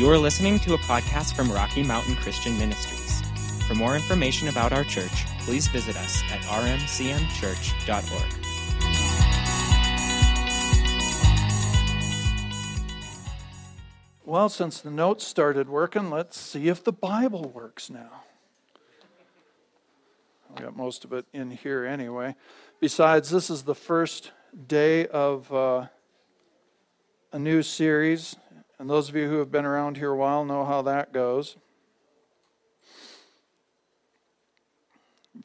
You 0.00 0.08
are 0.08 0.16
listening 0.16 0.58
to 0.60 0.72
a 0.72 0.78
podcast 0.78 1.34
from 1.34 1.52
Rocky 1.52 1.82
Mountain 1.82 2.16
Christian 2.16 2.56
Ministries. 2.56 3.20
For 3.68 3.74
more 3.74 3.94
information 3.94 4.48
about 4.48 4.72
our 4.72 4.82
church, 4.82 5.26
please 5.40 5.68
visit 5.68 5.94
us 5.94 6.22
at 6.32 6.40
rmcmchurch.org. 6.40 8.34
Well, 14.24 14.48
since 14.48 14.80
the 14.80 14.90
notes 14.90 15.26
started 15.26 15.68
working, 15.68 16.08
let's 16.08 16.40
see 16.40 16.68
if 16.68 16.82
the 16.82 16.92
Bible 16.92 17.50
works 17.54 17.90
now. 17.90 18.22
I 20.56 20.62
got 20.62 20.74
most 20.74 21.04
of 21.04 21.12
it 21.12 21.26
in 21.34 21.50
here 21.50 21.84
anyway. 21.84 22.36
Besides, 22.80 23.28
this 23.28 23.50
is 23.50 23.64
the 23.64 23.74
first 23.74 24.30
day 24.66 25.06
of 25.08 25.52
uh, 25.52 25.88
a 27.34 27.38
new 27.38 27.62
series, 27.62 28.36
and 28.80 28.88
those 28.88 29.10
of 29.10 29.14
you 29.14 29.28
who 29.28 29.40
have 29.40 29.52
been 29.52 29.66
around 29.66 29.98
here 29.98 30.12
a 30.12 30.16
while 30.16 30.42
know 30.42 30.64
how 30.64 30.80
that 30.80 31.12
goes. 31.12 31.56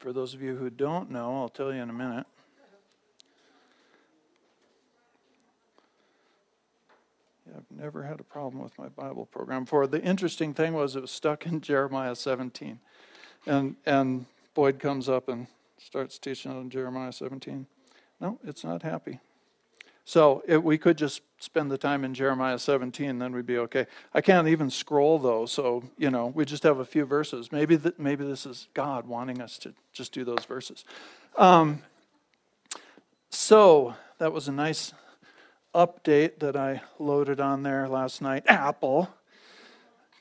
For 0.00 0.10
those 0.10 0.32
of 0.32 0.40
you 0.40 0.56
who 0.56 0.70
don't 0.70 1.10
know, 1.10 1.42
I'll 1.42 1.50
tell 1.50 1.70
you 1.70 1.82
in 1.82 1.90
a 1.90 1.92
minute. 1.92 2.26
I've 7.54 7.70
never 7.70 8.04
had 8.04 8.20
a 8.20 8.24
problem 8.24 8.62
with 8.62 8.76
my 8.78 8.88
Bible 8.88 9.26
program 9.26 9.64
before. 9.64 9.86
The 9.86 10.00
interesting 10.00 10.54
thing 10.54 10.72
was 10.72 10.96
it 10.96 11.02
was 11.02 11.10
stuck 11.10 11.44
in 11.44 11.60
Jeremiah 11.60 12.16
17. 12.16 12.80
And, 13.46 13.76
and 13.84 14.24
Boyd 14.54 14.78
comes 14.78 15.10
up 15.10 15.28
and 15.28 15.46
starts 15.76 16.18
teaching 16.18 16.52
on 16.52 16.70
Jeremiah 16.70 17.12
17. 17.12 17.66
No, 18.18 18.38
it's 18.42 18.64
not 18.64 18.82
happy. 18.82 19.20
So 20.08 20.44
we 20.62 20.78
could 20.78 20.96
just 20.96 21.22
spend 21.40 21.68
the 21.68 21.76
time 21.76 22.04
in 22.04 22.14
Jeremiah 22.14 22.60
17, 22.60 23.18
then 23.18 23.34
we'd 23.34 23.44
be 23.44 23.58
okay. 23.58 23.86
I 24.14 24.20
can't 24.20 24.46
even 24.46 24.70
scroll 24.70 25.18
though, 25.18 25.46
so 25.46 25.82
you 25.98 26.12
know 26.12 26.28
we 26.28 26.44
just 26.44 26.62
have 26.62 26.78
a 26.78 26.84
few 26.84 27.04
verses. 27.04 27.50
Maybe 27.50 27.76
maybe 27.98 28.24
this 28.24 28.46
is 28.46 28.68
God 28.72 29.08
wanting 29.08 29.42
us 29.42 29.58
to 29.58 29.74
just 29.92 30.12
do 30.12 30.24
those 30.24 30.44
verses. 30.44 30.84
Um, 31.36 31.82
so 33.30 33.96
that 34.18 34.32
was 34.32 34.46
a 34.46 34.52
nice 34.52 34.92
update 35.74 36.38
that 36.38 36.54
I 36.54 36.82
loaded 37.00 37.40
on 37.40 37.64
there 37.64 37.88
last 37.88 38.22
night. 38.22 38.44
Apple. 38.46 39.12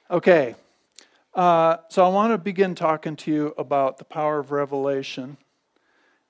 Okay. 0.10 0.56
Uh, 1.36 1.78
so 1.90 2.04
I 2.04 2.10
want 2.10 2.34
to 2.34 2.40
begin 2.40 2.74
talking 2.74 3.16
to 3.18 3.32
you 3.32 3.54
about 3.56 4.00
the 4.00 4.04
power 4.04 4.40
of 4.40 4.52
revelation. 4.52 5.38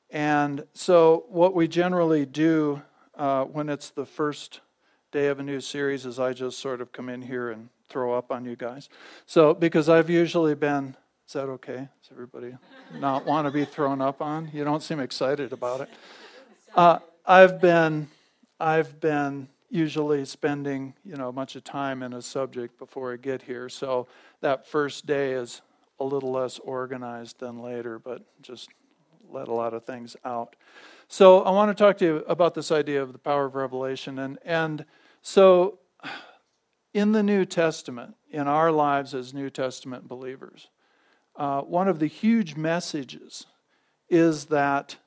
And 0.09 0.65
so, 0.73 1.25
what 1.29 1.55
we 1.55 1.67
generally 1.67 2.25
do 2.25 2.81
uh, 3.17 3.45
when 3.45 3.69
it's 3.69 3.89
the 3.89 4.05
first 4.05 4.61
day 5.11 5.27
of 5.27 5.39
a 5.39 5.43
new 5.43 5.61
series 5.61 6.05
is 6.05 6.19
I 6.19 6.33
just 6.33 6.59
sort 6.59 6.81
of 6.81 6.91
come 6.91 7.09
in 7.09 7.21
here 7.21 7.51
and 7.51 7.69
throw 7.87 8.13
up 8.13 8.31
on 8.31 8.45
you 8.45 8.55
guys. 8.55 8.89
So, 9.25 9.53
because 9.53 9.89
I've 9.89 10.09
usually 10.09 10.55
been, 10.55 10.95
is 11.27 11.33
that 11.33 11.47
okay? 11.47 11.87
Does 12.01 12.11
everybody 12.11 12.55
not 12.99 13.25
want 13.27 13.47
to 13.47 13.51
be 13.51 13.65
thrown 13.65 14.01
up 14.01 14.21
on? 14.21 14.49
You 14.53 14.63
don't 14.63 14.83
seem 14.83 14.99
excited 14.99 15.53
about 15.53 15.81
it. 15.81 15.89
Uh, 16.75 16.99
I've 17.25 17.61
been 17.61 18.07
I've 18.59 18.99
been 18.99 19.49
usually 19.69 20.23
spending, 20.25 20.93
you 21.03 21.15
know, 21.15 21.31
much 21.31 21.55
of 21.55 21.63
time 21.63 22.03
in 22.03 22.13
a 22.13 22.21
subject 22.21 22.77
before 22.79 23.13
I 23.13 23.17
get 23.17 23.41
here. 23.41 23.67
So 23.67 24.07
that 24.41 24.65
first 24.65 25.05
day 25.05 25.33
is 25.33 25.61
a 25.99 26.03
little 26.03 26.31
less 26.31 26.59
organized 26.59 27.39
than 27.39 27.61
later, 27.61 27.99
but 27.99 28.21
just 28.41 28.69
let 29.29 29.47
a 29.47 29.53
lot 29.53 29.73
of 29.73 29.83
things 29.83 30.15
out. 30.23 30.55
So 31.07 31.41
I 31.41 31.51
want 31.51 31.75
to 31.75 31.83
talk 31.83 31.97
to 31.99 32.05
you 32.05 32.23
about 32.27 32.55
this 32.55 32.71
idea 32.71 33.01
of 33.01 33.13
the 33.13 33.19
power 33.19 33.45
of 33.45 33.55
revelation. 33.55 34.19
And, 34.19 34.39
and 34.43 34.85
so 35.21 35.79
in 36.93 37.11
the 37.11 37.23
New 37.23 37.45
Testament, 37.45 38.15
in 38.31 38.47
our 38.47 38.71
lives 38.71 39.13
as 39.13 39.33
New 39.33 39.49
Testament 39.49 40.07
believers, 40.07 40.69
uh, 41.35 41.61
one 41.61 41.87
of 41.87 41.99
the 41.99 42.07
huge 42.07 42.55
messages 42.55 43.45
is 44.09 44.45
that 44.45 44.97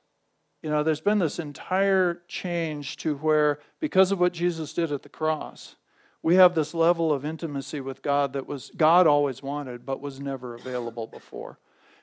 you 0.61 0.69
know, 0.69 0.83
there's 0.83 1.01
been 1.01 1.19
this 1.19 1.39
entire 1.39 2.21
change 2.27 2.97
to 2.97 3.15
where, 3.15 3.59
because 3.79 4.11
of 4.11 4.19
what 4.19 4.33
Jesus 4.33 4.73
did 4.73 4.91
at 4.91 5.03
the 5.03 5.09
cross, 5.09 5.75
we 6.21 6.35
have 6.35 6.53
this 6.53 6.73
level 6.73 7.13
of 7.13 7.23
intimacy 7.23 7.79
with 7.79 8.01
God 8.01 8.33
that 8.33 8.45
was 8.45 8.71
God 8.75 9.07
always 9.07 9.41
wanted, 9.41 9.85
but 9.85 10.01
was 10.01 10.19
never 10.19 10.55
available 10.55 11.07
before. 11.07 11.59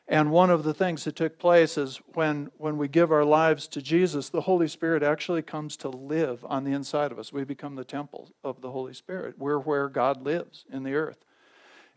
And 0.09 0.31
one 0.31 0.51
of 0.51 0.63
the 0.63 0.75
things 0.75 1.05
that 1.05 1.17
took 1.17 1.39
place 1.39 1.77
is 1.77 2.01
when, 2.15 2.51
when 2.59 2.79
we 2.79 2.87
give 2.87 3.11
our 3.11 3.25
lives 3.25 3.67
to 3.69 3.83
Jesus, 3.83 4.29
the 4.29 4.43
Holy 4.43 4.69
Spirit 4.69 5.03
actually 5.03 5.43
comes 5.43 5.77
to 5.79 5.89
live 5.89 6.45
on 6.49 6.63
the 6.63 6.73
inside 6.73 7.11
of 7.11 7.19
us. 7.19 7.33
We 7.33 7.43
become 7.43 7.75
the 7.75 7.85
temple 7.85 8.31
of 8.45 8.61
the 8.61 8.71
Holy 8.71 8.95
Spirit. 8.95 9.35
We're 9.37 9.59
where 9.59 9.89
God 9.89 10.23
lives 10.23 10.65
in 10.73 10.85
the 10.85 10.95
earth. 10.95 11.25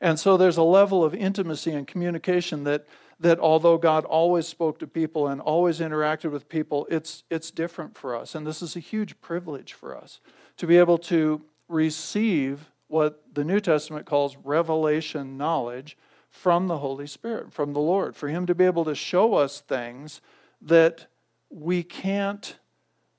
And 0.02 0.19
so 0.19 0.38
there's 0.38 0.58
a 0.58 0.64
level 0.64 1.03
of 1.03 1.14
intimacy 1.14 1.72
and 1.72 1.86
communication 1.86 2.64
that 2.64 2.88
that 3.19 3.40
although 3.40 3.78
God 3.78 4.06
always 4.06 4.48
spoke 4.48 4.80
to 4.80 4.88
people 4.88 5.28
and 5.28 5.42
always 5.42 5.80
interacted 5.80 6.31
with 6.31 6.48
people, 6.48 6.88
it's, 6.90 7.24
it's 7.30 7.52
different 7.52 7.98
for 7.98 8.16
us. 8.16 8.34
And 8.34 8.48
this 8.48 8.62
is 8.62 8.75
a 8.75 8.80
huge 8.80 9.19
privilege 9.19 9.74
for 9.74 9.96
us 9.96 10.22
to 10.58 10.66
be 10.66 10.78
able 10.78 10.98
to 10.98 11.42
receive 11.68 12.72
what 12.88 13.22
the 13.34 13.44
New 13.44 13.59
Testament 13.59 14.06
calls 14.06 14.38
revelation 14.38 15.38
knowledge 15.38 15.98
from 16.29 16.67
the 16.67 16.78
Holy 16.78 17.07
Spirit, 17.07 17.51
from 17.51 17.73
the 17.73 17.79
Lord, 17.79 18.16
for 18.16 18.28
Him 18.28 18.45
to 18.45 18.56
be 18.56 18.66
able 18.66 18.85
to 18.85 18.95
show 18.95 19.34
us 19.34 19.62
things 19.62 20.22
that 20.62 21.07
we 21.50 21.84
can't 21.84 22.57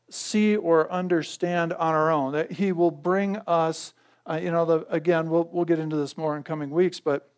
see 0.09 0.57
or 0.57 0.91
understand 0.91 1.73
on 1.73 1.95
our 1.95 2.11
own, 2.11 2.33
that 2.33 2.53
He 2.53 2.73
will 2.73 2.91
bring 2.91 3.37
us. 3.47 3.95
Uh, 4.29 4.39
you 4.43 4.51
know, 4.51 4.65
the, 4.65 4.87
again, 4.89 5.31
we'll, 5.31 5.49
we'll 5.53 5.65
get 5.65 5.79
into 5.79 5.97
this 5.97 6.17
more 6.17 6.37
in 6.37 6.43
coming 6.43 6.71
weeks, 6.71 7.01
but 7.01 7.31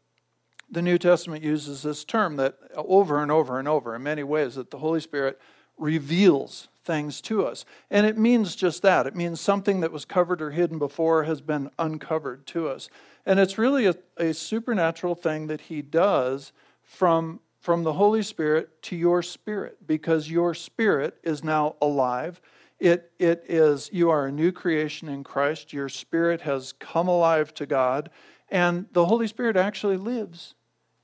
the 0.71 0.83
New 0.83 0.99
Testament 0.99 1.45
uses 1.45 1.83
this 1.83 2.05
term 2.05 2.37
that 2.37 2.57
over 2.75 3.23
and 3.23 3.31
over 3.31 3.59
and 3.59 3.69
over 3.69 3.95
in 3.95 4.03
many 4.03 4.23
ways 4.23 4.55
that 4.55 4.71
the 4.71 4.79
Holy 4.79 5.01
Spirit 5.01 5.39
reveals 5.77 6.69
things 6.85 7.21
to 7.21 7.47
us. 7.47 7.65
And 7.91 8.07
it 8.07 8.19
means 8.19 8.57
just 8.57 8.83
that. 8.83 9.07
It 9.07 9.15
means 9.15 9.41
something 9.41 9.81
that 9.81 9.93
was 9.93 10.05
covered 10.05 10.43
or 10.43 10.51
hidden 10.51 10.79
before 10.79 11.25
has 11.25 11.41
been 11.41 11.71
uncovered 11.79 12.47
to 12.49 12.69
us. 12.69 12.89
And 13.25 13.39
it's 13.39 13.59
really 13.59 13.87
a, 13.87 13.95
a 14.17 14.35
supernatural 14.35 15.15
thing 15.15 15.47
that 15.47 15.63
He 15.63 15.83
does 15.83 16.53
from, 16.83 17.41
from 17.61 17.85
the 17.85 17.93
Holy 17.95 18.23
Spirit 18.23 18.83
to 18.83 18.97
your 18.97 19.23
spirit 19.23 19.87
because 19.87 20.31
your 20.31 20.55
spirit 20.55 21.19
is 21.23 21.45
now 21.45 21.77
alive. 21.81 22.41
It, 22.81 23.13
it 23.19 23.45
is, 23.49 23.91
you 23.93 24.11
are 24.11 24.27
a 24.27 24.33
new 24.33 24.51
creation 24.51 25.09
in 25.09 25.23
Christ. 25.23 25.73
Your 25.73 25.89
spirit 25.89 26.41
has 26.41 26.73
come 26.73 27.07
alive 27.07 27.55
to 27.55 27.67
God. 27.67 28.11
And 28.49 28.87
the 28.93 29.07
Holy 29.07 29.29
Spirit 29.29 29.57
actually 29.57 29.97
lives 29.97 30.55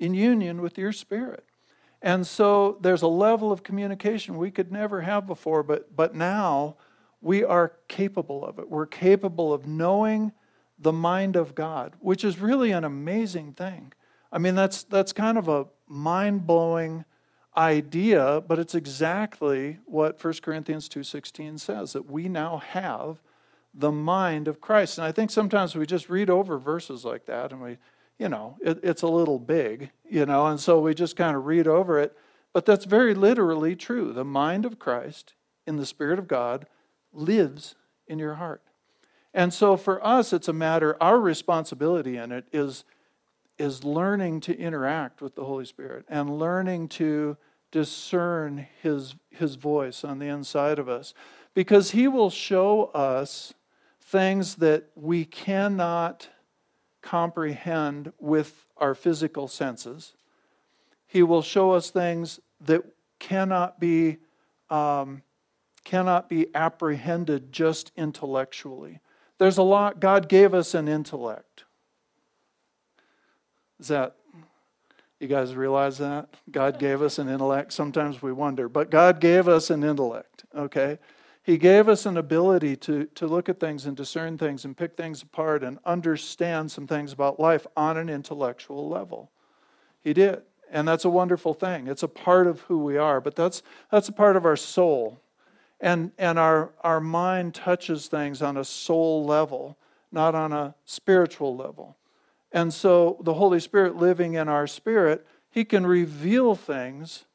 in 0.00 0.14
union 0.14 0.60
with 0.60 0.76
your 0.76 0.92
spirit. 0.92 1.44
And 2.02 2.26
so 2.26 2.78
there's 2.80 3.02
a 3.02 3.08
level 3.08 3.50
of 3.50 3.62
communication 3.62 4.36
we 4.36 4.50
could 4.50 4.70
never 4.70 5.00
have 5.00 5.26
before, 5.26 5.62
but, 5.62 5.96
but 5.96 6.14
now 6.14 6.76
we 7.20 7.42
are 7.42 7.72
capable 7.88 8.44
of 8.44 8.58
it. 8.58 8.68
We're 8.68 8.86
capable 8.86 9.52
of 9.52 9.66
knowing 9.66 10.32
the 10.78 10.92
mind 10.92 11.36
of 11.36 11.54
God, 11.54 11.94
which 12.00 12.24
is 12.24 12.38
really 12.38 12.70
an 12.70 12.84
amazing 12.84 13.52
thing. 13.52 13.92
I 14.30 14.38
mean, 14.38 14.54
that's, 14.54 14.84
that's 14.84 15.12
kind 15.12 15.38
of 15.38 15.48
a 15.48 15.66
mind 15.86 16.46
blowing 16.46 17.04
idea, 17.56 18.42
but 18.46 18.58
it's 18.58 18.74
exactly 18.74 19.78
what 19.86 20.22
1 20.22 20.34
Corinthians 20.42 20.88
2.16 20.88 21.58
says, 21.58 21.92
that 21.92 22.10
we 22.10 22.28
now 22.28 22.58
have 22.58 23.20
the 23.74 23.90
mind 23.90 24.46
of 24.48 24.60
Christ. 24.60 24.98
And 24.98 25.06
I 25.06 25.12
think 25.12 25.30
sometimes 25.30 25.74
we 25.74 25.86
just 25.86 26.08
read 26.08 26.30
over 26.30 26.58
verses 26.58 27.04
like 27.04 27.26
that 27.26 27.52
and 27.52 27.60
we 27.60 27.78
you 28.18 28.28
know, 28.28 28.56
it, 28.60 28.80
it's 28.82 29.02
a 29.02 29.08
little 29.08 29.38
big, 29.38 29.90
you 30.08 30.26
know, 30.26 30.46
and 30.46 30.58
so 30.58 30.80
we 30.80 30.94
just 30.94 31.16
kind 31.16 31.36
of 31.36 31.46
read 31.46 31.66
over 31.66 31.98
it. 31.98 32.16
But 32.52 32.66
that's 32.66 32.84
very 32.84 33.14
literally 33.14 33.76
true. 33.76 34.12
The 34.12 34.24
mind 34.24 34.64
of 34.64 34.78
Christ 34.78 35.34
in 35.66 35.76
the 35.76 35.86
Spirit 35.86 36.18
of 36.18 36.26
God 36.26 36.66
lives 37.12 37.76
in 38.06 38.18
your 38.18 38.34
heart. 38.34 38.62
And 39.34 39.52
so 39.52 39.76
for 39.76 40.04
us, 40.04 40.32
it's 40.32 40.48
a 40.48 40.52
matter, 40.52 40.96
our 41.00 41.20
responsibility 41.20 42.16
in 42.16 42.32
it 42.32 42.46
is, 42.52 42.84
is 43.58 43.84
learning 43.84 44.40
to 44.40 44.58
interact 44.58 45.20
with 45.20 45.34
the 45.34 45.44
Holy 45.44 45.64
Spirit 45.64 46.04
and 46.08 46.38
learning 46.38 46.88
to 46.88 47.36
discern 47.70 48.66
his, 48.82 49.14
his 49.30 49.56
voice 49.56 50.04
on 50.04 50.18
the 50.18 50.26
inside 50.26 50.78
of 50.78 50.88
us. 50.88 51.12
Because 51.54 51.90
he 51.90 52.08
will 52.08 52.30
show 52.30 52.86
us 52.86 53.52
things 54.00 54.56
that 54.56 54.84
we 54.94 55.24
cannot 55.24 56.28
comprehend 57.02 58.12
with 58.18 58.66
our 58.76 58.94
physical 58.94 59.48
senses. 59.48 60.14
He 61.06 61.22
will 61.22 61.42
show 61.42 61.72
us 61.72 61.90
things 61.90 62.40
that 62.60 62.84
cannot 63.18 63.78
be, 63.80 64.18
um, 64.70 65.22
cannot 65.84 66.28
be 66.28 66.46
apprehended 66.54 67.52
just 67.52 67.92
intellectually. 67.96 69.00
There's 69.38 69.58
a 69.58 69.62
lot, 69.62 70.00
God 70.00 70.28
gave 70.28 70.52
us 70.52 70.74
an 70.74 70.88
intellect. 70.88 71.64
Is 73.80 73.88
that, 73.88 74.16
you 75.20 75.28
guys 75.28 75.54
realize 75.54 75.98
that? 75.98 76.28
God 76.50 76.78
gave 76.78 77.02
us 77.02 77.18
an 77.18 77.28
intellect. 77.28 77.72
Sometimes 77.72 78.20
we 78.20 78.32
wonder, 78.32 78.68
but 78.68 78.90
God 78.90 79.20
gave 79.20 79.46
us 79.48 79.70
an 79.70 79.84
intellect, 79.84 80.44
okay? 80.54 80.98
He 81.42 81.56
gave 81.56 81.88
us 81.88 82.04
an 82.04 82.16
ability 82.16 82.76
to, 82.76 83.06
to 83.14 83.26
look 83.26 83.48
at 83.48 83.58
things 83.60 83.86
and 83.86 83.96
discern 83.96 84.36
things 84.36 84.64
and 84.64 84.76
pick 84.76 84.96
things 84.96 85.22
apart 85.22 85.62
and 85.62 85.78
understand 85.86 86.70
some 86.70 86.86
things 86.86 87.12
about 87.12 87.40
life 87.40 87.66
on 87.76 87.96
an 87.96 88.08
intellectual 88.08 88.88
level. 88.88 89.30
He 90.00 90.12
did. 90.12 90.42
And 90.70 90.86
that's 90.86 91.06
a 91.06 91.08
wonderful 91.08 91.54
thing. 91.54 91.86
It's 91.86 92.02
a 92.02 92.08
part 92.08 92.46
of 92.46 92.60
who 92.62 92.78
we 92.84 92.98
are, 92.98 93.20
but 93.20 93.34
that's, 93.34 93.62
that's 93.90 94.08
a 94.08 94.12
part 94.12 94.36
of 94.36 94.44
our 94.44 94.56
soul. 94.56 95.20
And, 95.80 96.12
and 96.18 96.38
our, 96.38 96.72
our 96.82 97.00
mind 97.00 97.54
touches 97.54 98.08
things 98.08 98.42
on 98.42 98.56
a 98.56 98.64
soul 98.64 99.24
level, 99.24 99.78
not 100.10 100.34
on 100.34 100.52
a 100.52 100.74
spiritual 100.84 101.56
level. 101.56 101.96
And 102.50 102.72
so 102.72 103.18
the 103.22 103.34
Holy 103.34 103.60
Spirit 103.60 103.96
living 103.96 104.34
in 104.34 104.48
our 104.48 104.66
spirit, 104.66 105.26
He 105.50 105.64
can 105.64 105.86
reveal 105.86 106.54
things 106.54 107.26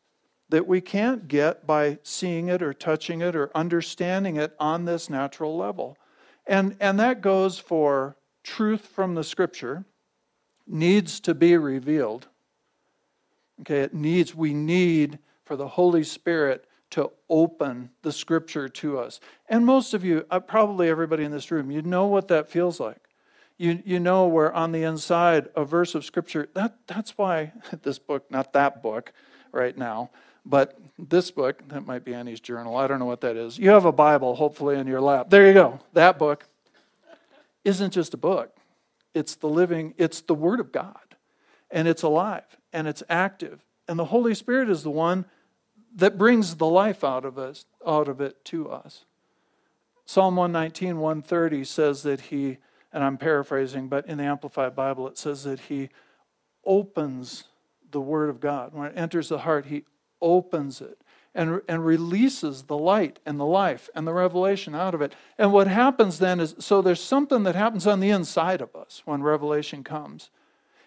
that 0.49 0.67
we 0.67 0.81
can't 0.81 1.27
get 1.27 1.65
by 1.65 1.97
seeing 2.03 2.47
it 2.47 2.61
or 2.61 2.73
touching 2.73 3.21
it 3.21 3.35
or 3.35 3.49
understanding 3.55 4.35
it 4.35 4.55
on 4.59 4.85
this 4.85 5.09
natural 5.09 5.57
level. 5.57 5.97
And, 6.45 6.75
and 6.79 6.99
that 6.99 7.21
goes 7.21 7.57
for 7.57 8.17
truth 8.43 8.85
from 8.87 9.15
the 9.15 9.23
scripture 9.23 9.85
needs 10.67 11.19
to 11.21 11.33
be 11.33 11.57
revealed. 11.57 12.27
Okay, 13.61 13.81
it 13.81 13.93
needs, 13.93 14.35
we 14.35 14.53
need 14.53 15.19
for 15.45 15.55
the 15.55 15.67
Holy 15.67 16.03
Spirit 16.03 16.65
to 16.93 17.09
open 17.27 17.89
the 18.03 18.11
scripture 18.11 18.69
to 18.69 18.99
us. 18.99 19.19
And 19.49 19.65
most 19.65 19.95
of 19.95 20.05
you, 20.05 20.27
uh, 20.29 20.39
probably 20.39 20.89
everybody 20.89 21.23
in 21.23 21.31
this 21.31 21.49
room, 21.49 21.71
you 21.71 21.81
know 21.81 22.05
what 22.05 22.27
that 22.27 22.51
feels 22.51 22.79
like. 22.79 22.99
You, 23.57 23.81
you 23.83 23.99
know 23.99 24.27
where 24.27 24.53
on 24.53 24.71
the 24.71 24.83
inside 24.83 25.49
a 25.55 25.65
verse 25.65 25.95
of 25.95 26.05
scripture, 26.05 26.49
that, 26.53 26.77
that's 26.85 27.17
why 27.17 27.51
this 27.81 27.97
book, 27.97 28.29
not 28.29 28.53
that 28.53 28.83
book 28.83 29.11
right 29.51 29.75
now, 29.75 30.11
but 30.45 30.79
this 30.99 31.31
book, 31.31 31.67
that 31.69 31.83
might 31.83 32.05
be 32.05 32.13
Annie's 32.13 32.39
journal, 32.39 32.77
I 32.77 32.85
don't 32.85 32.99
know 32.99 33.05
what 33.05 33.21
that 33.21 33.37
is. 33.37 33.57
You 33.57 33.71
have 33.71 33.85
a 33.85 33.91
Bible, 33.91 34.35
hopefully, 34.35 34.77
in 34.77 34.85
your 34.85 35.01
lap. 35.01 35.31
There 35.31 35.47
you 35.47 35.53
go. 35.53 35.79
That 35.93 36.19
book 36.19 36.45
isn't 37.63 37.91
just 37.91 38.13
a 38.13 38.17
book, 38.17 38.55
it's 39.15 39.33
the 39.33 39.49
living, 39.49 39.95
it's 39.97 40.21
the 40.21 40.35
Word 40.35 40.59
of 40.59 40.71
God. 40.71 40.97
And 41.71 41.87
it's 41.87 42.03
alive 42.03 42.55
and 42.71 42.87
it's 42.87 43.01
active. 43.09 43.65
And 43.87 43.97
the 43.97 44.05
Holy 44.05 44.35
Spirit 44.35 44.69
is 44.69 44.83
the 44.83 44.91
one 44.91 45.25
that 45.95 46.17
brings 46.17 46.55
the 46.55 46.67
life 46.67 47.03
out 47.03 47.25
of 47.25 47.37
us, 47.37 47.65
out 47.85 48.07
of 48.07 48.21
it 48.21 48.43
to 48.45 48.69
us. 48.69 49.05
Psalm 50.05 50.35
119, 50.35 50.97
130 50.97 51.63
says 51.63 52.03
that 52.03 52.21
he, 52.21 52.57
and 52.91 53.03
I'm 53.03 53.17
paraphrasing, 53.17 53.87
but 53.87 54.07
in 54.07 54.17
the 54.17 54.25
Amplified 54.25 54.75
Bible 54.75 55.07
it 55.07 55.17
says 55.17 55.43
that 55.43 55.59
he 55.61 55.89
opens 56.65 57.45
the 57.91 58.01
Word 58.01 58.29
of 58.29 58.39
God. 58.39 58.73
When 58.73 58.87
it 58.87 58.97
enters 58.97 59.29
the 59.29 59.39
heart, 59.39 59.67
he 59.67 59.85
opens 60.21 60.81
it 60.81 60.99
and, 61.35 61.61
and 61.67 61.85
releases 61.85 62.63
the 62.63 62.77
light 62.77 63.19
and 63.25 63.39
the 63.39 63.45
life 63.45 63.89
and 63.95 64.05
the 64.05 64.13
revelation 64.13 64.75
out 64.75 64.93
of 64.93 65.01
it. 65.01 65.13
And 65.37 65.51
what 65.51 65.67
happens 65.67 66.19
then 66.19 66.39
is 66.39 66.55
so 66.59 66.81
there's 66.81 67.01
something 67.01 67.43
that 67.43 67.55
happens 67.55 67.87
on 67.87 67.99
the 67.99 68.09
inside 68.09 68.61
of 68.61 68.75
us 68.75 69.01
when 69.05 69.23
revelation 69.23 69.83
comes. 69.83 70.29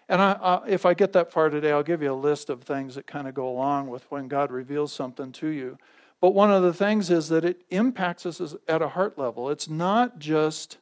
And 0.09 0.21
I, 0.21 0.31
I, 0.33 0.67
if 0.67 0.85
I 0.85 0.93
get 0.93 1.13
that 1.13 1.31
far 1.31 1.49
today, 1.49 1.71
I'll 1.71 1.83
give 1.83 2.01
you 2.01 2.13
a 2.13 2.15
list 2.15 2.49
of 2.49 2.63
things 2.63 2.95
that 2.95 3.07
kind 3.07 3.27
of 3.27 3.33
go 3.33 3.47
along 3.47 3.87
with 3.87 4.09
when 4.09 4.27
God 4.27 4.51
reveals 4.51 4.93
something 4.93 5.31
to 5.33 5.47
you. 5.47 5.77
But 6.21 6.33
one 6.33 6.51
of 6.51 6.63
the 6.63 6.73
things 6.73 7.11
is 7.11 7.29
that 7.29 7.45
it 7.45 7.63
impacts 7.69 8.25
us 8.25 8.55
at 8.67 8.81
a 8.81 8.89
heart 8.89 9.17
level. 9.17 9.49
It's 9.49 9.69
not 9.69 10.17
just, 10.17 10.77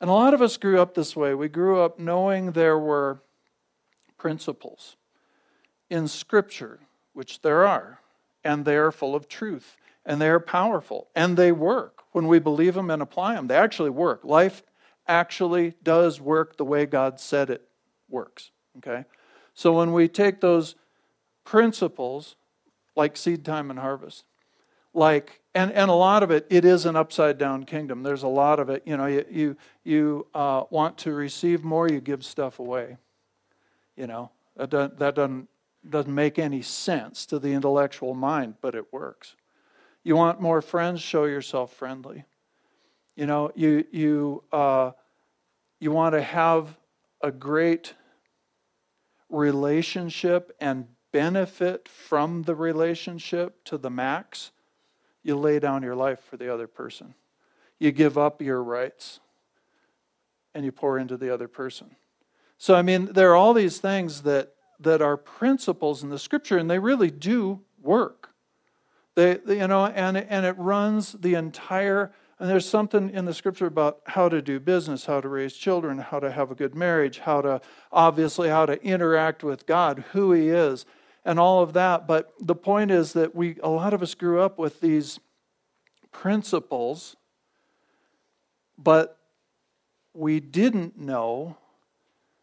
and 0.00 0.10
a 0.10 0.12
lot 0.12 0.34
of 0.34 0.42
us 0.42 0.56
grew 0.56 0.80
up 0.80 0.94
this 0.94 1.16
way. 1.16 1.34
We 1.34 1.48
grew 1.48 1.80
up 1.80 1.98
knowing 1.98 2.52
there 2.52 2.78
were 2.78 3.22
principles 4.18 4.96
in 5.90 6.06
Scripture 6.06 6.80
which 7.14 7.40
there 7.40 7.66
are, 7.66 8.00
and 8.44 8.64
they 8.66 8.76
are 8.76 8.92
full 8.92 9.14
of 9.14 9.26
truth, 9.26 9.76
and 10.04 10.20
they 10.20 10.28
are 10.28 10.38
powerful, 10.38 11.08
and 11.16 11.36
they 11.36 11.50
work 11.50 12.02
when 12.12 12.28
we 12.28 12.38
believe 12.38 12.74
them 12.74 12.90
and 12.90 13.00
apply 13.00 13.34
them. 13.34 13.46
They 13.46 13.56
actually 13.56 13.90
work. 13.90 14.22
Life 14.22 14.62
actually 15.08 15.74
does 15.82 16.20
work 16.20 16.58
the 16.58 16.64
way 16.64 16.84
God 16.84 17.18
said 17.18 17.48
it 17.48 17.66
works. 18.08 18.50
Okay? 18.78 19.04
So 19.54 19.72
when 19.72 19.92
we 19.92 20.08
take 20.08 20.40
those 20.40 20.74
principles, 21.44 22.36
like 22.94 23.16
seed 23.16 23.44
time 23.44 23.70
and 23.70 23.78
harvest, 23.78 24.24
like 24.94 25.40
and, 25.54 25.72
and 25.72 25.90
a 25.90 25.94
lot 25.94 26.22
of 26.22 26.30
it 26.30 26.46
it 26.48 26.64
is 26.64 26.86
an 26.86 26.96
upside 26.96 27.36
down 27.36 27.64
kingdom 27.64 28.02
there's 28.02 28.22
a 28.22 28.28
lot 28.28 28.58
of 28.58 28.70
it 28.70 28.82
you 28.86 28.96
know 28.96 29.04
you 29.04 29.24
you, 29.30 29.56
you 29.84 30.26
uh, 30.34 30.62
want 30.70 30.96
to 30.96 31.12
receive 31.12 31.62
more 31.62 31.86
you 31.86 32.00
give 32.00 32.24
stuff 32.24 32.58
away 32.58 32.96
you 33.94 34.06
know 34.06 34.30
that 34.56 34.70
doesn't, 34.70 34.98
that 34.98 35.14
doesn't 35.14 35.48
doesn't 35.90 36.14
make 36.14 36.38
any 36.38 36.62
sense 36.62 37.26
to 37.26 37.38
the 37.38 37.52
intellectual 37.52 38.14
mind, 38.14 38.54
but 38.60 38.74
it 38.74 38.92
works. 38.92 39.36
You 40.02 40.16
want 40.16 40.40
more 40.40 40.62
friends? 40.62 41.00
Show 41.00 41.24
yourself 41.24 41.72
friendly. 41.72 42.24
You 43.16 43.26
know, 43.26 43.50
you 43.54 43.84
you 43.90 44.44
uh, 44.52 44.92
you 45.80 45.90
want 45.90 46.14
to 46.14 46.22
have 46.22 46.76
a 47.22 47.30
great 47.30 47.94
relationship 49.28 50.54
and 50.60 50.86
benefit 51.12 51.88
from 51.88 52.42
the 52.42 52.54
relationship 52.54 53.64
to 53.64 53.78
the 53.78 53.90
max. 53.90 54.50
You 55.22 55.36
lay 55.36 55.58
down 55.58 55.82
your 55.82 55.96
life 55.96 56.20
for 56.20 56.36
the 56.36 56.52
other 56.52 56.66
person. 56.66 57.14
You 57.78 57.92
give 57.92 58.16
up 58.16 58.40
your 58.40 58.62
rights 58.62 59.20
and 60.54 60.64
you 60.64 60.72
pour 60.72 60.98
into 60.98 61.16
the 61.16 61.32
other 61.32 61.48
person. 61.48 61.96
So, 62.58 62.74
I 62.74 62.82
mean, 62.82 63.12
there 63.12 63.30
are 63.30 63.36
all 63.36 63.52
these 63.52 63.78
things 63.78 64.22
that 64.22 64.52
that 64.80 65.02
are 65.02 65.16
principles 65.16 66.02
in 66.02 66.10
the 66.10 66.18
scripture, 66.18 66.58
and 66.58 66.70
they 66.70 66.78
really 66.78 67.10
do 67.10 67.60
work. 67.80 68.30
They, 69.14 69.38
you 69.46 69.66
know, 69.66 69.86
and, 69.86 70.16
and 70.16 70.44
it 70.44 70.56
runs 70.58 71.12
the 71.12 71.34
entire, 71.34 72.12
and 72.38 72.50
there's 72.50 72.68
something 72.68 73.10
in 73.10 73.24
the 73.24 73.32
scripture 73.32 73.66
about 73.66 74.00
how 74.04 74.28
to 74.28 74.42
do 74.42 74.60
business, 74.60 75.06
how 75.06 75.20
to 75.20 75.28
raise 75.28 75.54
children, 75.54 75.98
how 75.98 76.20
to 76.20 76.30
have 76.30 76.50
a 76.50 76.54
good 76.54 76.74
marriage, 76.74 77.20
how 77.20 77.40
to, 77.40 77.62
obviously, 77.90 78.50
how 78.50 78.66
to 78.66 78.82
interact 78.82 79.42
with 79.42 79.64
God, 79.66 80.04
who 80.12 80.32
He 80.32 80.48
is, 80.50 80.84
and 81.24 81.40
all 81.40 81.62
of 81.62 81.72
that. 81.72 82.06
But 82.06 82.34
the 82.38 82.54
point 82.54 82.90
is 82.90 83.14
that 83.14 83.34
we, 83.34 83.56
a 83.62 83.70
lot 83.70 83.94
of 83.94 84.02
us 84.02 84.14
grew 84.14 84.40
up 84.40 84.58
with 84.58 84.80
these 84.80 85.18
principles, 86.12 87.16
but 88.76 89.18
we 90.12 90.40
didn't 90.40 90.98
know 90.98 91.56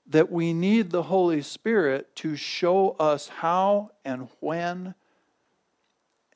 that 0.08 0.32
we 0.32 0.54
need 0.54 0.90
the 0.90 1.04
Holy 1.04 1.42
Spirit 1.42 2.16
to 2.16 2.36
show 2.36 2.92
us 3.00 3.28
how 3.28 3.92
and 4.04 4.28
when 4.40 4.96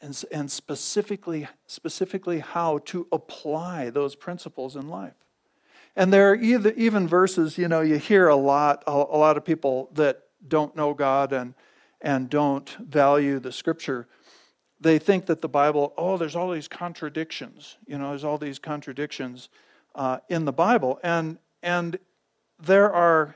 and, 0.02 0.24
and 0.32 0.52
specifically, 0.52 1.48
specifically 1.66 2.40
how 2.40 2.80
to 2.86 3.08
apply 3.12 3.90
those 3.90 4.16
principles 4.16 4.76
in 4.76 4.88
life. 4.90 5.14
And 5.96 6.14
there 6.14 6.32
are 6.32 6.36
either, 6.36 6.72
even 6.74 7.08
verses, 7.08 7.58
you 7.58 7.68
know, 7.68 7.82
you 7.82 7.98
hear 7.98 8.28
a 8.28 8.36
lot, 8.36 8.84
a, 8.86 8.92
a 8.92 9.18
lot 9.18 9.38
of 9.38 9.44
people 9.44 9.90
that 9.94 10.24
don't 10.48 10.76
know 10.76 10.94
God 10.94 11.34
and, 11.34 11.56
and 12.02 12.30
don't 12.30 12.70
value 12.80 13.40
the 13.40 13.52
scripture. 13.52 14.08
They 14.80 15.00
think 15.00 15.26
that 15.26 15.42
the 15.42 15.50
Bible, 15.50 15.94
oh, 15.98 16.18
there's 16.18 16.36
all 16.36 16.52
these 16.52 16.68
contradictions. 16.68 17.78
You 17.88 17.98
know, 17.98 18.10
there's 18.10 18.24
all 18.24 18.38
these 18.38 18.60
contradictions 18.60 19.50
uh, 19.96 20.20
in 20.30 20.46
the 20.46 20.54
Bible. 20.54 21.00
And, 21.04 21.40
and 21.64 21.98
there 22.60 22.94
are 22.94 23.36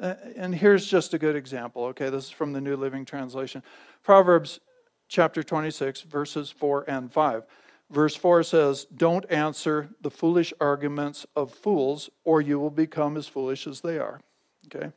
uh, 0.00 0.14
and 0.36 0.54
here's 0.54 0.86
just 0.86 1.12
a 1.14 1.18
good 1.18 1.34
example, 1.34 1.86
okay? 1.86 2.08
This 2.08 2.26
is 2.26 2.30
from 2.30 2.52
the 2.52 2.60
New 2.60 2.76
Living 2.76 3.04
Translation. 3.04 3.62
Proverbs 4.04 4.60
chapter 5.08 5.42
26, 5.42 6.02
verses 6.02 6.50
4 6.50 6.84
and 6.88 7.12
5. 7.12 7.44
Verse 7.90 8.14
4 8.14 8.42
says, 8.42 8.84
Don't 8.84 9.30
answer 9.30 9.88
the 10.00 10.10
foolish 10.10 10.52
arguments 10.60 11.26
of 11.34 11.52
fools, 11.52 12.10
or 12.24 12.40
you 12.40 12.58
will 12.58 12.70
become 12.70 13.16
as 13.16 13.26
foolish 13.26 13.66
as 13.66 13.80
they 13.80 13.98
are. 13.98 14.20
Okay? 14.66 14.92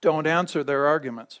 Don't 0.00 0.26
answer 0.26 0.64
their 0.64 0.86
arguments. 0.86 1.40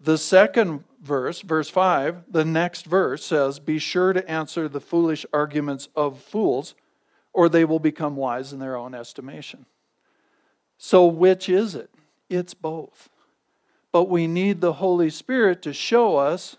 The 0.00 0.18
second 0.18 0.84
verse, 1.02 1.40
verse 1.40 1.70
5, 1.70 2.24
the 2.30 2.44
next 2.44 2.86
verse 2.86 3.24
says, 3.24 3.58
Be 3.58 3.78
sure 3.78 4.12
to 4.12 4.28
answer 4.28 4.68
the 4.68 4.80
foolish 4.80 5.24
arguments 5.32 5.88
of 5.94 6.20
fools, 6.20 6.74
or 7.32 7.48
they 7.48 7.64
will 7.64 7.78
become 7.78 8.16
wise 8.16 8.52
in 8.52 8.58
their 8.58 8.76
own 8.76 8.94
estimation. 8.94 9.66
So, 10.78 11.06
which 11.06 11.48
is 11.48 11.74
it? 11.74 11.90
It's 12.28 12.54
both. 12.54 13.08
But 13.94 14.08
we 14.08 14.26
need 14.26 14.60
the 14.60 14.72
Holy 14.72 15.08
Spirit 15.08 15.62
to 15.62 15.72
show 15.72 16.16
us 16.16 16.56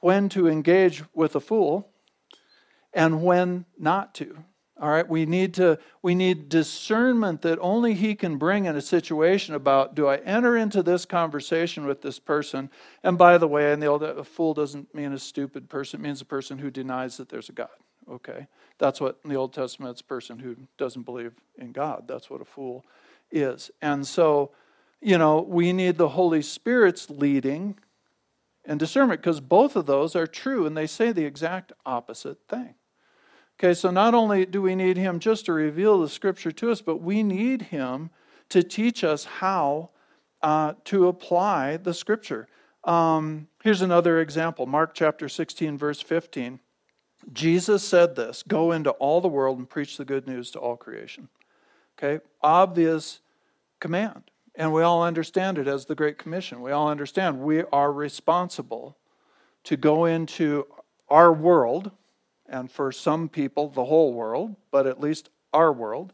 when 0.00 0.28
to 0.28 0.46
engage 0.46 1.02
with 1.14 1.34
a 1.34 1.40
fool 1.40 1.88
and 2.92 3.22
when 3.22 3.64
not 3.78 4.14
to. 4.16 4.44
All 4.78 4.90
right, 4.90 5.08
we 5.08 5.24
need 5.24 5.54
to 5.54 5.78
we 6.02 6.14
need 6.14 6.50
discernment 6.50 7.40
that 7.40 7.58
only 7.60 7.94
he 7.94 8.14
can 8.14 8.36
bring 8.36 8.66
in 8.66 8.76
a 8.76 8.82
situation 8.82 9.54
about 9.54 9.94
do 9.94 10.06
I 10.08 10.16
enter 10.16 10.58
into 10.58 10.82
this 10.82 11.06
conversation 11.06 11.86
with 11.86 12.02
this 12.02 12.18
person? 12.18 12.68
And 13.02 13.16
by 13.16 13.38
the 13.38 13.48
way, 13.48 13.72
in 13.72 13.80
the 13.80 13.86
old 13.86 14.02
a 14.02 14.22
fool 14.22 14.52
doesn't 14.52 14.94
mean 14.94 15.14
a 15.14 15.18
stupid 15.18 15.70
person, 15.70 16.00
it 16.00 16.02
means 16.02 16.20
a 16.20 16.26
person 16.26 16.58
who 16.58 16.70
denies 16.70 17.16
that 17.16 17.30
there's 17.30 17.48
a 17.48 17.52
God. 17.52 17.68
Okay. 18.10 18.46
That's 18.76 19.00
what 19.00 19.20
in 19.24 19.30
the 19.30 19.36
Old 19.36 19.54
Testament 19.54 19.92
it's 19.92 20.02
a 20.02 20.04
person 20.04 20.38
who 20.38 20.54
doesn't 20.76 21.04
believe 21.04 21.32
in 21.56 21.72
God. 21.72 22.04
That's 22.06 22.28
what 22.28 22.42
a 22.42 22.44
fool 22.44 22.84
is. 23.30 23.70
And 23.80 24.06
so, 24.06 24.50
you 25.04 25.18
know, 25.18 25.42
we 25.42 25.74
need 25.74 25.98
the 25.98 26.08
Holy 26.08 26.40
Spirit's 26.40 27.10
leading 27.10 27.78
and 28.64 28.80
discernment 28.80 29.20
because 29.20 29.38
both 29.38 29.76
of 29.76 29.84
those 29.84 30.16
are 30.16 30.26
true 30.26 30.64
and 30.64 30.74
they 30.74 30.86
say 30.86 31.12
the 31.12 31.26
exact 31.26 31.72
opposite 31.84 32.38
thing. 32.48 32.74
Okay, 33.60 33.74
so 33.74 33.90
not 33.90 34.14
only 34.14 34.46
do 34.46 34.62
we 34.62 34.74
need 34.74 34.96
him 34.96 35.20
just 35.20 35.44
to 35.46 35.52
reveal 35.52 36.00
the 36.00 36.08
scripture 36.08 36.50
to 36.52 36.70
us, 36.70 36.80
but 36.80 37.02
we 37.02 37.22
need 37.22 37.62
him 37.62 38.08
to 38.48 38.62
teach 38.62 39.04
us 39.04 39.24
how 39.24 39.90
uh, 40.42 40.72
to 40.84 41.06
apply 41.06 41.76
the 41.76 41.92
scripture. 41.92 42.48
Um, 42.82 43.48
here's 43.62 43.82
another 43.82 44.20
example 44.20 44.64
Mark 44.64 44.94
chapter 44.94 45.28
16, 45.28 45.76
verse 45.76 46.00
15. 46.00 46.60
Jesus 47.32 47.86
said 47.86 48.16
this 48.16 48.42
Go 48.42 48.72
into 48.72 48.90
all 48.92 49.20
the 49.20 49.28
world 49.28 49.58
and 49.58 49.68
preach 49.68 49.98
the 49.98 50.04
good 50.06 50.26
news 50.26 50.50
to 50.52 50.58
all 50.58 50.76
creation. 50.76 51.28
Okay, 51.98 52.24
obvious 52.42 53.20
command. 53.80 54.30
And 54.56 54.72
we 54.72 54.82
all 54.82 55.02
understand 55.02 55.58
it 55.58 55.66
as 55.66 55.86
the 55.86 55.94
Great 55.94 56.18
Commission. 56.18 56.62
We 56.62 56.70
all 56.70 56.88
understand 56.88 57.40
we 57.40 57.62
are 57.72 57.92
responsible 57.92 58.96
to 59.64 59.76
go 59.76 60.04
into 60.04 60.66
our 61.08 61.32
world, 61.32 61.90
and 62.48 62.70
for 62.70 62.92
some 62.92 63.28
people, 63.28 63.68
the 63.68 63.84
whole 63.84 64.12
world, 64.12 64.54
but 64.70 64.86
at 64.86 65.00
least 65.00 65.30
our 65.52 65.72
world, 65.72 66.12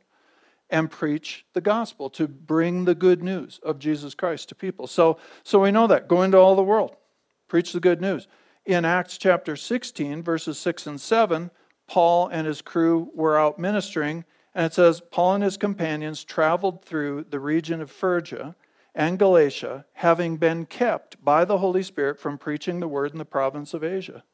and 0.70 0.90
preach 0.90 1.44
the 1.52 1.60
gospel, 1.60 2.08
to 2.10 2.28
bring 2.28 2.84
the 2.84 2.94
good 2.94 3.22
news 3.22 3.60
of 3.62 3.78
Jesus 3.78 4.14
Christ 4.14 4.48
to 4.48 4.54
people. 4.54 4.86
So, 4.86 5.18
so 5.42 5.60
we 5.60 5.70
know 5.70 5.86
that. 5.88 6.08
Go 6.08 6.22
into 6.22 6.38
all 6.38 6.54
the 6.54 6.62
world, 6.62 6.96
preach 7.48 7.72
the 7.72 7.80
good 7.80 8.00
news. 8.00 8.28
In 8.64 8.84
Acts 8.84 9.18
chapter 9.18 9.56
16, 9.56 10.22
verses 10.22 10.58
6 10.58 10.86
and 10.86 11.00
7, 11.00 11.50
Paul 11.88 12.28
and 12.28 12.46
his 12.46 12.62
crew 12.62 13.10
were 13.14 13.38
out 13.38 13.58
ministering, 13.58 14.24
and 14.54 14.66
it 14.66 14.74
says, 14.74 15.00
Paul 15.10 15.34
and 15.34 15.44
his 15.44 15.56
companions 15.56 16.24
traveled 16.24 16.84
through 16.84 17.26
the 17.30 17.40
region 17.40 17.80
of 17.80 17.90
Phrygia 17.90 18.56
and 18.94 19.18
Galatia, 19.18 19.84
having 19.94 20.36
been 20.36 20.66
kept 20.66 21.24
by 21.24 21.44
the 21.44 21.58
Holy 21.58 21.82
Spirit 21.82 22.18
from 22.18 22.38
preaching 22.38 22.80
the 22.80 22.88
word 22.88 23.12
in 23.12 23.18
the 23.18 23.24
province 23.24 23.72
of 23.74 23.84
Asia. 23.84 24.24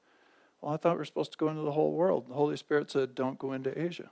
Well, 0.60 0.72
I 0.72 0.78
thought 0.78 0.94
we 0.94 0.98
were 0.98 1.04
supposed 1.04 1.32
to 1.32 1.38
go 1.38 1.48
into 1.48 1.62
the 1.62 1.72
whole 1.72 1.92
world. 1.92 2.28
The 2.28 2.34
Holy 2.34 2.56
Spirit 2.56 2.90
said, 2.90 3.14
Don't 3.14 3.38
go 3.38 3.52
into 3.52 3.78
Asia. 3.78 4.10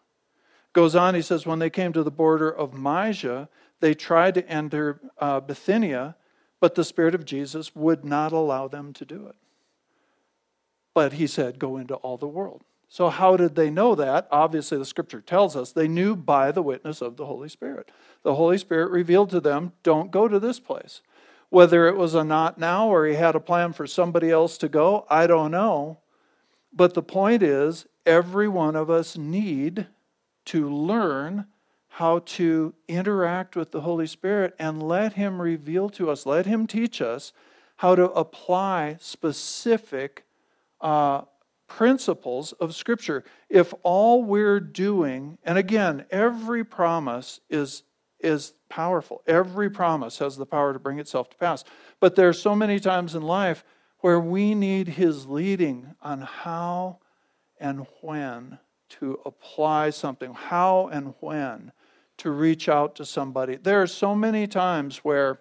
Goes 0.75 0.95
on, 0.95 1.15
he 1.15 1.23
says, 1.23 1.47
When 1.47 1.59
they 1.59 1.71
came 1.71 1.93
to 1.95 2.03
the 2.03 2.11
border 2.11 2.51
of 2.51 2.75
Mysia, 2.75 3.49
they 3.81 3.95
tried 3.95 4.35
to 4.35 4.49
enter 4.49 5.01
uh, 5.19 5.41
Bithynia, 5.41 6.17
but 6.61 6.75
the 6.75 6.85
Spirit 6.85 7.15
of 7.15 7.25
Jesus 7.25 7.75
would 7.75 8.05
not 8.05 8.33
allow 8.33 8.69
them 8.69 8.93
to 8.95 9.05
do 9.07 9.27
it. 9.27 9.37
But 10.93 11.15
he 11.15 11.27
said, 11.27 11.59
Go 11.59 11.79
into 11.79 11.95
all 11.95 12.19
the 12.19 12.29
world. 12.29 12.63
So, 12.89 13.09
how 13.09 13.37
did 13.37 13.55
they 13.57 13.71
know 13.71 13.95
that? 13.95 14.29
Obviously, 14.31 14.79
the 14.79 14.85
scripture 14.85 15.21
tells 15.21 15.57
us 15.57 15.73
they 15.73 15.89
knew 15.89 16.15
by 16.15 16.53
the 16.53 16.63
witness 16.63 17.01
of 17.01 17.17
the 17.17 17.27
Holy 17.27 17.49
Spirit. 17.49 17.91
The 18.23 18.37
Holy 18.37 18.59
Spirit 18.59 18.91
revealed 18.91 19.31
to 19.31 19.41
them, 19.41 19.73
Don't 19.83 20.11
go 20.11 20.29
to 20.29 20.39
this 20.39 20.61
place. 20.61 21.01
Whether 21.51 21.87
it 21.87 21.97
was 21.97 22.15
a 22.15 22.25
not 22.25 22.59
now 22.59 22.89
or 22.89 23.07
he 23.07 23.15
had 23.15 23.37
a 23.37 23.41
plan 23.41 23.73
for 23.73 23.87
somebody 23.87 24.31
else 24.31 24.59
to 24.59 24.69
go, 24.69 25.07
I 25.09 25.27
don't 25.27 25.51
know. 25.51 25.99
But 26.73 26.95
the 26.95 27.03
point 27.03 27.43
is, 27.43 27.87
every 28.05 28.49
one 28.49 28.75
of 28.75 28.91
us 28.91 29.17
need 29.17 29.87
to 30.47 30.69
learn 30.69 31.47
how 31.89 32.19
to 32.19 32.75
interact 32.89 33.55
with 33.55 33.71
the 33.71 33.83
Holy 33.83 34.07
Spirit 34.07 34.55
and 34.59 34.83
let 34.83 35.13
Him 35.13 35.41
reveal 35.41 35.89
to 35.91 36.11
us, 36.11 36.27
let 36.27 36.45
Him 36.45 36.67
teach 36.67 37.01
us 37.01 37.33
how 37.77 37.95
to 37.95 38.11
apply 38.13 38.97
specific 39.01 40.25
uh, 40.81 41.23
principles 41.67 42.53
of 42.53 42.75
Scripture. 42.75 43.25
If 43.49 43.75
all 43.83 44.23
we're 44.23 44.61
doing, 44.61 45.39
and 45.45 45.59
again, 45.59 46.07
every 46.11 46.65
promise 46.65 47.41
is, 47.49 47.83
is 48.21 48.55
powerful, 48.69 49.23
every 49.27 49.71
promise 49.71 50.19
has 50.19 50.37
the 50.37 50.47
power 50.47 50.73
to 50.73 50.79
bring 50.79 50.99
itself 50.99 51.31
to 51.31 51.37
pass. 51.37 51.65
But 52.01 52.17
there 52.17 52.29
are 52.29 52.35
so 52.35 52.55
many 52.55 52.81
times 52.81 53.15
in 53.15 53.23
life 53.23 53.65
where 53.99 54.21
we 54.21 54.55
need 54.55 54.89
His 54.89 55.27
leading 55.27 55.95
on 56.03 56.21
how 56.21 56.99
and 57.59 57.87
when 58.03 58.59
to 58.91 59.19
apply 59.25 59.91
something, 59.91 60.35
how 60.35 60.89
and 60.89 61.15
when 61.21 61.73
to 62.19 62.31
reach 62.31 62.69
out 62.69 62.95
to 62.97 63.05
somebody. 63.05 63.57
There 63.57 63.83
are 63.83 63.87
so 63.87 64.15
many 64.15 64.47
times 64.47 64.99
where 64.99 65.41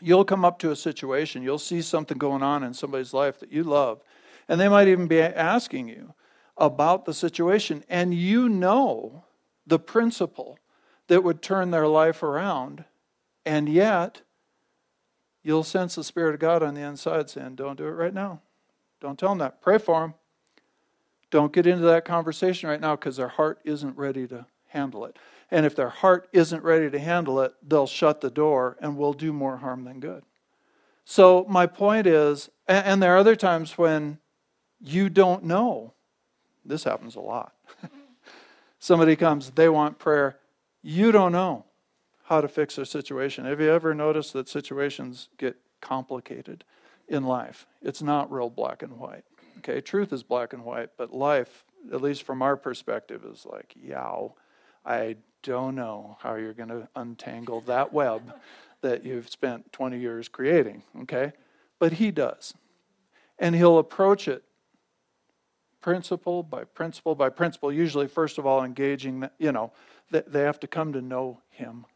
you'll 0.00 0.24
come 0.24 0.44
up 0.44 0.58
to 0.60 0.70
a 0.70 0.76
situation, 0.76 1.42
you'll 1.42 1.58
see 1.58 1.82
something 1.82 2.18
going 2.18 2.42
on 2.42 2.62
in 2.62 2.74
somebody's 2.74 3.14
life 3.14 3.40
that 3.40 3.50
you 3.50 3.64
love, 3.64 4.02
and 4.48 4.60
they 4.60 4.68
might 4.68 4.88
even 4.88 5.08
be 5.08 5.20
asking 5.20 5.88
you 5.88 6.14
about 6.56 7.04
the 7.04 7.14
situation, 7.14 7.84
and 7.88 8.14
you 8.14 8.48
know 8.48 9.24
the 9.66 9.78
principle 9.78 10.58
that 11.08 11.22
would 11.22 11.42
turn 11.42 11.70
their 11.70 11.86
life 11.86 12.22
around, 12.22 12.84
and 13.44 13.68
yet 13.68 14.22
you'll 15.42 15.64
sense 15.64 15.94
the 15.94 16.04
Spirit 16.04 16.34
of 16.34 16.40
God 16.40 16.62
on 16.62 16.74
the 16.74 16.80
inside 16.80 17.30
saying, 17.30 17.56
Don't 17.56 17.76
do 17.76 17.84
it 17.84 17.90
right 17.90 18.14
now. 18.14 18.40
Don't 19.00 19.18
tell 19.18 19.30
them 19.30 19.38
that. 19.38 19.60
Pray 19.60 19.78
for 19.78 20.00
them. 20.00 20.14
Don't 21.30 21.52
get 21.52 21.66
into 21.66 21.84
that 21.84 22.04
conversation 22.04 22.68
right 22.68 22.80
now 22.80 22.96
because 22.96 23.16
their 23.16 23.28
heart 23.28 23.60
isn't 23.64 23.96
ready 23.96 24.26
to 24.28 24.46
handle 24.68 25.04
it. 25.04 25.18
And 25.50 25.66
if 25.66 25.76
their 25.76 25.88
heart 25.88 26.28
isn't 26.32 26.62
ready 26.62 26.90
to 26.90 26.98
handle 26.98 27.40
it, 27.40 27.54
they'll 27.62 27.86
shut 27.86 28.20
the 28.20 28.30
door 28.30 28.76
and 28.80 28.96
will 28.96 29.12
do 29.12 29.32
more 29.32 29.58
harm 29.58 29.84
than 29.84 30.00
good. 30.00 30.24
So, 31.04 31.46
my 31.48 31.66
point 31.66 32.06
is, 32.06 32.50
and 32.66 33.00
there 33.00 33.14
are 33.14 33.18
other 33.18 33.36
times 33.36 33.78
when 33.78 34.18
you 34.80 35.08
don't 35.08 35.44
know. 35.44 35.94
This 36.64 36.84
happens 36.84 37.16
a 37.16 37.20
lot. 37.20 37.54
Somebody 38.78 39.16
comes, 39.16 39.50
they 39.50 39.68
want 39.68 39.98
prayer. 39.98 40.38
You 40.82 41.12
don't 41.12 41.32
know 41.32 41.64
how 42.24 42.40
to 42.40 42.48
fix 42.48 42.76
their 42.76 42.84
situation. 42.84 43.44
Have 43.44 43.60
you 43.60 43.70
ever 43.70 43.94
noticed 43.94 44.32
that 44.32 44.48
situations 44.48 45.28
get 45.38 45.56
complicated 45.80 46.64
in 47.08 47.24
life? 47.24 47.66
It's 47.82 48.02
not 48.02 48.30
real 48.30 48.50
black 48.50 48.82
and 48.82 48.98
white. 48.98 49.24
Okay, 49.58 49.80
truth 49.80 50.12
is 50.12 50.22
black 50.22 50.52
and 50.52 50.64
white, 50.64 50.90
but 50.96 51.14
life, 51.14 51.64
at 51.92 52.02
least 52.02 52.24
from 52.24 52.42
our 52.42 52.56
perspective, 52.56 53.24
is 53.24 53.46
like, 53.46 53.72
yow, 53.74 54.34
I 54.84 55.16
don't 55.42 55.74
know 55.74 56.18
how 56.20 56.34
you're 56.34 56.52
going 56.52 56.68
to 56.68 56.88
untangle 56.94 57.62
that 57.62 57.92
web 57.92 58.34
that 58.82 59.04
you've 59.04 59.28
spent 59.28 59.72
20 59.72 59.98
years 59.98 60.28
creating. 60.28 60.82
Okay, 61.02 61.32
but 61.78 61.94
he 61.94 62.10
does. 62.10 62.54
And 63.38 63.54
he'll 63.54 63.78
approach 63.78 64.28
it 64.28 64.44
principle 65.86 66.42
by 66.42 66.64
principle 66.64 67.14
by 67.14 67.28
principle, 67.28 67.72
usually, 67.72 68.08
first 68.08 68.38
of 68.38 68.46
all, 68.46 68.64
engaging, 68.64 69.30
you 69.38 69.52
know, 69.52 69.70
they 70.10 70.40
have 70.40 70.58
to 70.58 70.66
come 70.66 70.92
to 70.92 71.00
know 71.00 71.40
him. 71.48 71.86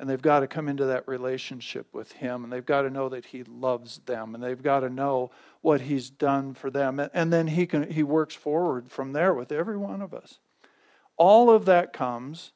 And 0.00 0.10
they've 0.10 0.20
got 0.20 0.40
to 0.40 0.48
come 0.48 0.68
into 0.68 0.86
that 0.86 1.06
relationship 1.06 1.86
with 1.92 2.10
him 2.10 2.42
and 2.42 2.52
they've 2.52 2.66
got 2.66 2.82
to 2.82 2.90
know 2.90 3.08
that 3.10 3.26
he 3.26 3.44
loves 3.44 3.98
them 3.98 4.34
and 4.34 4.42
they've 4.42 4.60
got 4.60 4.80
to 4.80 4.90
know 4.90 5.30
what 5.60 5.82
he's 5.82 6.10
done 6.10 6.54
for 6.54 6.70
them. 6.70 7.00
And 7.14 7.32
then 7.32 7.46
he 7.46 7.66
can 7.66 7.88
he 7.88 8.02
works 8.02 8.34
forward 8.34 8.90
from 8.90 9.12
there 9.12 9.32
with 9.32 9.52
every 9.52 9.76
one 9.76 10.02
of 10.02 10.12
us. 10.12 10.40
All 11.16 11.50
of 11.50 11.66
that 11.66 11.92
comes 11.92 12.50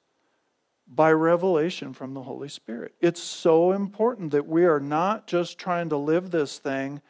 by 0.89 1.13
revelation 1.13 1.93
from 1.93 2.15
the 2.15 2.23
holy 2.25 2.49
spirit. 2.49 2.97
It's 3.01 3.23
so 3.23 3.71
important 3.71 4.33
that 4.33 4.49
we 4.49 4.65
are 4.65 4.81
not 4.81 5.29
just 5.29 5.57
trying 5.57 5.91
to 5.91 5.97
live 5.97 6.33
this 6.33 6.59
thing 6.59 7.01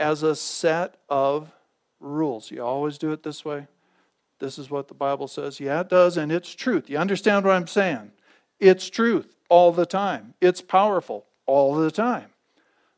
as 0.00 0.24
a 0.24 0.34
set 0.34 0.96
of 1.08 1.52
rules 2.00 2.50
you 2.50 2.62
always 2.62 2.98
do 2.98 3.12
it 3.12 3.22
this 3.22 3.44
way 3.44 3.66
this 4.38 4.58
is 4.58 4.70
what 4.70 4.88
the 4.88 4.94
bible 4.94 5.28
says 5.28 5.60
yeah 5.60 5.80
it 5.80 5.88
does 5.88 6.16
and 6.16 6.32
it's 6.32 6.54
truth 6.54 6.88
you 6.88 6.96
understand 6.96 7.44
what 7.44 7.54
i'm 7.54 7.66
saying 7.66 8.10
it's 8.60 8.90
truth 8.90 9.34
all 9.48 9.72
the 9.72 9.86
time. 9.86 10.34
It's 10.40 10.60
powerful 10.60 11.26
all 11.46 11.74
the 11.74 11.90
time. 11.90 12.26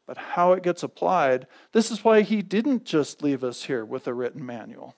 But 0.06 0.18
how 0.18 0.52
it 0.52 0.64
gets 0.64 0.82
applied, 0.82 1.46
this 1.72 1.90
is 1.90 2.04
why 2.04 2.22
he 2.22 2.42
didn't 2.42 2.84
just 2.84 3.22
leave 3.22 3.44
us 3.44 3.64
here 3.64 3.84
with 3.84 4.06
a 4.06 4.12
written 4.12 4.44
manual. 4.44 4.96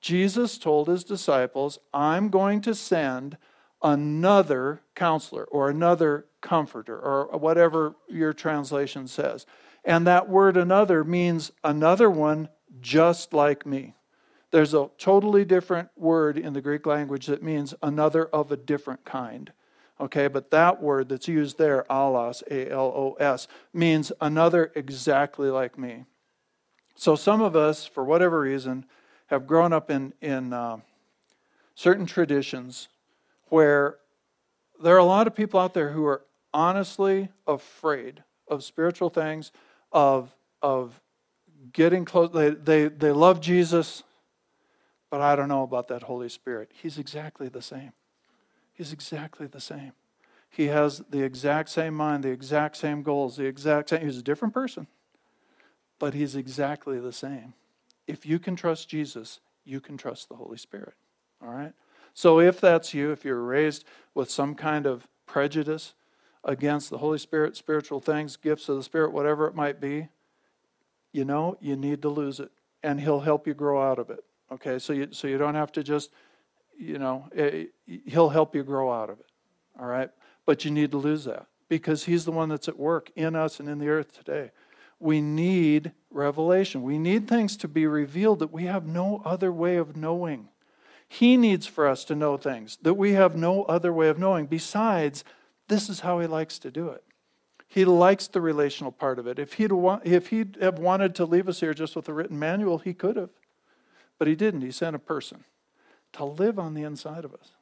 Jesus 0.00 0.58
told 0.58 0.88
his 0.88 1.04
disciples, 1.04 1.78
I'm 1.94 2.30
going 2.30 2.60
to 2.62 2.74
send 2.74 3.36
another 3.82 4.80
counselor 4.94 5.44
or 5.44 5.68
another 5.68 6.26
comforter 6.40 6.98
or 6.98 7.26
whatever 7.38 7.94
your 8.08 8.32
translation 8.32 9.06
says. 9.06 9.46
And 9.84 10.06
that 10.06 10.28
word 10.28 10.56
another 10.56 11.04
means 11.04 11.52
another 11.62 12.10
one 12.10 12.48
just 12.80 13.32
like 13.32 13.66
me. 13.66 13.94
There's 14.50 14.74
a 14.74 14.90
totally 14.98 15.44
different 15.44 15.88
word 15.96 16.38
in 16.38 16.52
the 16.52 16.60
Greek 16.60 16.86
language 16.86 17.26
that 17.26 17.42
means 17.42 17.74
another 17.82 18.26
of 18.26 18.52
a 18.52 18.56
different 18.56 19.04
kind. 19.04 19.52
Okay, 20.00 20.26
but 20.26 20.50
that 20.50 20.82
word 20.82 21.08
that's 21.08 21.28
used 21.28 21.58
there, 21.58 21.84
alos, 21.88 22.42
A 22.50 22.70
L 22.70 22.92
O 22.94 23.16
S, 23.20 23.46
means 23.72 24.10
another 24.20 24.72
exactly 24.74 25.48
like 25.48 25.78
me. 25.78 26.04
So 26.94 27.14
some 27.14 27.40
of 27.40 27.54
us, 27.54 27.86
for 27.86 28.04
whatever 28.04 28.40
reason, 28.40 28.84
have 29.26 29.46
grown 29.46 29.72
up 29.72 29.90
in, 29.90 30.12
in 30.20 30.52
uh, 30.52 30.78
certain 31.74 32.06
traditions 32.06 32.88
where 33.48 33.98
there 34.82 34.94
are 34.94 34.98
a 34.98 35.04
lot 35.04 35.26
of 35.26 35.34
people 35.34 35.60
out 35.60 35.74
there 35.74 35.90
who 35.90 36.04
are 36.06 36.24
honestly 36.52 37.28
afraid 37.46 38.24
of 38.48 38.64
spiritual 38.64 39.08
things, 39.10 39.52
of, 39.92 40.34
of 40.60 41.00
getting 41.72 42.04
close. 42.04 42.30
They, 42.32 42.50
they, 42.50 42.88
they 42.88 43.12
love 43.12 43.40
Jesus, 43.40 44.02
but 45.10 45.20
I 45.20 45.36
don't 45.36 45.48
know 45.48 45.62
about 45.62 45.88
that 45.88 46.04
Holy 46.04 46.28
Spirit. 46.28 46.70
He's 46.74 46.98
exactly 46.98 47.48
the 47.48 47.62
same. 47.62 47.92
He's 48.72 48.92
exactly 48.92 49.46
the 49.46 49.60
same. 49.60 49.92
He 50.48 50.66
has 50.66 51.02
the 51.08 51.22
exact 51.22 51.70
same 51.70 51.94
mind, 51.94 52.24
the 52.24 52.30
exact 52.30 52.76
same 52.76 53.02
goals, 53.02 53.36
the 53.36 53.44
exact 53.44 53.88
same. 53.88 54.04
He's 54.04 54.18
a 54.18 54.22
different 54.22 54.52
person, 54.52 54.86
but 55.98 56.14
he's 56.14 56.36
exactly 56.36 57.00
the 57.00 57.12
same. 57.12 57.54
If 58.06 58.26
you 58.26 58.38
can 58.38 58.56
trust 58.56 58.88
Jesus, 58.88 59.40
you 59.64 59.80
can 59.80 59.96
trust 59.96 60.28
the 60.28 60.34
Holy 60.36 60.58
Spirit. 60.58 60.94
All 61.42 61.52
right? 61.52 61.72
So 62.14 62.40
if 62.40 62.60
that's 62.60 62.92
you, 62.92 63.12
if 63.12 63.24
you're 63.24 63.42
raised 63.42 63.84
with 64.14 64.30
some 64.30 64.54
kind 64.54 64.86
of 64.86 65.06
prejudice 65.26 65.94
against 66.44 66.90
the 66.90 66.98
Holy 66.98 67.18
Spirit, 67.18 67.56
spiritual 67.56 68.00
things, 68.00 68.36
gifts 68.36 68.68
of 68.68 68.76
the 68.76 68.82
Spirit, 68.82 69.12
whatever 69.12 69.46
it 69.46 69.54
might 69.54 69.80
be, 69.80 70.08
you 71.12 71.24
know, 71.24 71.56
you 71.60 71.76
need 71.76 72.02
to 72.02 72.08
lose 72.08 72.40
it. 72.40 72.50
And 72.82 73.00
He'll 73.00 73.20
help 73.20 73.46
you 73.46 73.54
grow 73.54 73.82
out 73.82 73.98
of 73.98 74.10
it. 74.10 74.24
Okay? 74.50 74.78
So 74.78 74.92
you, 74.92 75.08
so 75.12 75.28
you 75.28 75.38
don't 75.38 75.54
have 75.54 75.72
to 75.72 75.82
just, 75.82 76.10
you 76.78 76.98
know, 76.98 77.28
eh, 77.34 77.66
He'll 78.06 78.30
help 78.30 78.54
you 78.54 78.62
grow 78.62 78.90
out 78.92 79.10
of 79.10 79.20
it. 79.20 79.26
All 79.78 79.86
right? 79.86 80.10
But 80.46 80.64
you 80.64 80.70
need 80.70 80.90
to 80.90 80.98
lose 80.98 81.24
that 81.24 81.46
because 81.68 82.04
He's 82.04 82.24
the 82.24 82.32
one 82.32 82.48
that's 82.48 82.68
at 82.68 82.78
work 82.78 83.10
in 83.14 83.36
us 83.36 83.60
and 83.60 83.68
in 83.68 83.78
the 83.78 83.88
earth 83.88 84.16
today. 84.16 84.50
We 84.98 85.20
need 85.20 85.92
revelation. 86.10 86.82
We 86.82 86.98
need 86.98 87.28
things 87.28 87.56
to 87.58 87.68
be 87.68 87.86
revealed 87.86 88.38
that 88.38 88.52
we 88.52 88.64
have 88.64 88.86
no 88.86 89.20
other 89.24 89.52
way 89.52 89.76
of 89.76 89.96
knowing. 89.96 90.48
He 91.08 91.36
needs 91.36 91.66
for 91.66 91.86
us 91.86 92.04
to 92.06 92.14
know 92.14 92.36
things 92.36 92.78
that 92.82 92.94
we 92.94 93.12
have 93.12 93.36
no 93.36 93.64
other 93.64 93.92
way 93.92 94.08
of 94.08 94.18
knowing. 94.18 94.46
Besides, 94.46 95.24
this 95.68 95.88
is 95.88 96.00
how 96.00 96.20
He 96.20 96.26
likes 96.26 96.58
to 96.60 96.70
do 96.70 96.88
it. 96.88 97.04
He 97.72 97.84
likes 97.84 98.28
the 98.28 98.40
relational 98.40 98.92
part 98.92 99.18
of 99.18 99.26
it. 99.26 99.38
If 99.38 99.54
he'd, 99.54 99.72
wa- 99.72 100.00
if 100.04 100.28
he'd 100.28 100.58
have 100.60 100.78
wanted 100.78 101.14
to 101.16 101.24
leave 101.24 101.48
us 101.48 101.60
here 101.60 101.72
just 101.72 101.96
with 101.96 102.08
a 102.08 102.12
written 102.12 102.38
manual, 102.38 102.78
he 102.78 102.92
could 102.92 103.16
have. 103.16 103.30
But 104.18 104.28
he 104.28 104.34
didn't. 104.34 104.60
He 104.60 104.70
sent 104.70 104.94
a 104.94 104.98
person 104.98 105.44
to 106.12 106.24
live 106.24 106.58
on 106.58 106.74
the 106.74 106.82
inside 106.82 107.24
of 107.24 107.32
us 107.32 107.52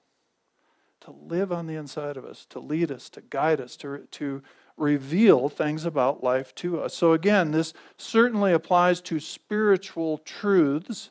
to 1.01 1.13
live 1.13 1.51
on 1.51 1.67
the 1.67 1.77
inside 1.77 2.17
of 2.17 2.25
us, 2.25 2.47
to 2.51 2.61
lead 2.61 2.91
us, 2.91 3.09
to 3.11 3.21
guide 3.21 3.61
us, 3.61 3.77
to, 3.77 4.07
to 4.11 4.43
reveal 4.77 5.49
things 5.49 5.85
about 5.85 6.23
life 6.23 6.55
to 6.57 6.81
us. 6.81 6.95
So, 6.95 7.13
again, 7.13 7.51
this 7.53 7.73
certainly 7.97 8.53
applies 8.53 9.01
to 9.03 9.21
spiritual 9.21 10.19
truths. 10.19 11.11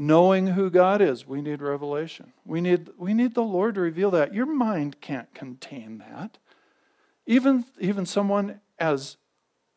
Knowing 0.00 0.46
who 0.46 0.70
God 0.70 1.00
is, 1.00 1.26
we 1.26 1.42
need 1.42 1.60
revelation. 1.60 2.32
We 2.44 2.60
need, 2.60 2.90
we 2.96 3.14
need 3.14 3.34
the 3.34 3.42
Lord 3.42 3.74
to 3.74 3.80
reveal 3.80 4.12
that. 4.12 4.32
Your 4.32 4.46
mind 4.46 5.00
can't 5.00 5.32
contain 5.34 5.98
that. 5.98 6.38
Even, 7.28 7.66
even 7.78 8.06
someone 8.06 8.58
as 8.78 9.18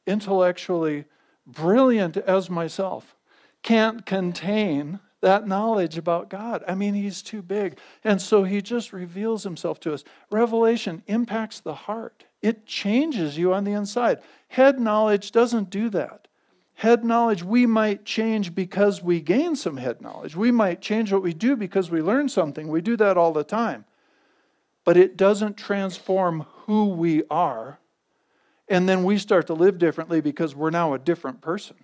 intellectually 0.08 1.04
brilliant 1.46 2.16
as 2.16 2.50
myself 2.50 3.16
can't 3.62 4.06
contain 4.06 5.02
that 5.20 5.46
knowledge 5.46 5.98
about 5.98 6.30
God. 6.30 6.64
I 6.66 6.76
mean, 6.76 6.94
He's 6.94 7.22
too 7.22 7.42
big. 7.42 7.78
And 8.06 8.22
so 8.22 8.46
He 8.46 8.62
just 8.62 8.94
reveals 8.94 9.44
Himself 9.44 9.82
to 9.82 9.94
us. 9.94 10.06
Revelation 10.32 11.04
impacts 11.08 11.60
the 11.60 11.76
heart, 11.76 12.24
it 12.42 12.66
changes 12.66 13.38
you 13.38 13.54
on 13.54 13.66
the 13.66 13.74
inside. 13.74 14.20
Head 14.48 14.80
knowledge 14.80 15.32
doesn't 15.32 15.70
do 15.70 15.90
that. 15.90 16.30
Head 16.76 17.04
knowledge, 17.04 17.44
we 17.44 17.66
might 17.66 18.06
change 18.06 18.56
because 18.56 19.04
we 19.04 19.20
gain 19.20 19.58
some 19.58 19.78
head 19.78 20.02
knowledge. 20.02 20.38
We 20.38 20.52
might 20.52 20.82
change 20.82 21.12
what 21.12 21.22
we 21.22 21.34
do 21.34 21.56
because 21.58 21.92
we 21.92 22.02
learn 22.02 22.30
something. 22.30 22.70
We 22.70 22.82
do 22.82 22.96
that 22.98 23.18
all 23.18 23.34
the 23.34 23.44
time. 23.44 23.86
But 24.84 24.98
it 24.98 25.16
doesn't 25.16 25.58
transform 25.58 26.48
who 26.72 26.86
we 26.86 27.22
are. 27.30 27.80
And 28.70 28.88
then 28.88 29.04
we 29.04 29.18
start 29.18 29.48
to 29.48 29.54
live 29.54 29.78
differently 29.78 30.22
because 30.22 30.56
we're 30.56 30.70
now 30.70 30.94
a 30.94 31.00
different 31.00 31.42
person. 31.42 31.76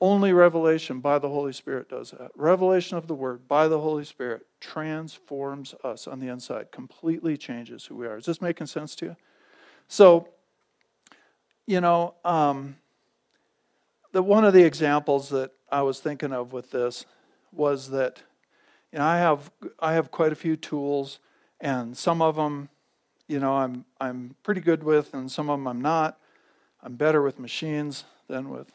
Only 0.00 0.32
revelation 0.32 0.98
by 0.98 1.20
the 1.20 1.28
Holy 1.28 1.52
Spirit 1.52 1.88
does 1.88 2.10
that. 2.10 2.32
Revelation 2.34 2.96
of 2.96 3.06
the 3.06 3.14
Word 3.14 3.46
by 3.46 3.68
the 3.68 3.78
Holy 3.78 4.04
Spirit 4.04 4.48
transforms 4.58 5.76
us 5.84 6.08
on 6.08 6.18
the 6.18 6.26
inside, 6.26 6.72
completely 6.72 7.36
changes 7.36 7.84
who 7.84 7.94
we 7.94 8.06
are. 8.08 8.16
Is 8.16 8.24
this 8.24 8.42
making 8.42 8.66
sense 8.66 8.96
to 8.96 9.06
you? 9.06 9.16
So, 9.86 10.26
you 11.68 11.80
know, 11.80 12.14
um, 12.24 12.78
the, 14.10 14.24
one 14.24 14.44
of 14.44 14.54
the 14.54 14.64
examples 14.64 15.28
that 15.28 15.52
I 15.70 15.82
was 15.82 16.00
thinking 16.00 16.32
of 16.32 16.52
with 16.52 16.72
this 16.72 17.06
was 17.52 17.90
that 17.90 18.20
you 18.92 18.98
know, 18.98 19.04
I 19.04 19.18
have 19.18 19.52
I 19.78 19.92
have 19.92 20.10
quite 20.10 20.32
a 20.32 20.36
few 20.36 20.56
tools, 20.56 21.20
and 21.60 21.96
some 21.96 22.20
of 22.20 22.34
them, 22.34 22.70
you 23.30 23.38
know, 23.38 23.54
I'm 23.54 23.84
I'm 24.00 24.34
pretty 24.42 24.60
good 24.60 24.82
with, 24.82 25.14
and 25.14 25.30
some 25.30 25.48
of 25.48 25.58
them 25.58 25.68
I'm 25.68 25.80
not. 25.80 26.18
I'm 26.82 26.96
better 26.96 27.22
with 27.22 27.38
machines 27.38 28.02
than 28.26 28.50
with 28.50 28.72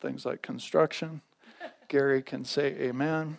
things 0.00 0.26
like 0.26 0.42
construction. 0.42 1.20
Gary 1.88 2.20
can 2.20 2.44
say 2.44 2.74
amen. 2.80 3.36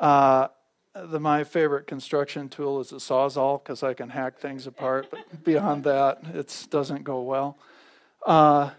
Uh, 0.00 0.48
the, 0.94 1.20
my 1.20 1.44
favorite 1.44 1.86
construction 1.86 2.48
tool 2.48 2.80
is 2.80 2.92
a 2.92 2.96
sawzall 2.96 3.62
because 3.62 3.82
I 3.82 3.92
can 3.92 4.08
hack 4.08 4.38
things 4.38 4.66
apart, 4.66 5.08
but 5.10 5.20
beyond 5.44 5.84
that, 5.84 6.22
it 6.32 6.66
doesn't 6.70 7.04
go 7.04 7.20
well. 7.20 7.58
Uh, 8.24 8.70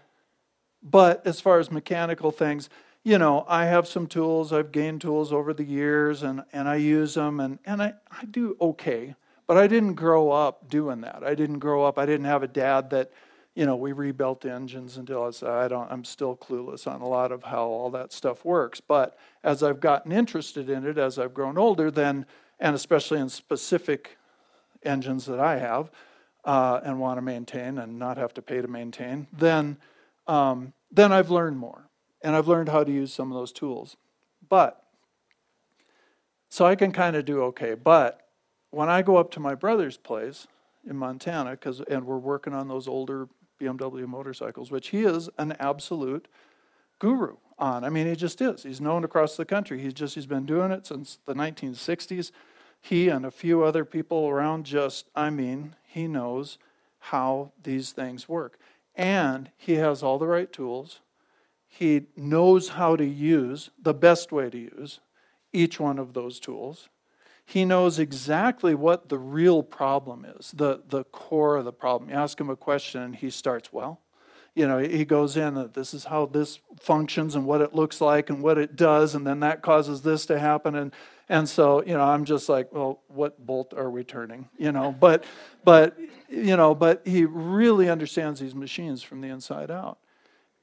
but 0.82 1.24
as 1.24 1.40
far 1.40 1.60
as 1.60 1.70
mechanical 1.70 2.32
things, 2.32 2.68
you 3.04 3.16
know, 3.16 3.44
I 3.46 3.66
have 3.66 3.86
some 3.86 4.08
tools. 4.08 4.52
I've 4.52 4.72
gained 4.72 5.02
tools 5.02 5.32
over 5.32 5.54
the 5.54 5.64
years, 5.64 6.24
and, 6.24 6.42
and 6.52 6.68
I 6.68 6.76
use 6.76 7.14
them, 7.14 7.38
and, 7.38 7.60
and 7.64 7.80
I, 7.80 7.94
I 8.10 8.24
do 8.24 8.56
okay. 8.60 9.14
But 9.50 9.58
I 9.58 9.66
didn't 9.66 9.94
grow 9.94 10.30
up 10.30 10.70
doing 10.70 11.00
that. 11.00 11.24
I 11.26 11.34
didn't 11.34 11.58
grow 11.58 11.82
up, 11.82 11.98
I 11.98 12.06
didn't 12.06 12.26
have 12.26 12.44
a 12.44 12.46
dad 12.46 12.90
that 12.90 13.10
you 13.56 13.66
know, 13.66 13.74
we 13.74 13.90
rebuilt 13.90 14.44
engines 14.44 14.96
until 14.96 15.24
I 15.24 15.30
said, 15.32 15.48
I 15.48 15.66
don't, 15.66 15.90
I'm 15.90 16.04
still 16.04 16.36
clueless 16.36 16.86
on 16.86 17.00
a 17.00 17.08
lot 17.08 17.32
of 17.32 17.42
how 17.42 17.64
all 17.64 17.90
that 17.90 18.12
stuff 18.12 18.44
works. 18.44 18.80
But 18.80 19.18
as 19.42 19.64
I've 19.64 19.80
gotten 19.80 20.12
interested 20.12 20.70
in 20.70 20.86
it, 20.86 20.98
as 20.98 21.18
I've 21.18 21.34
grown 21.34 21.58
older, 21.58 21.90
then, 21.90 22.26
and 22.60 22.76
especially 22.76 23.18
in 23.18 23.28
specific 23.28 24.18
engines 24.84 25.26
that 25.26 25.40
I 25.40 25.58
have 25.58 25.90
uh, 26.44 26.78
and 26.84 27.00
want 27.00 27.18
to 27.18 27.22
maintain 27.22 27.78
and 27.78 27.98
not 27.98 28.18
have 28.18 28.32
to 28.34 28.42
pay 28.42 28.60
to 28.60 28.68
maintain, 28.68 29.26
then, 29.32 29.78
um, 30.28 30.74
then 30.92 31.10
I've 31.10 31.32
learned 31.32 31.58
more. 31.58 31.88
And 32.22 32.36
I've 32.36 32.46
learned 32.46 32.68
how 32.68 32.84
to 32.84 32.92
use 32.92 33.12
some 33.12 33.32
of 33.32 33.36
those 33.36 33.50
tools. 33.50 33.96
But, 34.48 34.80
so 36.50 36.66
I 36.66 36.76
can 36.76 36.92
kind 36.92 37.16
of 37.16 37.24
do 37.24 37.42
okay. 37.42 37.74
But 37.74 38.19
when 38.70 38.88
I 38.88 39.02
go 39.02 39.16
up 39.16 39.30
to 39.32 39.40
my 39.40 39.54
brother's 39.54 39.96
place 39.96 40.46
in 40.88 40.96
Montana, 40.96 41.52
because 41.52 41.80
and 41.80 42.06
we're 42.06 42.18
working 42.18 42.54
on 42.54 42.68
those 42.68 42.88
older 42.88 43.28
BMW 43.60 44.06
motorcycles, 44.06 44.70
which 44.70 44.88
he 44.88 45.02
is 45.04 45.28
an 45.38 45.52
absolute 45.58 46.28
guru 46.98 47.36
on. 47.58 47.84
I 47.84 47.90
mean, 47.90 48.06
he 48.06 48.16
just 48.16 48.40
is. 48.40 48.62
He's 48.62 48.80
known 48.80 49.04
across 49.04 49.36
the 49.36 49.44
country. 49.44 49.80
He's 49.80 49.94
just 49.94 50.14
he's 50.14 50.26
been 50.26 50.46
doing 50.46 50.70
it 50.70 50.86
since 50.86 51.18
the 51.26 51.34
1960s. 51.34 52.30
He 52.80 53.08
and 53.08 53.26
a 53.26 53.30
few 53.30 53.62
other 53.62 53.84
people 53.84 54.28
around 54.28 54.64
just, 54.64 55.10
I 55.14 55.28
mean, 55.28 55.74
he 55.86 56.08
knows 56.08 56.58
how 56.98 57.52
these 57.62 57.92
things 57.92 58.28
work. 58.28 58.58
And 58.94 59.50
he 59.56 59.74
has 59.74 60.02
all 60.02 60.18
the 60.18 60.26
right 60.26 60.50
tools. 60.50 61.00
He 61.66 62.06
knows 62.16 62.70
how 62.70 62.96
to 62.96 63.04
use 63.04 63.70
the 63.80 63.94
best 63.94 64.32
way 64.32 64.50
to 64.50 64.58
use 64.58 65.00
each 65.52 65.78
one 65.78 65.98
of 65.98 66.14
those 66.14 66.40
tools. 66.40 66.88
He 67.50 67.64
knows 67.64 67.98
exactly 67.98 68.76
what 68.76 69.08
the 69.08 69.18
real 69.18 69.64
problem 69.64 70.24
is, 70.24 70.52
the, 70.52 70.82
the 70.88 71.02
core 71.02 71.56
of 71.56 71.64
the 71.64 71.72
problem. 71.72 72.08
You 72.08 72.14
ask 72.14 72.40
him 72.40 72.48
a 72.48 72.54
question 72.54 73.02
and 73.02 73.16
he 73.16 73.28
starts, 73.28 73.72
well, 73.72 74.00
you 74.54 74.68
know, 74.68 74.78
he 74.78 75.04
goes 75.04 75.36
in 75.36 75.54
that 75.54 75.74
this 75.74 75.92
is 75.92 76.04
how 76.04 76.26
this 76.26 76.60
functions 76.78 77.34
and 77.34 77.44
what 77.46 77.60
it 77.60 77.74
looks 77.74 78.00
like 78.00 78.30
and 78.30 78.40
what 78.40 78.56
it 78.56 78.76
does, 78.76 79.16
and 79.16 79.26
then 79.26 79.40
that 79.40 79.62
causes 79.62 80.02
this 80.02 80.26
to 80.26 80.38
happen. 80.38 80.76
And 80.76 80.92
and 81.28 81.48
so, 81.48 81.82
you 81.84 81.94
know, 81.94 82.02
I'm 82.02 82.24
just 82.24 82.48
like, 82.48 82.72
well, 82.72 83.02
what 83.08 83.44
bolt 83.44 83.74
are 83.74 83.90
we 83.90 84.04
turning? 84.04 84.48
You 84.56 84.70
know, 84.70 84.92
but 84.92 85.24
but 85.64 85.98
you 86.28 86.56
know, 86.56 86.72
but 86.72 87.02
he 87.04 87.24
really 87.24 87.90
understands 87.90 88.38
these 88.38 88.54
machines 88.54 89.02
from 89.02 89.22
the 89.22 89.28
inside 89.28 89.72
out. 89.72 89.98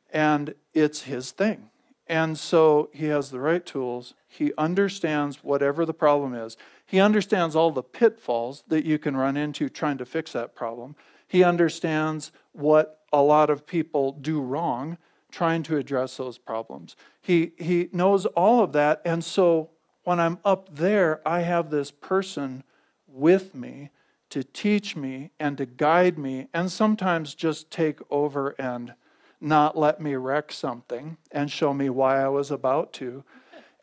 And 0.10 0.56
it's 0.73 1.02
his 1.02 1.32
thing. 1.32 1.69
And 2.10 2.38
so 2.38 2.89
he 2.93 3.08
has 3.08 3.32
the 3.32 3.39
right 3.41 3.65
tools. 3.65 4.13
He 4.28 4.54
understands 4.58 5.43
whatever 5.43 5.86
the 5.86 5.93
problem 5.93 6.34
is. 6.34 6.56
He 6.88 7.00
understands 7.00 7.56
all 7.56 7.71
the 7.71 7.84
pitfalls 7.84 8.63
that 8.67 8.86
you 8.86 8.97
can 8.97 9.15
run 9.15 9.38
into 9.38 9.69
trying 9.69 9.97
to 10.00 10.06
fix 10.06 10.32
that 10.32 10.56
problem. 10.56 10.95
He 11.28 11.43
understands 11.43 12.32
what 12.54 13.02
a 13.13 13.21
lot 13.21 13.50
of 13.50 13.67
people 13.67 14.13
do 14.13 14.41
wrong 14.41 14.97
trying 15.30 15.62
to 15.63 15.78
address 15.78 16.17
those 16.17 16.38
problems. 16.38 16.95
He, 17.21 17.52
he 17.58 17.89
knows 17.91 18.26
all 18.28 18.63
of 18.63 18.71
that. 18.71 19.02
And 19.04 19.23
so 19.23 19.71
when 20.04 20.19
I'm 20.19 20.39
up 20.45 20.73
there, 20.73 21.21
I 21.28 21.41
have 21.41 21.69
this 21.69 21.91
person 21.91 22.63
with 23.06 23.54
me 23.54 23.89
to 24.30 24.43
teach 24.43 24.95
me 24.95 25.32
and 25.39 25.58
to 25.58 25.65
guide 25.65 26.17
me, 26.17 26.47
and 26.54 26.71
sometimes 26.71 27.36
just 27.36 27.71
take 27.71 28.00
over 28.10 28.56
and 28.60 28.93
not 29.39 29.78
let 29.78 30.02
me 30.02 30.15
wreck 30.15 30.52
something 30.52 31.17
and 31.32 31.52
show 31.52 31.73
me 31.73 31.89
why 31.89 32.21
I 32.21 32.28
was 32.28 32.52
about 32.52 32.93
to. 32.93 33.23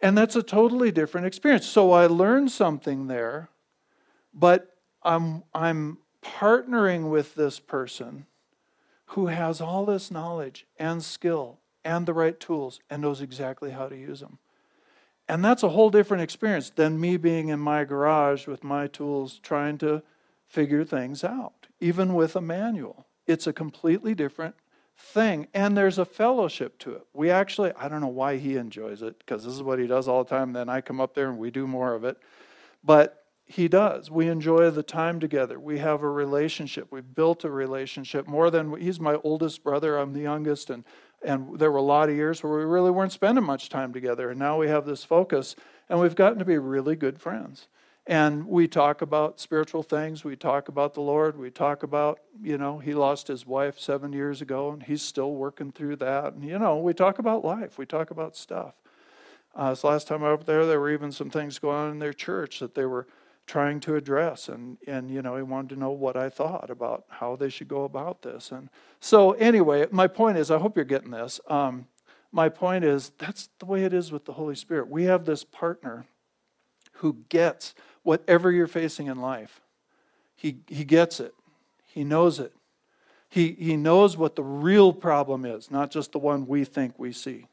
And 0.05 0.19
that's 0.19 0.37
a 0.37 0.43
totally 0.43 0.93
different 0.93 1.27
experience. 1.27 1.65
So 1.65 1.93
I 1.93 2.05
learned 2.05 2.53
something 2.53 3.07
there, 3.07 3.49
but 4.35 4.77
I'm, 5.03 5.45
I'm 5.55 5.97
partnering 6.23 7.09
with 7.09 7.35
this 7.35 7.59
person 7.59 8.27
who 9.07 9.29
has 9.29 9.63
all 9.63 9.87
this 9.87 10.11
knowledge 10.11 10.67
and 10.79 11.03
skill 11.03 11.61
and 11.87 12.05
the 12.05 12.13
right 12.13 12.39
tools 12.39 12.81
and 12.91 13.01
knows 13.01 13.23
exactly 13.23 13.71
how 13.71 13.89
to 13.89 13.97
use 13.97 14.21
them. 14.21 14.39
And 15.27 15.43
that's 15.43 15.63
a 15.63 15.71
whole 15.71 15.89
different 15.89 16.23
experience 16.23 16.69
than 16.69 17.01
me 17.01 17.17
being 17.17 17.49
in 17.49 17.59
my 17.59 17.85
garage 17.85 18.47
with 18.47 18.63
my 18.63 18.89
tools 18.89 19.41
trying 19.43 19.79
to 19.79 20.03
figure 20.47 20.85
things 20.85 21.25
out, 21.25 21.67
even 21.81 22.13
with 22.13 22.37
a 22.37 22.43
manual. 22.43 23.07
It's 23.27 23.47
a 23.47 23.55
completely 23.55 24.15
different 24.15 24.55
thing. 24.97 25.49
And 25.55 25.77
there's 25.77 25.99
a 25.99 26.05
fellowship 26.05 26.79
to 26.81 26.93
it. 26.93 27.07
We 27.13 27.31
actually, 27.31 27.73
I 27.77 27.89
don't 27.89 28.01
know 28.01 28.07
why 28.09 28.37
he 28.37 28.57
enjoys 28.57 29.03
it, 29.03 29.19
because 29.19 29.45
this 29.45 29.55
is 29.55 29.63
what 29.63 29.79
he 29.79 29.87
does 29.87 30.09
all 30.09 30.25
the 30.25 30.31
time. 30.31 30.53
Then 30.53 30.69
I 30.69 30.81
come 30.81 31.01
up 31.01 31.15
there 31.15 31.29
and 31.29 31.39
we 31.39 31.51
do 31.51 31.67
more 31.67 31.95
of 31.95 32.05
it. 32.05 32.19
But 32.83 33.25
he 33.47 33.69
does. 33.69 34.11
We 34.11 34.29
enjoy 34.29 34.71
the 34.71 34.83
time 34.83 35.21
together. 35.21 35.61
We 35.61 35.79
have 35.79 36.03
a 36.03 36.11
relationship. 36.11 36.89
We've 36.91 37.15
built 37.15 37.45
a 37.45 37.51
relationship 37.51 38.27
more 38.27 38.51
than 38.51 38.81
he's 38.81 38.99
my 38.99 39.17
oldest 39.17 39.63
brother. 39.63 39.99
I'm 39.99 40.15
the 40.15 40.23
youngest, 40.23 40.71
and 40.71 40.85
and 41.23 41.59
there 41.59 41.71
were 41.71 41.79
a 41.79 41.83
lot 41.83 42.09
of 42.09 42.17
years 42.17 42.43
where 42.43 42.59
we 42.59 42.65
really 42.65 42.91
weren't 42.91 43.13
spending 43.13 43.45
much 43.45 43.69
time 43.69 43.93
together. 43.93 44.31
And 44.31 44.39
now 44.39 44.59
we 44.59 44.69
have 44.69 44.87
this 44.87 45.05
focus, 45.05 45.57
and 45.89 46.01
we've 46.01 46.15
gotten 46.15 46.39
to 46.39 46.45
be 46.45 46.59
really 46.59 46.97
good 46.97 47.21
friends. 47.21 47.69
And 48.07 48.47
we 48.47 48.69
talk 48.69 49.01
about 49.01 49.41
spiritual 49.41 49.83
things. 49.83 50.25
We 50.25 50.37
talk 50.37 50.69
about 50.69 50.93
the 50.93 51.01
Lord. 51.01 51.39
We 51.39 51.51
talk 51.51 51.83
about, 51.83 52.21
you 52.43 52.59
know, 52.59 52.79
he 52.79 52.93
lost 52.93 53.29
his 53.29 53.47
wife 53.47 53.79
seven 53.79 54.13
years 54.13 54.43
ago, 54.43 54.73
and 54.73 54.83
he's 54.83 55.01
still 55.01 55.33
working 55.33 55.73
through 55.73 55.97
that. 55.97 56.35
And, 56.35 56.45
you 56.45 56.59
know, 56.59 56.79
we 56.79 56.93
talk 56.93 57.19
about 57.19 57.45
life. 57.45 57.79
We 57.79 57.87
talk 57.87 58.11
about 58.11 58.37
stuff. 58.37 58.75
Uh, 59.55 59.71
this 59.71 59.85
last 59.85 60.07
time 60.07 60.23
I 60.23 60.33
was 60.33 60.41
up 60.41 60.47
there, 60.47 60.67
there 60.67 60.81
were 60.81 60.91
even 60.91 61.13
some 61.13 61.31
things 61.31 61.59
going 61.59 61.77
on 61.77 61.91
in 61.93 61.99
their 61.99 62.13
church 62.13 62.59
that 62.59 62.75
they 62.75 62.85
were 62.85 63.07
trying 63.47 63.79
to 63.79 63.95
address 63.95 64.49
and 64.49 64.79
and 64.87 65.11
you 65.11 65.21
know 65.21 65.37
he 65.37 65.43
wanted 65.43 65.69
to 65.69 65.79
know 65.79 65.91
what 65.91 66.17
i 66.17 66.31
thought 66.31 66.71
about 66.71 67.05
how 67.09 67.37
they 67.37 67.51
should 67.51 67.69
go 67.69 67.85
about 67.85 68.23
this 68.23 68.51
and 68.51 68.71
so 69.01 69.33
anyway 69.33 69.87
my 69.91 70.07
point 70.07 70.39
is 70.39 70.51
i 70.51 70.59
hope 70.59 70.77
you're 70.77 70.85
getting 70.85 71.11
this 71.11 71.41
um, 71.49 71.87
my 72.33 72.49
point 72.49 72.85
is 72.85 73.13
that's 73.19 73.51
the 73.59 73.67
way 73.67 73.85
it 73.85 73.93
is 73.93 74.11
with 74.11 74.25
the 74.25 74.33
holy 74.33 74.55
spirit 74.55 74.89
we 74.89 75.05
have 75.05 75.27
this 75.27 75.45
partner 75.45 76.07
who 76.99 77.19
gets 77.29 77.75
whatever 78.05 78.53
you're 78.53 78.69
facing 78.69 79.09
in 79.09 79.21
life 79.21 79.61
he 80.37 80.59
he 80.67 80.85
gets 80.85 81.21
it. 81.21 81.35
He 81.87 82.05
knows 82.05 82.39
it. 82.39 82.53
He 83.29 83.53
he 83.53 83.77
knows 83.77 84.17
what 84.17 84.37
the 84.37 84.43
real 84.43 84.93
problem 84.93 85.45
is 85.45 85.71
not 85.71 85.91
just 85.91 86.13
the 86.13 86.19
one 86.19 86.47
we 86.47 86.65
think 86.65 86.99
we 86.99 87.13
see. 87.13 87.47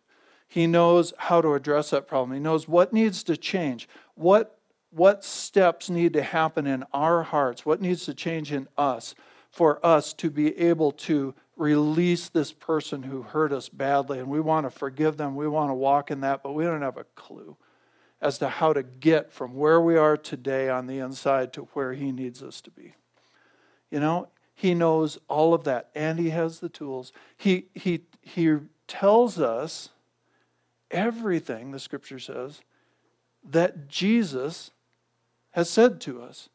He 0.48 0.68
knows 0.68 1.14
how 1.18 1.42
to 1.42 1.54
address 1.54 1.92
that 1.92 2.08
problem. 2.08 2.34
He 2.34 2.40
knows 2.40 2.68
what 2.68 2.92
needs 2.92 3.24
to 3.24 3.38
change. 3.38 3.88
What 4.16 4.58
what 4.90 5.24
steps 5.24 5.90
need 5.90 6.12
to 6.14 6.22
happen 6.22 6.68
in 6.68 6.84
our 6.92 7.24
hearts, 7.24 7.66
what 7.66 7.82
needs 7.82 8.04
to 8.06 8.14
change 8.14 8.52
in 8.52 8.68
us 8.78 9.16
for 9.50 9.86
us 9.86 10.12
to 10.14 10.30
be 10.30 10.58
able 10.58 10.92
to 10.92 11.34
release 11.56 12.28
this 12.28 12.52
person 12.52 13.04
who 13.04 13.22
hurt 13.22 13.54
us 13.54 13.70
badly. 13.70 14.20
And 14.20 14.28
we 14.28 14.42
want 14.42 14.66
to 14.66 14.70
forgive 14.70 15.16
them, 15.16 15.36
we 15.36 15.48
want 15.48 15.70
to 15.70 15.76
walk 15.76 16.12
in 16.12 16.22
that, 16.22 16.44
but 16.44 16.54
we 16.54 16.66
don't 16.66 16.82
have 16.82 16.98
a 16.98 17.06
clue 17.16 17.56
as 18.22 18.38
to 18.38 18.48
how 18.48 18.74
to 18.74 18.84
get 18.84 19.32
from 19.32 19.56
where 19.56 19.82
we 19.82 19.98
are 19.98 20.16
today 20.16 20.70
on 20.70 20.88
the 20.88 21.00
inside 21.00 21.52
to 21.54 21.62
where 21.74 21.94
He 21.94 22.12
needs 22.12 22.44
us 22.44 22.62
to 22.62 22.72
be. 22.72 22.94
You 23.90 24.00
know, 24.00 24.28
He 24.54 24.74
knows 24.74 25.18
all 25.28 25.54
of 25.54 25.64
that, 25.64 25.90
and 25.96 26.20
He 26.20 26.30
has 26.30 26.60
the 26.60 26.70
tools. 26.70 27.12
He, 27.38 27.66
he, 27.74 28.02
he 28.22 28.58
tells 28.88 29.40
us 29.40 29.90
everything, 30.92 31.72
the 31.72 31.80
scripture 31.80 32.20
says, 32.20 32.62
that 33.50 33.88
Jesus 33.88 34.72
has 35.52 35.70
said 35.70 36.00
to 36.02 36.22
us. 36.22 36.50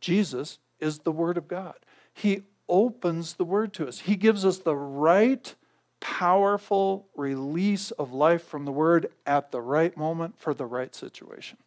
Jesus 0.00 0.58
is 0.78 1.00
the 1.00 1.12
Word 1.12 1.38
of 1.38 1.48
God. 1.48 1.76
He 2.12 2.42
opens 2.68 3.34
the 3.34 3.44
Word 3.44 3.72
to 3.74 3.88
us, 3.88 4.00
He 4.00 4.16
gives 4.16 4.44
us 4.44 4.58
the 4.58 4.76
right, 4.76 5.54
powerful 6.00 7.08
release 7.16 7.90
of 7.92 8.12
life 8.12 8.44
from 8.44 8.64
the 8.64 8.72
Word 8.72 9.08
at 9.26 9.50
the 9.50 9.60
right 9.60 9.96
moment 9.96 10.38
for 10.38 10.54
the 10.54 10.66
right 10.66 10.94
situation. 10.94 11.58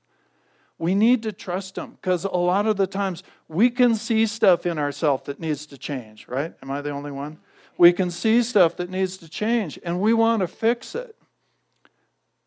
We 0.77 0.95
need 0.95 1.23
to 1.23 1.31
trust 1.31 1.77
Him 1.77 1.97
because 2.01 2.23
a 2.23 2.29
lot 2.29 2.65
of 2.65 2.77
the 2.77 2.87
times 2.87 3.23
we 3.47 3.69
can 3.69 3.95
see 3.95 4.25
stuff 4.25 4.65
in 4.65 4.77
ourselves 4.77 5.23
that 5.25 5.39
needs 5.39 5.65
to 5.67 5.77
change, 5.77 6.27
right? 6.27 6.53
Am 6.63 6.71
I 6.71 6.81
the 6.81 6.91
only 6.91 7.11
one? 7.11 7.39
We 7.77 7.91
can 7.93 8.11
see 8.11 8.43
stuff 8.43 8.77
that 8.77 8.89
needs 8.89 9.17
to 9.17 9.29
change 9.29 9.79
and 9.83 9.99
we 9.99 10.13
want 10.13 10.41
to 10.41 10.47
fix 10.47 10.95
it. 10.95 11.15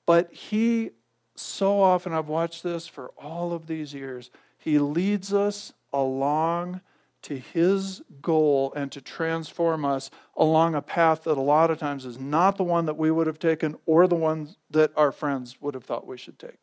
But 0.06 0.32
He 0.32 0.90
so 1.34 1.80
often 1.80 2.12
I've 2.12 2.28
watched 2.28 2.62
this 2.62 2.86
for 2.86 3.10
all 3.18 3.52
of 3.52 3.66
these 3.66 3.94
years. 3.94 4.30
He 4.58 4.78
leads 4.78 5.32
us 5.32 5.72
along 5.92 6.80
to 7.22 7.38
his 7.38 8.02
goal 8.20 8.72
and 8.74 8.90
to 8.92 9.00
transform 9.00 9.84
us 9.84 10.10
along 10.36 10.74
a 10.74 10.82
path 10.82 11.24
that 11.24 11.38
a 11.38 11.40
lot 11.40 11.70
of 11.70 11.78
times 11.78 12.04
is 12.04 12.18
not 12.18 12.56
the 12.56 12.64
one 12.64 12.86
that 12.86 12.96
we 12.96 13.10
would 13.10 13.26
have 13.26 13.38
taken 13.38 13.76
or 13.86 14.06
the 14.06 14.16
one 14.16 14.54
that 14.70 14.92
our 14.96 15.12
friends 15.12 15.60
would 15.60 15.74
have 15.74 15.84
thought 15.84 16.06
we 16.06 16.18
should 16.18 16.38
take. 16.38 16.60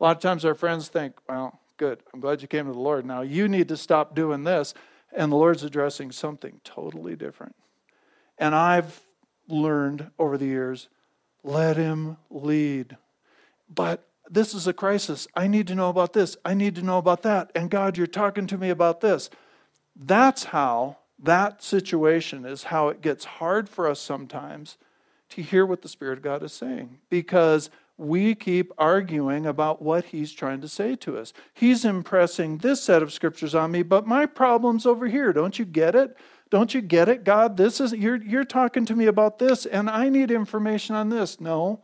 A 0.00 0.04
lot 0.04 0.16
of 0.16 0.22
times 0.22 0.44
our 0.44 0.54
friends 0.54 0.88
think, 0.88 1.14
well, 1.28 1.60
good, 1.76 2.02
I'm 2.12 2.20
glad 2.20 2.42
you 2.42 2.48
came 2.48 2.66
to 2.66 2.72
the 2.72 2.78
Lord. 2.78 3.06
Now 3.06 3.22
you 3.22 3.48
need 3.48 3.68
to 3.68 3.76
stop 3.76 4.14
doing 4.14 4.44
this. 4.44 4.74
And 5.14 5.30
the 5.30 5.36
Lord's 5.36 5.62
addressing 5.62 6.12
something 6.12 6.60
totally 6.64 7.16
different. 7.16 7.54
And 8.38 8.54
I've 8.54 9.00
learned 9.48 10.10
over 10.18 10.38
the 10.38 10.46
years 10.46 10.88
let 11.44 11.76
him 11.76 12.16
lead. 12.30 12.96
But 13.68 14.06
this 14.30 14.54
is 14.54 14.66
a 14.66 14.72
crisis. 14.72 15.26
I 15.34 15.46
need 15.46 15.66
to 15.66 15.74
know 15.74 15.88
about 15.88 16.12
this. 16.12 16.36
I 16.44 16.54
need 16.54 16.74
to 16.76 16.82
know 16.82 16.98
about 16.98 17.22
that. 17.22 17.50
And 17.54 17.70
God, 17.70 17.98
you're 17.98 18.06
talking 18.06 18.46
to 18.46 18.56
me 18.56 18.70
about 18.70 19.00
this. 19.00 19.28
That's 20.04 20.44
how 20.44 20.98
that 21.22 21.62
situation 21.62 22.44
is 22.44 22.64
how 22.64 22.88
it 22.88 23.00
gets 23.00 23.24
hard 23.24 23.68
for 23.68 23.88
us 23.88 24.00
sometimes 24.00 24.76
to 25.30 25.42
hear 25.42 25.64
what 25.64 25.82
the 25.82 25.88
Spirit 25.88 26.18
of 26.18 26.24
God 26.24 26.42
is 26.42 26.52
saying 26.52 26.98
because 27.08 27.70
we 27.96 28.34
keep 28.34 28.72
arguing 28.78 29.46
about 29.46 29.80
what 29.80 30.06
He's 30.06 30.32
trying 30.32 30.60
to 30.62 30.68
say 30.68 30.96
to 30.96 31.16
us. 31.18 31.32
He's 31.54 31.84
impressing 31.84 32.58
this 32.58 32.82
set 32.82 33.02
of 33.02 33.12
scriptures 33.12 33.54
on 33.54 33.70
me, 33.70 33.82
but 33.82 34.06
my 34.06 34.26
problem's 34.26 34.86
over 34.86 35.06
here. 35.06 35.32
Don't 35.32 35.58
you 35.58 35.64
get 35.64 35.94
it? 35.94 36.16
Don't 36.50 36.74
you 36.74 36.80
get 36.80 37.08
it, 37.08 37.24
God? 37.24 37.56
This 37.56 37.80
is 37.80 37.92
you're 37.92 38.22
you're 38.22 38.44
talking 38.44 38.84
to 38.86 38.96
me 38.96 39.06
about 39.06 39.38
this, 39.38 39.64
and 39.64 39.88
I 39.88 40.08
need 40.08 40.30
information 40.30 40.96
on 40.96 41.08
this. 41.08 41.40
No. 41.40 41.82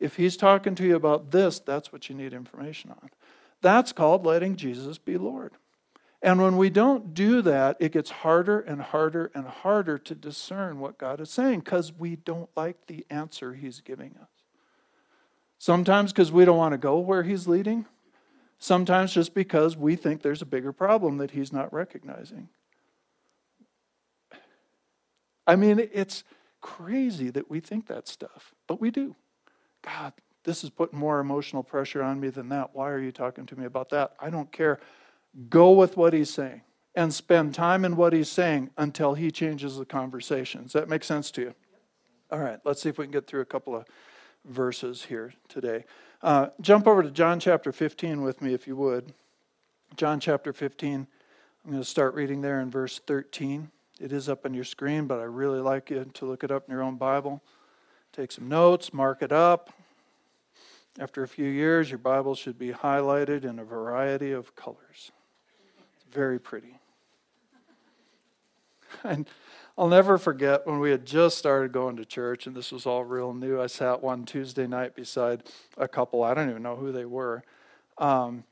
If 0.00 0.16
he's 0.16 0.36
talking 0.36 0.74
to 0.74 0.84
you 0.84 0.96
about 0.96 1.30
this, 1.30 1.60
that's 1.60 1.92
what 1.92 2.08
you 2.08 2.14
need 2.14 2.34
information 2.34 2.90
on. 2.90 3.10
That's 3.62 3.92
called 3.92 4.26
letting 4.26 4.56
Jesus 4.56 4.98
be 4.98 5.16
Lord. 5.16 5.52
And 6.24 6.40
when 6.40 6.56
we 6.56 6.70
don't 6.70 7.12
do 7.12 7.42
that, 7.42 7.76
it 7.80 7.92
gets 7.92 8.10
harder 8.10 8.58
and 8.58 8.80
harder 8.80 9.30
and 9.34 9.46
harder 9.46 9.98
to 9.98 10.14
discern 10.14 10.80
what 10.80 10.96
God 10.96 11.20
is 11.20 11.30
saying 11.30 11.60
because 11.60 11.92
we 11.92 12.16
don't 12.16 12.48
like 12.56 12.86
the 12.86 13.04
answer 13.10 13.52
he's 13.52 13.82
giving 13.82 14.16
us. 14.18 14.30
Sometimes 15.58 16.12
because 16.12 16.32
we 16.32 16.46
don't 16.46 16.56
want 16.56 16.72
to 16.72 16.78
go 16.78 16.98
where 16.98 17.24
he's 17.24 17.46
leading, 17.46 17.84
sometimes 18.58 19.12
just 19.12 19.34
because 19.34 19.76
we 19.76 19.96
think 19.96 20.22
there's 20.22 20.40
a 20.40 20.46
bigger 20.46 20.72
problem 20.72 21.18
that 21.18 21.32
he's 21.32 21.52
not 21.52 21.70
recognizing. 21.74 22.48
I 25.46 25.56
mean, 25.56 25.90
it's 25.92 26.24
crazy 26.62 27.28
that 27.28 27.50
we 27.50 27.60
think 27.60 27.86
that 27.88 28.08
stuff, 28.08 28.54
but 28.66 28.80
we 28.80 28.90
do. 28.90 29.14
God, 29.82 30.14
this 30.44 30.64
is 30.64 30.70
putting 30.70 30.98
more 30.98 31.20
emotional 31.20 31.62
pressure 31.62 32.02
on 32.02 32.18
me 32.18 32.30
than 32.30 32.48
that. 32.48 32.70
Why 32.72 32.88
are 32.88 32.98
you 32.98 33.12
talking 33.12 33.44
to 33.44 33.56
me 33.56 33.66
about 33.66 33.90
that? 33.90 34.14
I 34.18 34.30
don't 34.30 34.50
care. 34.50 34.80
Go 35.48 35.72
with 35.72 35.96
what 35.96 36.12
he's 36.12 36.30
saying 36.30 36.62
and 36.94 37.12
spend 37.12 37.54
time 37.54 37.84
in 37.84 37.96
what 37.96 38.12
he's 38.12 38.30
saying 38.30 38.70
until 38.76 39.14
he 39.14 39.30
changes 39.30 39.76
the 39.76 39.84
conversation. 39.84 40.64
Does 40.64 40.72
that 40.72 40.88
make 40.88 41.02
sense 41.02 41.30
to 41.32 41.40
you? 41.40 41.54
All 42.30 42.38
right, 42.38 42.58
let's 42.64 42.82
see 42.82 42.88
if 42.88 42.98
we 42.98 43.04
can 43.04 43.12
get 43.12 43.26
through 43.26 43.40
a 43.40 43.46
couple 43.46 43.74
of 43.74 43.84
verses 44.44 45.04
here 45.04 45.34
today. 45.48 45.84
Uh, 46.22 46.48
jump 46.60 46.86
over 46.86 47.02
to 47.02 47.10
John 47.10 47.40
chapter 47.40 47.72
15 47.72 48.22
with 48.22 48.40
me, 48.40 48.54
if 48.54 48.66
you 48.66 48.76
would. 48.76 49.12
John 49.96 50.20
chapter 50.20 50.52
15. 50.52 51.06
I'm 51.64 51.70
going 51.70 51.82
to 51.82 51.88
start 51.88 52.14
reading 52.14 52.40
there 52.40 52.60
in 52.60 52.70
verse 52.70 53.00
13. 53.06 53.70
It 54.00 54.12
is 54.12 54.28
up 54.28 54.44
on 54.44 54.54
your 54.54 54.64
screen, 54.64 55.06
but 55.06 55.20
I 55.20 55.24
really 55.24 55.60
like 55.60 55.90
you 55.90 56.04
to 56.04 56.26
look 56.26 56.44
it 56.44 56.50
up 56.50 56.64
in 56.68 56.72
your 56.72 56.82
own 56.82 56.96
Bible. 56.96 57.42
Take 58.12 58.32
some 58.32 58.48
notes, 58.48 58.92
mark 58.92 59.22
it 59.22 59.32
up. 59.32 59.72
After 60.98 61.22
a 61.22 61.28
few 61.28 61.46
years, 61.46 61.90
your 61.90 61.98
Bible 61.98 62.34
should 62.34 62.58
be 62.58 62.70
highlighted 62.70 63.44
in 63.44 63.58
a 63.58 63.64
variety 63.64 64.32
of 64.32 64.54
colors. 64.54 65.10
Very 66.14 66.38
pretty. 66.38 66.78
And 69.02 69.28
I'll 69.76 69.88
never 69.88 70.18
forget 70.18 70.68
when 70.68 70.78
we 70.78 70.92
had 70.92 71.04
just 71.04 71.36
started 71.36 71.72
going 71.72 71.96
to 71.96 72.04
church, 72.04 72.46
and 72.46 72.54
this 72.54 72.70
was 72.70 72.86
all 72.86 73.02
real 73.02 73.34
new. 73.34 73.60
I 73.60 73.66
sat 73.66 74.04
one 74.04 74.24
Tuesday 74.24 74.68
night 74.68 74.94
beside 74.94 75.42
a 75.76 75.88
couple, 75.88 76.22
I 76.22 76.32
don't 76.32 76.48
even 76.48 76.62
know 76.62 76.76
who 76.76 76.92
they 76.92 77.04
were, 77.04 77.42
um, 77.98 78.44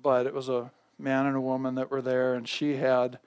but 0.00 0.24
it 0.24 0.32
was 0.32 0.48
a 0.48 0.70
man 1.00 1.26
and 1.26 1.34
a 1.34 1.40
woman 1.40 1.74
that 1.74 1.90
were 1.90 2.00
there, 2.00 2.34
and 2.34 2.46
she 2.46 2.76
had 2.76 3.18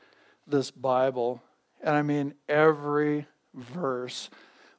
this 0.48 0.72
Bible. 0.72 1.43
And 1.84 1.93
I 1.98 2.04
mean, 2.04 2.36
every 2.48 3.28
verse 3.54 4.30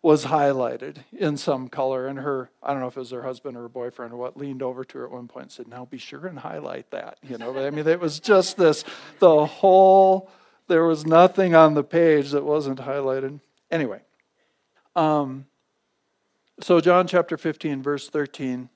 was 0.03 0.25
highlighted 0.25 0.97
in 1.13 1.37
some 1.37 1.69
color. 1.69 2.07
And 2.07 2.19
her, 2.19 2.51
I 2.63 2.73
don't 2.73 2.81
know 2.81 2.89
if 2.89 2.97
it 2.97 3.01
was 3.01 3.11
her 3.11 3.23
husband 3.23 3.57
or 3.57 3.63
her 3.63 3.69
boyfriend 3.69 4.13
or 4.13 4.17
what, 4.17 4.37
leaned 4.37 4.63
over 4.63 4.85
to 4.85 4.99
her 4.99 5.05
at 5.05 5.11
one 5.11 5.29
point 5.29 5.45
and 5.45 5.53
said, 5.53 5.69
Now 5.69 5.85
be 5.85 5.99
sure 5.99 6.27
and 6.27 6.39
highlight 6.39 6.91
that. 6.91 7.19
You 7.23 7.39
know, 7.39 7.57
I 7.59 7.71
mean, 7.71 7.87
it 7.87 8.01
was 8.01 8.19
just 8.21 8.57
this, 8.57 8.85
the 9.19 9.47
whole, 9.47 10.31
there 10.69 10.85
was 10.85 11.07
nothing 11.07 11.55
on 11.55 11.75
the 11.75 11.85
page 11.85 12.31
that 12.31 12.45
wasn't 12.45 12.79
highlighted. 12.79 13.41
Anyway, 13.71 14.01
um, 14.97 15.47
so 16.61 16.81
John 16.81 17.07
chapter 17.07 17.37
15, 17.37 17.83
verse 17.83 18.09
13. 18.09 18.69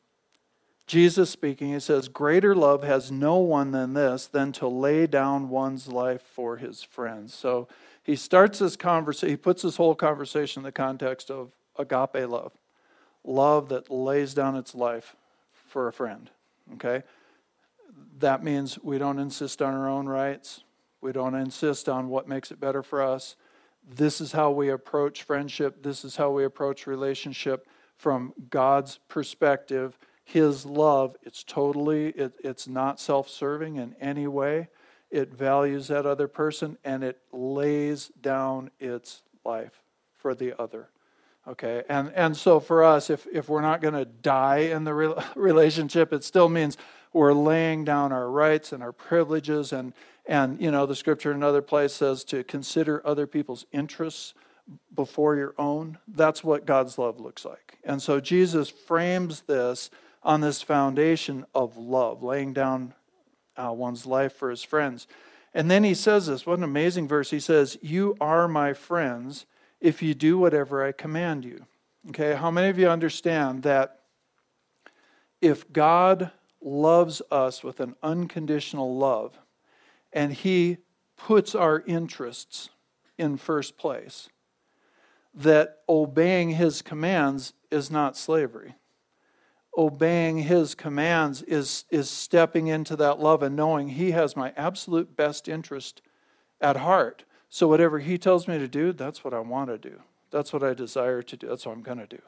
Jesus 0.86 1.30
speaking, 1.30 1.72
he 1.72 1.80
says, 1.80 2.08
Greater 2.08 2.54
love 2.54 2.84
has 2.84 3.10
no 3.10 3.38
one 3.38 3.70
than 3.70 3.94
this, 3.94 4.26
than 4.26 4.52
to 4.52 4.68
lay 4.68 5.06
down 5.06 5.48
one's 5.48 5.88
life 5.88 6.20
for 6.20 6.58
his 6.58 6.82
friends. 6.82 7.32
So 7.32 7.68
he 8.04 8.14
starts 8.14 8.60
this 8.60 8.76
conversation, 8.76 9.30
he 9.30 9.36
puts 9.36 9.62
this 9.62 9.76
whole 9.76 9.94
conversation 9.94 10.60
in 10.60 10.64
the 10.64 10.72
context 10.72 11.30
of 11.30 11.50
agape 11.78 12.28
love, 12.28 12.52
love 13.24 13.68
that 13.70 13.90
lays 13.90 14.34
down 14.34 14.54
its 14.54 14.74
life 14.74 15.16
for 15.66 15.88
a 15.88 15.92
friend. 15.92 16.30
Okay? 16.74 17.02
that 18.18 18.42
means 18.42 18.78
we 18.82 18.98
don't 18.98 19.18
insist 19.18 19.60
on 19.60 19.74
our 19.74 19.88
own 19.88 20.06
rights. 20.06 20.62
We 21.00 21.12
don't 21.12 21.34
insist 21.34 21.88
on 21.88 22.08
what 22.08 22.28
makes 22.28 22.50
it 22.50 22.60
better 22.60 22.82
for 22.82 23.02
us. 23.02 23.36
This 23.86 24.20
is 24.20 24.32
how 24.32 24.50
we 24.50 24.70
approach 24.70 25.22
friendship. 25.22 25.82
This 25.82 26.04
is 26.04 26.16
how 26.16 26.30
we 26.30 26.44
approach 26.44 26.86
relationship 26.86 27.66
from 27.96 28.32
God's 28.48 28.98
perspective. 29.08 29.98
His 30.24 30.64
love, 30.64 31.16
it's 31.22 31.44
totally, 31.44 32.08
it, 32.10 32.32
it's 32.42 32.66
not 32.66 32.98
self 32.98 33.28
serving 33.28 33.76
in 33.76 33.94
any 34.00 34.26
way. 34.26 34.68
It 35.14 35.32
values 35.32 35.86
that 35.88 36.06
other 36.06 36.26
person 36.26 36.76
and 36.82 37.04
it 37.04 37.20
lays 37.30 38.10
down 38.20 38.72
its 38.80 39.22
life 39.44 39.80
for 40.16 40.34
the 40.34 40.60
other. 40.60 40.88
Okay, 41.46 41.84
and, 41.88 42.10
and 42.16 42.36
so 42.36 42.58
for 42.58 42.82
us, 42.82 43.10
if, 43.10 43.24
if 43.32 43.48
we're 43.48 43.60
not 43.60 43.80
going 43.80 43.94
to 43.94 44.06
die 44.06 44.56
in 44.56 44.82
the 44.82 44.92
re- 44.92 45.14
relationship, 45.36 46.12
it 46.12 46.24
still 46.24 46.48
means 46.48 46.76
we're 47.12 47.32
laying 47.32 47.84
down 47.84 48.10
our 48.10 48.28
rights 48.28 48.72
and 48.72 48.82
our 48.82 48.90
privileges. 48.90 49.72
And, 49.72 49.92
and, 50.26 50.60
you 50.60 50.72
know, 50.72 50.84
the 50.84 50.96
scripture 50.96 51.30
in 51.30 51.36
another 51.36 51.62
place 51.62 51.92
says 51.92 52.24
to 52.24 52.42
consider 52.42 53.00
other 53.06 53.28
people's 53.28 53.66
interests 53.70 54.34
before 54.96 55.36
your 55.36 55.54
own. 55.58 55.98
That's 56.08 56.42
what 56.42 56.66
God's 56.66 56.98
love 56.98 57.20
looks 57.20 57.44
like. 57.44 57.78
And 57.84 58.02
so 58.02 58.18
Jesus 58.18 58.68
frames 58.68 59.42
this 59.42 59.90
on 60.24 60.40
this 60.40 60.60
foundation 60.60 61.46
of 61.54 61.76
love, 61.76 62.24
laying 62.24 62.52
down 62.52 62.94
uh, 63.56 63.72
one's 63.72 64.06
life 64.06 64.32
for 64.32 64.50
his 64.50 64.62
friends. 64.62 65.06
And 65.52 65.70
then 65.70 65.84
he 65.84 65.94
says 65.94 66.26
this 66.26 66.46
what 66.46 66.58
an 66.58 66.64
amazing 66.64 67.06
verse. 67.06 67.30
He 67.30 67.40
says, 67.40 67.78
You 67.80 68.16
are 68.20 68.48
my 68.48 68.72
friends 68.72 69.46
if 69.80 70.02
you 70.02 70.14
do 70.14 70.38
whatever 70.38 70.84
I 70.84 70.92
command 70.92 71.44
you. 71.44 71.66
Okay, 72.08 72.34
how 72.34 72.50
many 72.50 72.68
of 72.68 72.78
you 72.78 72.88
understand 72.88 73.62
that 73.62 74.00
if 75.40 75.70
God 75.72 76.30
loves 76.60 77.22
us 77.30 77.62
with 77.62 77.80
an 77.80 77.94
unconditional 78.02 78.96
love 78.96 79.38
and 80.12 80.32
He 80.32 80.78
puts 81.16 81.54
our 81.54 81.80
interests 81.86 82.70
in 83.16 83.36
first 83.36 83.76
place, 83.76 84.28
that 85.34 85.78
obeying 85.88 86.50
His 86.50 86.82
commands 86.82 87.52
is 87.70 87.90
not 87.90 88.16
slavery? 88.16 88.74
Obeying 89.76 90.38
His 90.38 90.74
commands 90.74 91.42
is, 91.42 91.84
is 91.90 92.08
stepping 92.08 92.68
into 92.68 92.96
that 92.96 93.20
love 93.20 93.42
and 93.42 93.56
knowing 93.56 93.88
He 93.88 94.12
has 94.12 94.36
my 94.36 94.52
absolute 94.56 95.16
best 95.16 95.48
interest 95.48 96.02
at 96.60 96.76
heart. 96.78 97.24
So 97.54 97.68
whatever 97.68 98.00
he 98.00 98.18
tells 98.18 98.48
me 98.48 98.58
to 98.58 98.66
do, 98.66 98.92
that's 98.92 99.22
what 99.22 99.32
I 99.32 99.38
want 99.38 99.70
to 99.70 99.78
do. 99.78 100.00
That's 100.32 100.52
what 100.52 100.64
I 100.64 100.74
desire 100.74 101.22
to 101.22 101.36
do. 101.36 101.46
That's 101.46 101.64
what 101.64 101.72
I'm 101.72 101.82
going 101.82 101.98
to 101.98 102.06
do. 102.08 102.20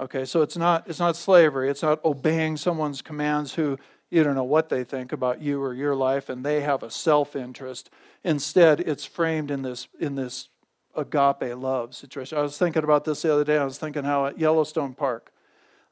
Okay, 0.00 0.24
so 0.24 0.40
it's 0.40 0.56
not 0.56 0.88
it's 0.88 0.98
not 0.98 1.16
slavery. 1.16 1.68
It's 1.68 1.82
not 1.82 2.02
obeying 2.04 2.56
someone's 2.56 3.02
commands 3.02 3.54
who 3.54 3.78
you 4.08 4.22
don't 4.22 4.34
know 4.34 4.44
what 4.44 4.68
they 4.70 4.84
think 4.84 5.12
about 5.12 5.42
you 5.42 5.62
or 5.62 5.74
your 5.74 5.94
life 5.94 6.30
and 6.30 6.44
they 6.44 6.60
have 6.62 6.82
a 6.82 6.90
self-interest. 6.90 7.90
Instead, 8.24 8.80
it's 8.80 9.04
framed 9.04 9.50
in 9.50 9.60
this 9.60 9.88
in 10.00 10.14
this 10.14 10.48
agape 10.94 11.54
love 11.54 11.94
situation. 11.94 12.38
I 12.38 12.40
was 12.42 12.56
thinking 12.56 12.84
about 12.84 13.04
this 13.04 13.22
the 13.22 13.32
other 13.32 13.44
day. 13.44 13.58
I 13.58 13.64
was 13.64 13.76
thinking 13.76 14.04
how 14.04 14.24
at 14.26 14.38
Yellowstone 14.38 14.94
Park, 14.94 15.32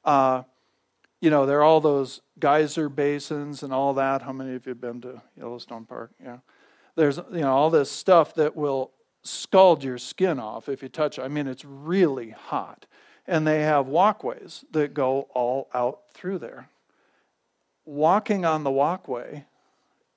uh, 0.07 0.44
you 1.24 1.30
know, 1.30 1.46
there 1.46 1.60
are 1.60 1.64
all 1.64 1.80
those 1.80 2.20
geyser 2.38 2.88
basins 2.88 3.62
and 3.62 3.72
all 3.72 3.94
that. 3.94 4.22
How 4.22 4.32
many 4.32 4.54
of 4.54 4.66
you 4.66 4.70
have 4.70 4.80
been 4.80 5.00
to 5.00 5.22
Yellowstone 5.37 5.87
Park? 5.87 6.10
Yeah 6.22 6.38
there's 6.96 7.18
you 7.32 7.40
know 7.40 7.52
all 7.52 7.70
this 7.70 7.90
stuff 7.90 8.34
that 8.34 8.54
will 8.56 8.90
scald 9.22 9.82
your 9.82 9.98
skin 9.98 10.38
off 10.38 10.68
if 10.68 10.82
you 10.82 10.88
touch 10.88 11.18
it. 11.18 11.22
I 11.22 11.28
mean, 11.28 11.46
it's 11.46 11.64
really 11.64 12.30
hot. 12.30 12.87
And 13.26 13.46
they 13.46 13.62
have 13.62 13.87
walkways 13.87 14.64
that 14.72 14.92
go 14.92 15.28
all 15.34 15.68
out 15.72 16.00
through 16.12 16.38
there. 16.38 16.68
Walking 17.87 18.44
on 18.44 18.64
the 18.64 18.70
walkway 18.70 19.46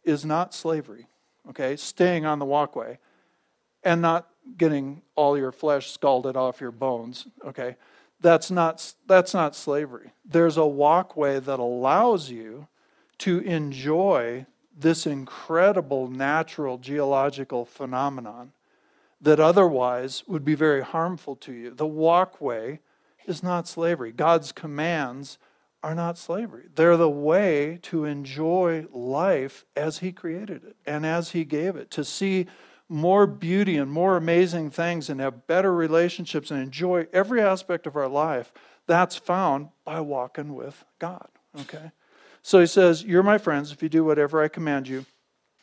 is 0.03 0.25
not 0.25 0.53
slavery, 0.53 1.07
okay? 1.49 1.77
Staying 1.77 2.25
on 2.25 2.39
the 2.39 2.45
walkway 2.45 2.99
and 3.81 4.01
not 4.01 4.27
getting 4.57 5.01
all 5.15 5.37
your 5.37 5.53
flesh 5.53 5.91
scalded 5.91 6.35
off 6.35 6.59
your 6.59 6.71
bones, 6.71 7.27
okay? 7.45 7.77
That's 8.19 8.49
not, 8.49 8.93
that's 9.06 9.34
not 9.34 9.56
slavery. 9.56 10.12
There's 10.25 10.58
a 10.58 10.65
walkway 10.65 11.39
that 11.39 11.60
allows 11.60 12.30
you 12.30 12.67
to 13.19 13.39
enjoy 13.39 14.45
this 14.77 15.06
incredible 15.08 16.08
natural 16.08 16.77
geological 16.77 17.65
phenomenon 17.65 18.51
that 19.19 19.39
otherwise 19.39 20.23
would 20.27 20.45
be 20.45 20.56
very 20.56 20.84
harmful 20.84 21.36
to 21.36 21.51
you. 21.51 21.71
The 21.71 21.88
walkway 21.88 22.80
is 23.25 23.41
not 23.41 23.67
slavery. 23.67 24.12
God's 24.12 24.51
commands 24.51 25.38
are 25.84 25.95
not 25.95 26.17
slavery. 26.17 26.65
They're 26.75 26.97
the 26.97 27.10
way 27.10 27.80
to 27.84 28.06
enjoy 28.06 28.86
life 28.91 29.65
as 29.75 29.99
He 29.99 30.12
created 30.12 30.63
it 30.63 30.75
and 30.86 31.06
as 31.06 31.32
He 31.32 31.45
gave 31.45 31.75
it, 31.75 31.89
to 31.91 32.03
see 32.03 32.47
more 32.89 33.28
beauty 33.28 33.78
and 33.78 33.91
more 33.91 34.15
amazing 34.15 34.71
things 34.71 35.10
and 35.10 35.19
have 35.19 35.47
better 35.47 35.73
relationships 35.73 36.52
and 36.52 36.62
enjoy 36.62 37.08
every 37.12 37.41
aspect 37.41 37.86
of 37.86 37.95
our 37.95 38.08
life. 38.08 38.52
That's 38.86 39.17
found 39.17 39.69
by 39.84 40.00
walking 40.00 40.56
with 40.56 40.86
God. 41.00 41.28
Okay? 41.60 41.91
So 42.41 42.60
he 42.60 42.65
says, 42.65 43.04
You're 43.04 43.23
my 43.23 43.38
friends 43.38 43.71
if 43.71 43.84
you 43.84 43.89
do 43.89 44.06
whatever 44.06 44.41
I 44.41 44.47
command 44.47 44.88
you. 44.88 45.06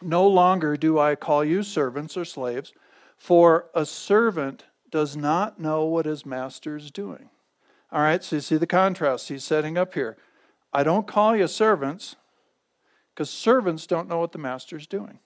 No 0.02 0.26
longer 0.26 0.76
do 0.76 0.98
I 0.98 1.14
call 1.14 1.44
you 1.44 1.62
servants 1.62 2.16
or 2.16 2.26
slaves, 2.26 2.72
for 3.16 3.66
a 3.74 3.86
servant 3.86 4.64
does 4.90 5.16
not 5.16 5.58
know 5.58 5.84
what 5.84 6.04
his 6.04 6.26
master 6.26 6.76
is 6.76 6.90
doing. 6.90 7.30
All 7.90 8.02
right, 8.02 8.22
so 8.22 8.36
you 8.36 8.40
see 8.40 8.56
the 8.56 8.66
contrast 8.66 9.28
he's 9.28 9.44
setting 9.44 9.78
up 9.78 9.94
here. 9.94 10.16
I 10.72 10.82
don't 10.82 11.06
call 11.06 11.36
you 11.36 11.46
servants 11.46 12.16
because 13.14 13.30
servants 13.30 13.86
don't 13.86 14.08
know 14.08 14.18
what 14.18 14.32
the 14.32 14.38
master 14.38 14.76
is 14.76 14.86
doing. 14.86 15.20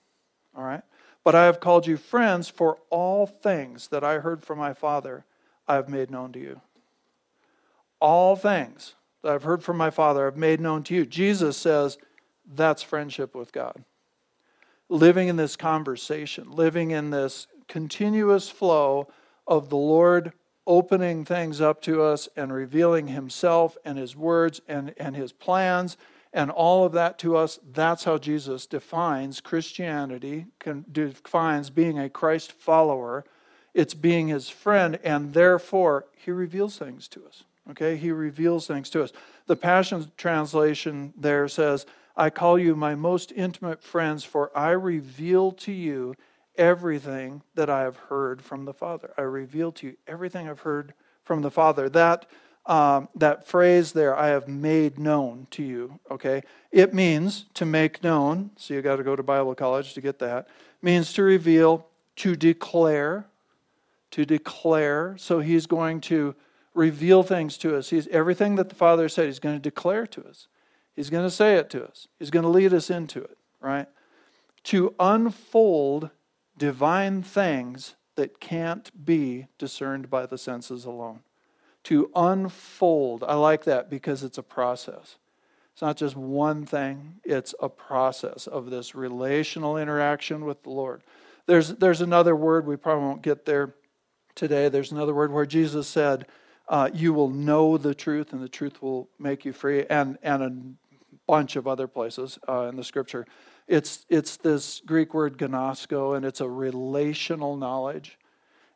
All 0.55 0.63
right? 0.63 0.83
But 1.23 1.35
I 1.35 1.45
have 1.45 1.59
called 1.59 1.85
you 1.85 1.97
friends, 1.97 2.47
for 2.47 2.77
all 2.89 3.25
things 3.25 3.89
that 3.89 4.03
I 4.03 4.19
heard 4.19 4.43
from 4.43 4.57
my 4.57 4.73
Father 4.73 5.25
I 5.67 5.75
have 5.75 5.89
made 5.89 6.09
known 6.09 6.31
to 6.33 6.39
you. 6.39 6.61
All 8.01 8.35
things 8.35 8.95
that 9.21 9.33
I've 9.33 9.43
heard 9.43 9.63
from 9.63 9.77
my 9.77 9.89
Father, 9.89 10.25
I've 10.25 10.37
made 10.37 10.59
known 10.59 10.83
to 10.83 10.95
you. 10.95 11.05
Jesus 11.05 11.57
says 11.57 11.97
that's 12.45 12.81
friendship 12.81 13.35
with 13.35 13.51
God. 13.51 13.83
Living 14.87 15.27
in 15.27 15.35
this 15.35 15.55
conversation, 15.55 16.49
living 16.49 16.91
in 16.91 17.11
this 17.11 17.47
continuous 17.67 18.49
flow 18.49 19.07
of 19.45 19.69
the 19.69 19.77
Lord 19.77 20.33
opening 20.65 21.25
things 21.25 21.61
up 21.61 21.81
to 21.81 22.01
us 22.01 22.29
and 22.35 22.53
revealing 22.53 23.07
Himself 23.07 23.77
and 23.85 23.97
His 23.97 24.15
words 24.15 24.61
and, 24.67 24.93
and 24.97 25.15
His 25.15 25.31
plans 25.31 25.97
and 26.33 26.51
all 26.51 26.85
of 26.85 26.93
that 26.93 27.17
to 27.19 27.35
us. 27.35 27.59
That's 27.71 28.03
how 28.03 28.17
Jesus 28.17 28.65
defines 28.65 29.41
Christianity, 29.41 30.45
defines 30.91 31.69
being 31.69 31.97
a 31.97 32.09
Christ 32.09 32.51
follower. 32.51 33.25
It's 33.73 33.93
being 33.93 34.27
His 34.27 34.49
friend, 34.49 34.99
and 35.03 35.33
therefore 35.33 36.05
He 36.15 36.31
reveals 36.31 36.77
things 36.77 37.07
to 37.09 37.25
us. 37.25 37.43
Okay, 37.71 37.97
he 37.97 38.11
reveals 38.11 38.65
things 38.65 38.89
to 38.89 39.03
us. 39.03 39.11
The 39.45 39.55
Passion 39.55 40.11
Translation 40.17 41.13
there 41.15 41.47
says, 41.47 41.85
I 42.17 42.29
call 42.31 42.57
you 42.57 42.75
my 42.75 42.95
most 42.95 43.31
intimate 43.31 43.83
friends, 43.83 44.23
for 44.23 44.51
I 44.57 44.71
reveal 44.71 45.51
to 45.51 45.71
you 45.71 46.15
everything 46.57 47.43
that 47.55 47.69
I 47.69 47.81
have 47.81 47.95
heard 47.95 48.41
from 48.41 48.65
the 48.65 48.73
Father. 48.73 49.13
I 49.17 49.21
reveal 49.21 49.71
to 49.73 49.87
you 49.87 49.97
everything 50.07 50.49
I've 50.49 50.61
heard 50.61 50.93
from 51.23 51.41
the 51.41 51.51
Father. 51.51 51.89
That 51.89 52.25
um, 52.69 53.09
that 53.15 53.47
phrase 53.47 53.93
there, 53.93 54.15
I 54.15 54.27
have 54.27 54.47
made 54.47 54.99
known 54.99 55.47
to 55.51 55.63
you. 55.63 55.99
Okay, 56.11 56.43
it 56.71 56.93
means 56.93 57.45
to 57.55 57.65
make 57.65 58.03
known. 58.03 58.51
So 58.57 58.75
you 58.75 58.83
got 58.83 58.97
to 58.97 59.03
go 59.03 59.15
to 59.15 59.23
Bible 59.23 59.55
college 59.55 59.95
to 59.95 60.01
get 60.01 60.19
that. 60.19 60.47
Means 60.83 61.11
to 61.13 61.23
reveal, 61.23 61.87
to 62.17 62.35
declare, 62.35 63.25
to 64.11 64.23
declare. 64.23 65.15
So 65.17 65.39
he's 65.39 65.65
going 65.65 65.99
to 66.01 66.35
reveal 66.75 67.23
things 67.23 67.57
to 67.57 67.75
us. 67.75 67.89
He's 67.89 68.07
everything 68.09 68.55
that 68.55 68.69
the 68.69 68.75
Father 68.75 69.09
said, 69.09 69.25
He's 69.25 69.39
going 69.39 69.55
to 69.55 69.61
declare 69.61 70.05
to 70.05 70.23
us. 70.27 70.47
He's 70.95 71.09
going 71.09 71.25
to 71.25 71.31
say 71.31 71.55
it 71.55 71.71
to 71.71 71.87
us. 71.87 72.07
He's 72.19 72.29
going 72.29 72.43
to 72.43 72.49
lead 72.49 72.73
us 72.73 72.91
into 72.91 73.23
it, 73.23 73.37
right? 73.59 73.87
To 74.65 74.93
unfold 74.99 76.11
divine 76.55 77.23
things 77.23 77.95
that 78.15 78.39
can't 78.39 79.05
be 79.05 79.47
discerned 79.57 80.09
by 80.09 80.27
the 80.27 80.37
senses 80.37 80.85
alone. 80.85 81.21
To 81.89 82.11
unfold. 82.15 83.23
I 83.23 83.33
like 83.33 83.63
that 83.63 83.89
because 83.89 84.23
it's 84.23 84.37
a 84.37 84.43
process. 84.43 85.17
It's 85.73 85.81
not 85.81 85.97
just 85.97 86.15
one 86.15 86.65
thing, 86.65 87.15
it's 87.23 87.55
a 87.59 87.67
process 87.67 88.45
of 88.45 88.69
this 88.69 88.93
relational 88.93 89.75
interaction 89.75 90.45
with 90.45 90.61
the 90.61 90.69
Lord. 90.69 91.03
There's, 91.47 91.69
there's 91.69 92.01
another 92.01 92.35
word, 92.35 92.67
we 92.67 92.75
probably 92.75 93.05
won't 93.05 93.23
get 93.23 93.45
there 93.45 93.73
today. 94.35 94.69
There's 94.69 94.91
another 94.91 95.15
word 95.15 95.31
where 95.31 95.47
Jesus 95.47 95.87
said, 95.87 96.27
uh, 96.67 96.91
you 96.93 97.11
will 97.11 97.29
know 97.29 97.77
the 97.77 97.95
truth, 97.95 98.33
and 98.33 98.43
the 98.43 98.49
truth 98.49 98.83
will 98.83 99.09
make 99.17 99.43
you 99.43 99.51
free, 99.51 99.85
and, 99.89 100.19
and 100.21 100.43
a 100.43 100.51
bunch 101.25 101.55
of 101.55 101.67
other 101.67 101.87
places 101.87 102.37
uh, 102.47 102.67
in 102.69 102.75
the 102.75 102.83
scripture. 102.83 103.25
It's, 103.67 104.05
it's 104.09 104.37
this 104.37 104.81
Greek 104.85 105.15
word 105.15 105.39
gnosko, 105.39 106.15
and 106.15 106.23
it's 106.23 106.41
a 106.41 106.49
relational 106.49 107.57
knowledge. 107.57 108.19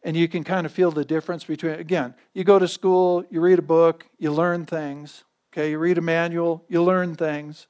And 0.03 0.17
you 0.17 0.27
can 0.27 0.43
kind 0.43 0.65
of 0.65 0.71
feel 0.71 0.91
the 0.91 1.05
difference 1.05 1.45
between, 1.45 1.73
again, 1.73 2.13
you 2.33 2.43
go 2.43 2.59
to 2.59 2.67
school, 2.67 3.23
you 3.29 3.39
read 3.39 3.59
a 3.59 3.63
book, 3.63 4.05
you 4.17 4.31
learn 4.31 4.65
things. 4.65 5.23
Okay, 5.53 5.71
you 5.71 5.77
read 5.77 5.97
a 5.97 6.01
manual, 6.01 6.65
you 6.67 6.83
learn 6.83 7.15
things. 7.15 7.67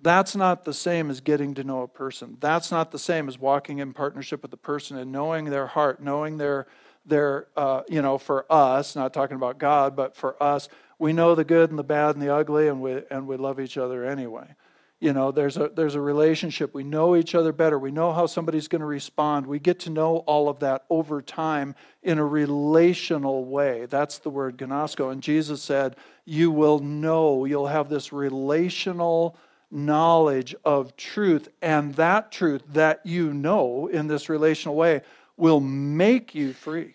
That's 0.00 0.34
not 0.34 0.64
the 0.64 0.72
same 0.72 1.10
as 1.10 1.20
getting 1.20 1.54
to 1.54 1.64
know 1.64 1.82
a 1.82 1.88
person. 1.88 2.38
That's 2.40 2.70
not 2.70 2.92
the 2.92 2.98
same 2.98 3.28
as 3.28 3.38
walking 3.38 3.78
in 3.78 3.92
partnership 3.92 4.42
with 4.42 4.52
a 4.52 4.58
person 4.58 4.96
and 4.96 5.12
knowing 5.12 5.46
their 5.46 5.66
heart, 5.66 6.00
knowing 6.00 6.38
their, 6.38 6.66
their 7.04 7.48
uh, 7.56 7.82
you 7.88 8.00
know, 8.00 8.16
for 8.16 8.50
us, 8.50 8.96
not 8.96 9.12
talking 9.12 9.36
about 9.36 9.58
God, 9.58 9.96
but 9.96 10.16
for 10.16 10.40
us, 10.42 10.68
we 10.98 11.12
know 11.12 11.34
the 11.34 11.44
good 11.44 11.70
and 11.70 11.78
the 11.78 11.84
bad 11.84 12.14
and 12.14 12.22
the 12.22 12.34
ugly, 12.34 12.68
and 12.68 12.80
we, 12.80 13.02
and 13.10 13.26
we 13.26 13.36
love 13.36 13.60
each 13.60 13.76
other 13.76 14.04
anyway. 14.04 14.54
You 15.00 15.12
know, 15.12 15.30
there's 15.30 15.56
a, 15.56 15.68
there's 15.68 15.94
a 15.94 16.00
relationship. 16.00 16.74
We 16.74 16.82
know 16.82 17.14
each 17.14 17.36
other 17.36 17.52
better. 17.52 17.78
We 17.78 17.92
know 17.92 18.12
how 18.12 18.26
somebody's 18.26 18.66
going 18.66 18.80
to 18.80 18.86
respond. 18.86 19.46
We 19.46 19.60
get 19.60 19.78
to 19.80 19.90
know 19.90 20.18
all 20.18 20.48
of 20.48 20.58
that 20.58 20.84
over 20.90 21.22
time 21.22 21.76
in 22.02 22.18
a 22.18 22.26
relational 22.26 23.44
way. 23.44 23.86
That's 23.86 24.18
the 24.18 24.30
word 24.30 24.56
gnosko. 24.56 25.12
And 25.12 25.22
Jesus 25.22 25.62
said, 25.62 25.94
You 26.24 26.50
will 26.50 26.80
know, 26.80 27.44
you'll 27.44 27.68
have 27.68 27.88
this 27.88 28.12
relational 28.12 29.36
knowledge 29.70 30.56
of 30.64 30.96
truth. 30.96 31.48
And 31.62 31.94
that 31.94 32.32
truth 32.32 32.62
that 32.72 33.00
you 33.04 33.32
know 33.32 33.86
in 33.86 34.08
this 34.08 34.28
relational 34.28 34.74
way 34.74 35.02
will 35.36 35.60
make 35.60 36.34
you 36.34 36.52
free. 36.52 36.94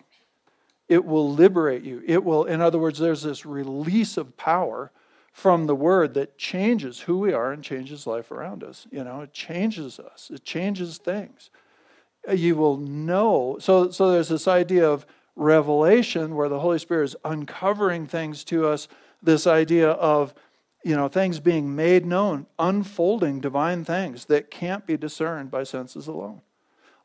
It 0.88 1.06
will 1.06 1.32
liberate 1.32 1.84
you. 1.84 2.02
It 2.06 2.22
will, 2.22 2.44
in 2.44 2.60
other 2.60 2.78
words, 2.78 2.98
there's 2.98 3.22
this 3.22 3.46
release 3.46 4.18
of 4.18 4.36
power 4.36 4.92
from 5.34 5.66
the 5.66 5.74
word 5.74 6.14
that 6.14 6.38
changes 6.38 7.00
who 7.00 7.18
we 7.18 7.32
are 7.32 7.50
and 7.50 7.62
changes 7.64 8.06
life 8.06 8.30
around 8.30 8.62
us. 8.62 8.86
You 8.92 9.02
know, 9.02 9.22
it 9.22 9.32
changes 9.32 9.98
us, 9.98 10.30
it 10.32 10.44
changes 10.44 10.96
things. 10.96 11.50
You 12.32 12.54
will 12.54 12.76
know. 12.76 13.58
So, 13.60 13.90
so 13.90 14.12
there's 14.12 14.28
this 14.28 14.46
idea 14.46 14.88
of 14.88 15.04
revelation 15.34 16.36
where 16.36 16.48
the 16.48 16.60
Holy 16.60 16.78
Spirit 16.78 17.06
is 17.06 17.16
uncovering 17.24 18.06
things 18.06 18.44
to 18.44 18.68
us, 18.68 18.86
this 19.20 19.44
idea 19.44 19.90
of 19.90 20.34
you 20.84 20.94
know 20.94 21.08
things 21.08 21.40
being 21.40 21.74
made 21.74 22.06
known 22.06 22.46
unfolding 22.56 23.40
divine 23.40 23.84
things 23.84 24.26
that 24.26 24.52
can't 24.52 24.86
be 24.86 24.96
discerned 24.96 25.50
by 25.50 25.64
senses 25.64 26.06
alone 26.06 26.42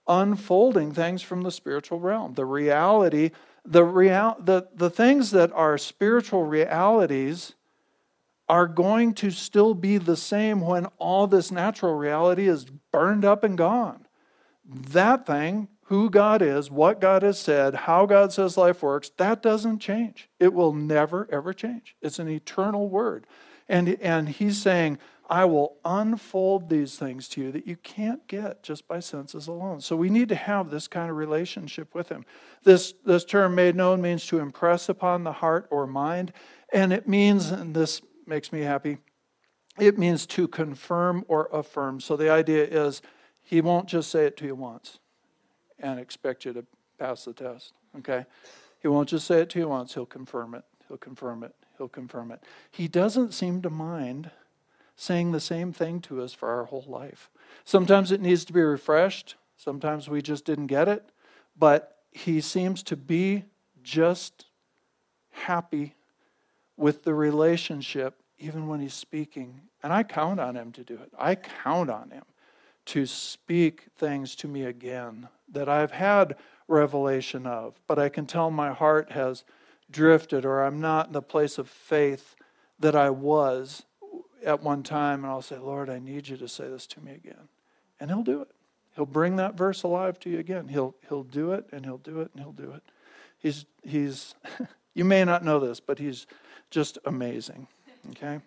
unfolding 0.07 0.91
things 0.91 1.21
from 1.21 1.43
the 1.43 1.51
spiritual 1.51 1.97
realm 1.97 2.33
the 2.33 2.45
reality 2.45 3.31
the 3.63 3.85
real 3.85 4.35
the, 4.39 4.67
the 4.75 4.89
things 4.89 5.31
that 5.31 5.49
are 5.53 5.77
spiritual 5.77 6.43
realities 6.43 7.55
are 8.49 8.67
going 8.67 9.13
to 9.13 9.29
still 9.29 9.75
be 9.75 9.99
the 9.99 10.17
same 10.17 10.59
when 10.59 10.87
all 10.97 11.27
this 11.27 11.51
natural 11.51 11.93
reality 11.93 12.47
is 12.47 12.65
burned 12.91 13.23
up 13.23 13.43
and 13.43 13.57
gone. 13.57 14.07
That 14.65 15.27
thing, 15.27 15.67
who 15.83 16.09
God 16.09 16.41
is, 16.41 16.69
what 16.69 16.99
God 16.99 17.21
has 17.21 17.39
said, 17.39 17.75
how 17.75 18.07
God 18.07 18.33
says 18.33 18.57
life 18.57 18.81
works, 18.81 19.11
that 19.17 19.41
doesn't 19.43 19.79
change. 19.79 20.29
It 20.39 20.53
will 20.53 20.73
never, 20.73 21.27
ever 21.31 21.53
change. 21.53 21.95
It's 22.01 22.19
an 22.19 22.27
eternal 22.27 22.89
word. 22.89 23.27
And, 23.67 23.97
and 24.01 24.29
he's 24.29 24.59
saying, 24.59 24.97
I 25.29 25.45
will 25.45 25.77
unfold 25.85 26.69
these 26.69 26.97
things 26.97 27.27
to 27.29 27.41
you 27.41 27.51
that 27.51 27.67
you 27.67 27.75
can't 27.75 28.27
get 28.27 28.63
just 28.63 28.87
by 28.87 28.99
senses 28.99 29.47
alone. 29.47 29.79
So 29.81 29.95
we 29.95 30.09
need 30.09 30.29
to 30.29 30.35
have 30.35 30.71
this 30.71 30.87
kind 30.87 31.11
of 31.11 31.17
relationship 31.17 31.93
with 31.93 32.09
him. 32.09 32.25
This, 32.63 32.95
this 33.05 33.25
term 33.25 33.53
made 33.53 33.75
known 33.75 34.01
means 34.01 34.25
to 34.27 34.39
impress 34.39 34.89
upon 34.89 35.23
the 35.23 35.33
heart 35.33 35.67
or 35.69 35.85
mind. 35.85 36.33
And 36.73 36.91
it 36.91 37.07
means, 37.07 37.51
and 37.51 37.75
this 37.75 38.01
makes 38.29 38.53
me 38.53 38.61
happy. 38.61 38.99
It 39.79 39.97
means 39.97 40.25
to 40.27 40.47
confirm 40.47 41.25
or 41.27 41.49
affirm. 41.51 41.99
So 41.99 42.15
the 42.15 42.29
idea 42.29 42.63
is 42.63 43.01
he 43.41 43.61
won't 43.61 43.87
just 43.87 44.09
say 44.09 44.25
it 44.25 44.37
to 44.37 44.45
you 44.45 44.55
once 44.55 44.99
and 45.79 45.99
expect 45.99 46.45
you 46.45 46.53
to 46.53 46.65
pass 46.97 47.25
the 47.25 47.33
test. 47.33 47.73
Okay? 47.97 48.25
He 48.81 48.87
won't 48.87 49.09
just 49.09 49.25
say 49.25 49.41
it 49.41 49.49
to 49.51 49.59
you 49.59 49.67
once, 49.67 49.93
he'll 49.93 50.05
confirm 50.05 50.53
it. 50.53 50.63
He'll 50.87 50.97
confirm 50.97 51.43
it. 51.43 51.55
He'll 51.77 51.87
confirm 51.87 52.31
it. 52.31 52.43
He 52.69 52.87
doesn't 52.87 53.33
seem 53.33 53.61
to 53.61 53.69
mind 53.69 54.31
saying 54.95 55.31
the 55.31 55.39
same 55.39 55.71
thing 55.71 56.01
to 56.01 56.21
us 56.21 56.33
for 56.33 56.49
our 56.49 56.65
whole 56.65 56.85
life. 56.85 57.29
Sometimes 57.63 58.11
it 58.11 58.21
needs 58.21 58.43
to 58.45 58.53
be 58.53 58.61
refreshed, 58.61 59.35
sometimes 59.55 60.09
we 60.09 60.21
just 60.21 60.43
didn't 60.43 60.67
get 60.67 60.89
it, 60.89 61.09
but 61.57 61.99
he 62.11 62.41
seems 62.41 62.83
to 62.83 62.97
be 62.97 63.45
just 63.81 64.45
happy 65.31 65.95
with 66.79 67.03
the 67.03 67.13
relationship 67.13 68.15
even 68.39 68.67
when 68.67 68.79
he's 68.79 68.93
speaking. 68.93 69.61
And 69.83 69.91
I 69.91 70.03
count 70.03 70.39
on 70.39 70.55
him 70.55 70.71
to 70.71 70.83
do 70.83 70.95
it. 70.95 71.11
I 71.17 71.35
count 71.35 71.89
on 71.89 72.09
him 72.11 72.23
to 72.85 73.05
speak 73.05 73.87
things 73.97 74.35
to 74.37 74.47
me 74.47 74.63
again 74.63 75.27
that 75.51 75.67
I've 75.67 75.91
had 75.91 76.37
revelation 76.67 77.45
of, 77.45 77.79
but 77.85 77.99
I 77.99 78.09
can 78.09 78.25
tell 78.25 78.49
my 78.49 78.71
heart 78.71 79.11
has 79.11 79.43
drifted 79.91 80.45
or 80.45 80.63
I'm 80.63 80.79
not 80.79 81.07
in 81.07 81.13
the 81.13 81.21
place 81.21 81.57
of 81.57 81.67
faith 81.67 82.35
that 82.79 82.95
I 82.95 83.09
was 83.09 83.83
at 84.45 84.63
one 84.63 84.83
time. 84.83 85.23
And 85.23 85.31
I'll 85.31 85.41
say, 85.41 85.57
Lord, 85.57 85.89
I 85.89 85.99
need 85.99 86.29
you 86.29 86.37
to 86.37 86.47
say 86.47 86.69
this 86.69 86.87
to 86.87 87.01
me 87.01 87.11
again. 87.11 87.49
And 87.99 88.09
he'll 88.09 88.23
do 88.23 88.41
it. 88.41 88.51
He'll 88.95 89.05
bring 89.05 89.35
that 89.35 89.55
verse 89.55 89.83
alive 89.83 90.17
to 90.21 90.29
you 90.29 90.39
again. 90.39 90.69
He'll, 90.69 90.95
he'll 91.09 91.23
do 91.23 91.51
it 91.51 91.65
and 91.71 91.85
he'll 91.85 91.97
do 91.97 92.21
it 92.21 92.31
and 92.33 92.41
he'll 92.41 92.53
do 92.53 92.71
it. 92.71 92.83
He's, 93.37 93.65
he's 93.83 94.35
you 94.93 95.05
may 95.05 95.23
not 95.23 95.43
know 95.43 95.59
this, 95.59 95.79
but 95.79 95.99
he's 95.99 96.27
just 96.69 96.97
amazing. 97.05 97.67
Okay? 98.11 98.39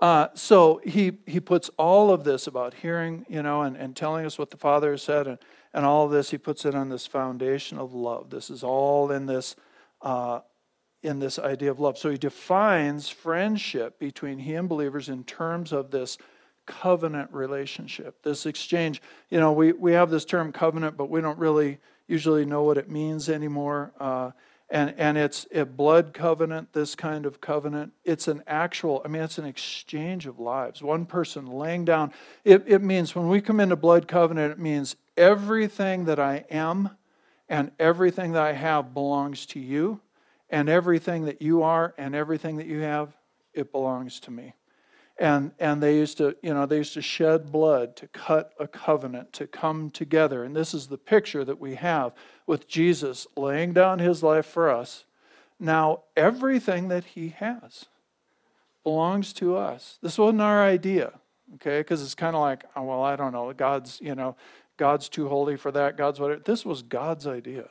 Uh, 0.00 0.28
so 0.34 0.80
he, 0.84 1.18
he 1.26 1.40
puts 1.40 1.70
all 1.76 2.12
of 2.12 2.22
this 2.24 2.46
about 2.46 2.74
hearing, 2.74 3.26
you 3.28 3.42
know, 3.42 3.62
and, 3.62 3.76
and 3.76 3.96
telling 3.96 4.24
us 4.24 4.38
what 4.38 4.50
the 4.50 4.56
Father 4.56 4.92
has 4.92 5.02
said, 5.02 5.26
and, 5.26 5.38
and 5.74 5.84
all 5.84 6.06
of 6.06 6.12
this, 6.12 6.30
he 6.30 6.38
puts 6.38 6.64
it 6.64 6.74
on 6.74 6.88
this 6.88 7.06
foundation 7.06 7.78
of 7.78 7.94
love. 7.94 8.30
This 8.30 8.48
is 8.48 8.62
all 8.62 9.10
in 9.10 9.26
this, 9.26 9.56
uh, 10.02 10.40
in 11.02 11.18
this 11.18 11.38
idea 11.38 11.70
of 11.70 11.80
love. 11.80 11.98
So 11.98 12.10
he 12.10 12.18
defines 12.18 13.08
friendship 13.08 13.98
between 13.98 14.38
he 14.38 14.54
and 14.54 14.68
believers 14.68 15.08
in 15.08 15.24
terms 15.24 15.72
of 15.72 15.90
this 15.90 16.16
covenant 16.64 17.32
relationship, 17.32 18.22
this 18.22 18.46
exchange. 18.46 19.02
You 19.30 19.40
know, 19.40 19.52
we, 19.52 19.72
we 19.72 19.92
have 19.92 20.10
this 20.10 20.24
term 20.24 20.52
covenant, 20.52 20.96
but 20.96 21.10
we 21.10 21.20
don't 21.20 21.38
really 21.38 21.78
usually 22.06 22.44
know 22.44 22.62
what 22.62 22.78
it 22.78 22.88
means 22.88 23.28
anymore. 23.28 23.92
Uh, 23.98 24.30
and 24.70 24.94
and 24.98 25.16
it's 25.16 25.46
a 25.52 25.64
blood 25.64 26.12
covenant 26.12 26.72
this 26.72 26.94
kind 26.94 27.24
of 27.26 27.40
covenant. 27.40 27.92
It's 28.04 28.28
an 28.28 28.42
actual 28.46 29.02
i 29.04 29.08
mean 29.08 29.22
it's 29.22 29.38
an 29.38 29.46
exchange 29.46 30.26
of 30.26 30.38
lives. 30.38 30.82
One 30.82 31.06
person 31.06 31.46
laying 31.46 31.84
down 31.84 32.12
it, 32.44 32.64
it 32.66 32.82
means 32.82 33.14
when 33.14 33.28
we 33.28 33.40
come 33.40 33.60
into 33.60 33.76
blood 33.76 34.08
covenant 34.08 34.52
it 34.52 34.58
means 34.58 34.96
everything 35.16 36.04
that 36.04 36.18
i 36.20 36.44
am 36.50 36.90
and 37.48 37.70
everything 37.78 38.32
that 38.32 38.42
i 38.42 38.52
have 38.52 38.94
belongs 38.94 39.46
to 39.46 39.60
you 39.60 40.00
and 40.50 40.68
everything 40.68 41.24
that 41.24 41.42
you 41.42 41.62
are 41.62 41.94
and 41.98 42.14
everything 42.14 42.56
that 42.56 42.66
you 42.66 42.80
have 42.80 43.16
it 43.54 43.72
belongs 43.72 44.20
to 44.20 44.30
me 44.30 44.54
and 45.18 45.52
and 45.58 45.82
they 45.82 45.96
used 45.96 46.18
to 46.18 46.36
you 46.42 46.54
know 46.54 46.66
they 46.66 46.78
used 46.78 46.94
to 46.94 47.02
shed 47.02 47.50
blood 47.50 47.96
to 47.96 48.06
cut 48.08 48.52
a 48.58 48.68
covenant 48.68 49.32
to 49.34 49.46
come 49.46 49.90
together. 49.90 50.44
And 50.44 50.54
this 50.54 50.72
is 50.74 50.86
the 50.86 50.98
picture 50.98 51.44
that 51.44 51.60
we 51.60 51.74
have 51.74 52.12
with 52.46 52.68
Jesus 52.68 53.26
laying 53.36 53.72
down 53.72 53.98
his 53.98 54.22
life 54.22 54.46
for 54.46 54.70
us. 54.70 55.04
Now 55.58 56.04
everything 56.16 56.88
that 56.88 57.04
he 57.04 57.30
has 57.30 57.86
belongs 58.84 59.32
to 59.34 59.56
us. 59.56 59.98
This 60.02 60.18
wasn't 60.18 60.40
our 60.40 60.62
idea 60.62 61.14
okay? 61.54 61.80
Because 61.80 62.02
it's 62.02 62.14
kind 62.14 62.36
of 62.36 62.42
like 62.42 62.64
oh, 62.76 62.82
well 62.84 63.02
I 63.02 63.16
don't 63.16 63.32
know. 63.32 63.52
God's 63.52 64.00
you 64.00 64.14
know 64.14 64.36
God's 64.76 65.08
too 65.08 65.28
holy 65.28 65.56
for 65.56 65.72
that. 65.72 65.96
God's 65.96 66.20
whatever 66.20 66.42
this 66.44 66.64
was 66.64 66.82
God's 66.82 67.26
idea. 67.26 67.68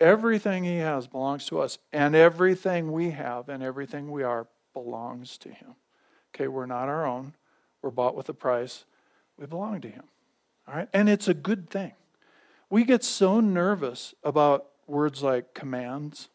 Everything 0.00 0.62
he 0.64 0.76
has 0.76 1.08
belongs 1.08 1.46
to 1.46 1.60
us 1.60 1.78
and 1.92 2.14
everything 2.14 2.92
we 2.92 3.10
have 3.10 3.48
and 3.48 3.62
everything 3.62 4.10
we 4.10 4.22
are 4.22 4.46
belongs 4.72 5.38
to 5.38 5.48
him 5.48 5.74
Okay, 6.38 6.46
we're 6.46 6.66
not 6.66 6.88
our 6.88 7.04
own. 7.04 7.34
We're 7.82 7.90
bought 7.90 8.14
with 8.14 8.28
a 8.28 8.34
price. 8.34 8.84
We 9.36 9.46
belong 9.46 9.80
to 9.80 9.88
Him. 9.88 10.04
All 10.68 10.74
right? 10.74 10.88
And 10.92 11.08
it's 11.08 11.26
a 11.26 11.34
good 11.34 11.68
thing. 11.68 11.94
We 12.70 12.84
get 12.84 13.02
so 13.02 13.40
nervous 13.40 14.14
about 14.22 14.66
words 14.86 15.20
like 15.20 15.52
commands, 15.52 16.28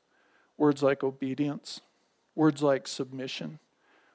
words 0.57 0.83
like 0.83 1.05
obedience, 1.05 1.79
words 2.35 2.61
like 2.61 2.85
submission, 2.85 3.59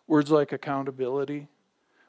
words 0.07 0.31
like 0.31 0.53
accountability, 0.53 1.49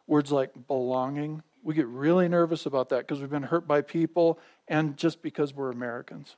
words 0.07 0.29
like 0.29 0.67
belonging. 0.67 1.41
We 1.63 1.73
get 1.73 1.87
really 1.87 2.27
nervous 2.27 2.65
about 2.65 2.89
that 2.89 3.07
because 3.07 3.21
we've 3.21 3.29
been 3.29 3.43
hurt 3.43 3.65
by 3.65 3.79
people 3.79 4.39
and 4.67 4.97
just 4.97 5.21
because 5.21 5.53
we're 5.53 5.71
Americans. 5.71 6.35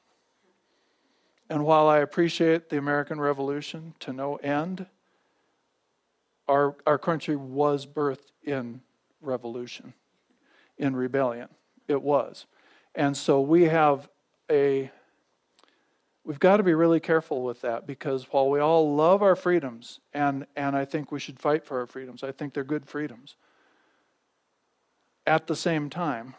And 1.50 1.66
while 1.66 1.88
I 1.88 2.00
appreciate 2.00 2.70
the 2.70 2.78
American 2.78 3.20
Revolution 3.20 3.96
to 4.02 4.14
no 4.14 4.36
end, 4.36 4.86
our, 6.48 6.76
our 6.86 6.98
country 6.98 7.36
was 7.36 7.86
birthed 7.86 8.32
in 8.44 8.82
revolution, 9.22 9.94
in 10.78 10.96
rebellion. 10.96 11.48
It 11.88 12.02
was. 12.02 12.46
And 12.96 13.16
so 13.16 13.42
we 13.42 13.64
have 13.64 14.10
a, 14.50 14.92
we've 16.24 16.40
got 16.40 16.58
to 16.58 16.64
be 16.64 16.74
really 16.74 17.00
careful 17.00 17.44
with 17.44 17.62
that 17.62 17.88
because 17.88 18.26
while 18.32 18.50
we 18.50 18.60
all 18.60 18.96
love 18.96 19.22
our 19.22 19.36
freedoms, 19.36 20.00
and, 20.14 20.46
and 20.56 20.76
I 20.76 20.86
think 20.86 21.12
we 21.12 21.20
should 21.20 21.40
fight 21.40 21.66
for 21.66 21.80
our 21.80 21.88
freedoms, 21.88 22.24
I 22.24 22.32
think 22.32 22.54
they're 22.54 22.64
good 22.64 22.86
freedoms. 22.86 23.36
At 25.26 25.48
the 25.48 25.56
same 25.56 25.90
time, 25.90 26.36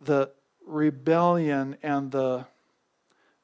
the 0.00 0.30
rebellion 0.66 1.76
and 1.82 2.10
the, 2.10 2.46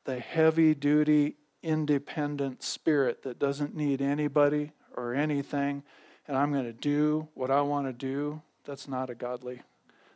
the 0.04 0.18
heavy 0.18 0.74
duty 0.74 1.36
independent 1.62 2.62
spirit 2.62 3.22
that 3.22 3.38
doesn't 3.38 3.74
need 3.74 4.00
anybody 4.00 4.72
or 4.96 5.14
anything 5.14 5.82
and 6.28 6.36
I'm 6.36 6.52
going 6.52 6.64
to 6.64 6.72
do 6.72 7.28
what 7.34 7.50
I 7.50 7.60
want 7.60 7.86
to 7.86 7.92
do, 7.92 8.42
that's 8.64 8.88
not 8.88 9.10
a 9.10 9.14
godly. 9.14 9.62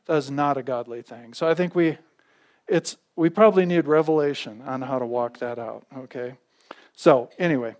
That 0.06 0.16
is 0.16 0.30
not 0.30 0.56
a 0.56 0.62
godly 0.62 1.02
thing. 1.02 1.34
So 1.34 1.48
I 1.48 1.54
think 1.54 1.74
we 1.74 1.98
it's 2.66 2.96
we 3.16 3.28
probably 3.28 3.66
need 3.66 3.86
revelation 3.86 4.62
on 4.62 4.82
how 4.82 4.98
to 4.98 5.06
walk 5.06 5.38
that 5.38 5.58
out, 5.58 5.84
okay? 5.96 6.34
So, 6.94 7.30
anyway, 7.38 7.74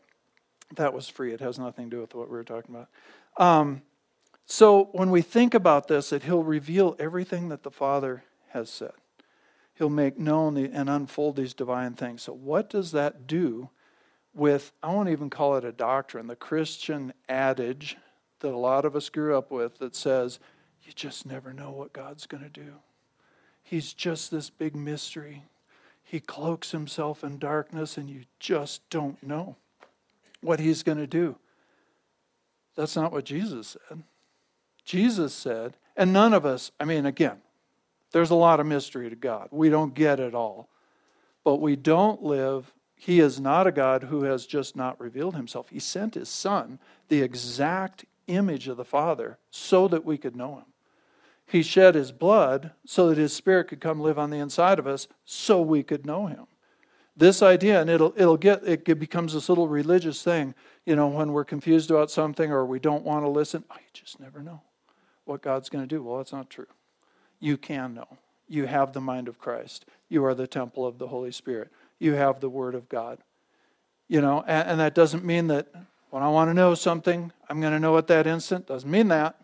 that 0.74 0.92
was 0.92 1.08
free. 1.08 1.32
It 1.32 1.40
has 1.40 1.58
nothing 1.58 1.88
to 1.88 1.96
do 1.96 2.00
with 2.00 2.14
what 2.14 2.28
we 2.28 2.36
were 2.36 2.44
talking 2.44 2.74
about. 2.74 2.88
Um, 3.36 3.82
so, 4.46 4.88
when 4.92 5.10
we 5.10 5.22
think 5.22 5.54
about 5.54 5.88
this, 5.88 6.10
that 6.10 6.24
He'll 6.24 6.42
reveal 6.42 6.96
everything 6.98 7.48
that 7.50 7.62
the 7.62 7.70
Father 7.70 8.24
has 8.48 8.68
said. 8.68 8.92
He'll 9.74 9.88
make 9.88 10.18
known 10.18 10.56
and 10.56 10.90
unfold 10.90 11.36
these 11.36 11.54
divine 11.54 11.94
things. 11.94 12.22
So, 12.22 12.32
what 12.32 12.68
does 12.68 12.90
that 12.92 13.26
do 13.26 13.70
with, 14.34 14.72
I 14.82 14.92
won't 14.92 15.08
even 15.08 15.30
call 15.30 15.56
it 15.56 15.64
a 15.64 15.72
doctrine, 15.72 16.26
the 16.26 16.36
Christian 16.36 17.12
adage 17.28 17.96
that 18.40 18.52
a 18.52 18.56
lot 18.56 18.84
of 18.84 18.96
us 18.96 19.08
grew 19.08 19.36
up 19.36 19.50
with 19.50 19.78
that 19.78 19.94
says, 19.94 20.38
you 20.82 20.92
just 20.92 21.26
never 21.26 21.52
know 21.52 21.70
what 21.70 21.92
God's 21.92 22.26
going 22.26 22.42
to 22.42 22.48
do. 22.48 22.74
He's 23.62 23.92
just 23.92 24.30
this 24.30 24.50
big 24.50 24.74
mystery. 24.74 25.44
He 26.02 26.20
cloaks 26.20 26.72
himself 26.72 27.22
in 27.22 27.38
darkness, 27.38 27.96
and 27.96 28.08
you 28.08 28.22
just 28.38 28.88
don't 28.90 29.22
know 29.22 29.56
what 30.40 30.58
he's 30.58 30.82
going 30.82 30.98
to 30.98 31.06
do. 31.06 31.36
That's 32.74 32.96
not 32.96 33.12
what 33.12 33.24
Jesus 33.24 33.76
said. 33.88 34.02
Jesus 34.84 35.34
said, 35.34 35.76
and 35.96 36.12
none 36.12 36.32
of 36.32 36.46
us, 36.46 36.72
I 36.80 36.84
mean, 36.84 37.04
again, 37.06 37.42
there's 38.12 38.30
a 38.30 38.34
lot 38.34 38.58
of 38.58 38.66
mystery 38.66 39.10
to 39.10 39.16
God. 39.16 39.48
We 39.50 39.68
don't 39.68 39.94
get 39.94 40.18
it 40.18 40.34
all. 40.34 40.68
But 41.44 41.56
we 41.56 41.76
don't 41.76 42.22
live, 42.22 42.72
He 43.00 43.18
is 43.20 43.40
not 43.40 43.66
a 43.66 43.72
God 43.72 44.04
who 44.04 44.24
has 44.24 44.44
just 44.44 44.76
not 44.76 45.00
revealed 45.00 45.34
Himself. 45.34 45.70
He 45.70 45.80
sent 45.80 46.14
His 46.14 46.28
Son, 46.28 46.78
the 47.08 47.22
exact 47.22 48.04
image 48.26 48.68
of 48.68 48.76
the 48.76 48.84
Father, 48.84 49.38
so 49.50 49.88
that 49.88 50.04
we 50.04 50.18
could 50.18 50.36
know 50.36 50.56
Him. 50.56 50.66
He 51.46 51.62
shed 51.62 51.94
His 51.94 52.12
blood 52.12 52.72
so 52.84 53.08
that 53.08 53.16
His 53.16 53.32
Spirit 53.32 53.68
could 53.68 53.80
come 53.80 54.00
live 54.00 54.18
on 54.18 54.28
the 54.28 54.36
inside 54.36 54.78
of 54.78 54.86
us 54.86 55.08
so 55.24 55.62
we 55.62 55.82
could 55.82 56.04
know 56.04 56.26
Him. 56.26 56.46
This 57.16 57.42
idea, 57.42 57.80
and 57.80 57.88
it'll, 57.88 58.12
it'll 58.16 58.36
get, 58.36 58.62
it 58.66 58.84
becomes 58.98 59.32
this 59.32 59.48
little 59.48 59.66
religious 59.66 60.22
thing, 60.22 60.54
you 60.84 60.94
know, 60.94 61.08
when 61.08 61.32
we're 61.32 61.44
confused 61.44 61.90
about 61.90 62.10
something 62.10 62.52
or 62.52 62.66
we 62.66 62.78
don't 62.78 63.04
want 63.04 63.24
to 63.24 63.28
listen, 63.30 63.64
oh, 63.70 63.76
you 63.78 63.88
just 63.94 64.20
never 64.20 64.42
know 64.42 64.60
what 65.24 65.40
God's 65.42 65.70
going 65.70 65.82
to 65.82 65.88
do. 65.88 66.02
Well, 66.02 66.18
that's 66.18 66.32
not 66.32 66.50
true 66.50 66.66
you 67.40 67.56
can 67.56 67.94
know. 67.94 68.18
You 68.46 68.66
have 68.66 68.92
the 68.92 69.00
mind 69.00 69.26
of 69.26 69.38
Christ. 69.38 69.86
You 70.08 70.24
are 70.24 70.34
the 70.34 70.46
temple 70.46 70.86
of 70.86 70.98
the 70.98 71.08
Holy 71.08 71.32
Spirit. 71.32 71.70
You 72.00 72.14
have 72.14 72.40
the 72.40 72.48
Word 72.48 72.74
of 72.74 72.88
God. 72.88 73.18
You 74.08 74.20
know, 74.20 74.42
and, 74.44 74.70
and 74.70 74.80
that 74.80 74.96
doesn't 74.96 75.24
mean 75.24 75.46
that 75.46 75.68
when 76.10 76.24
I 76.24 76.28
want 76.28 76.50
to 76.50 76.54
know 76.54 76.74
something, 76.74 77.32
I'm 77.48 77.60
going 77.60 77.72
to 77.72 77.78
know 77.78 77.96
at 77.96 78.08
that 78.08 78.26
instant. 78.26 78.66
Doesn't 78.66 78.90
mean 78.90 79.06
that. 79.08 79.36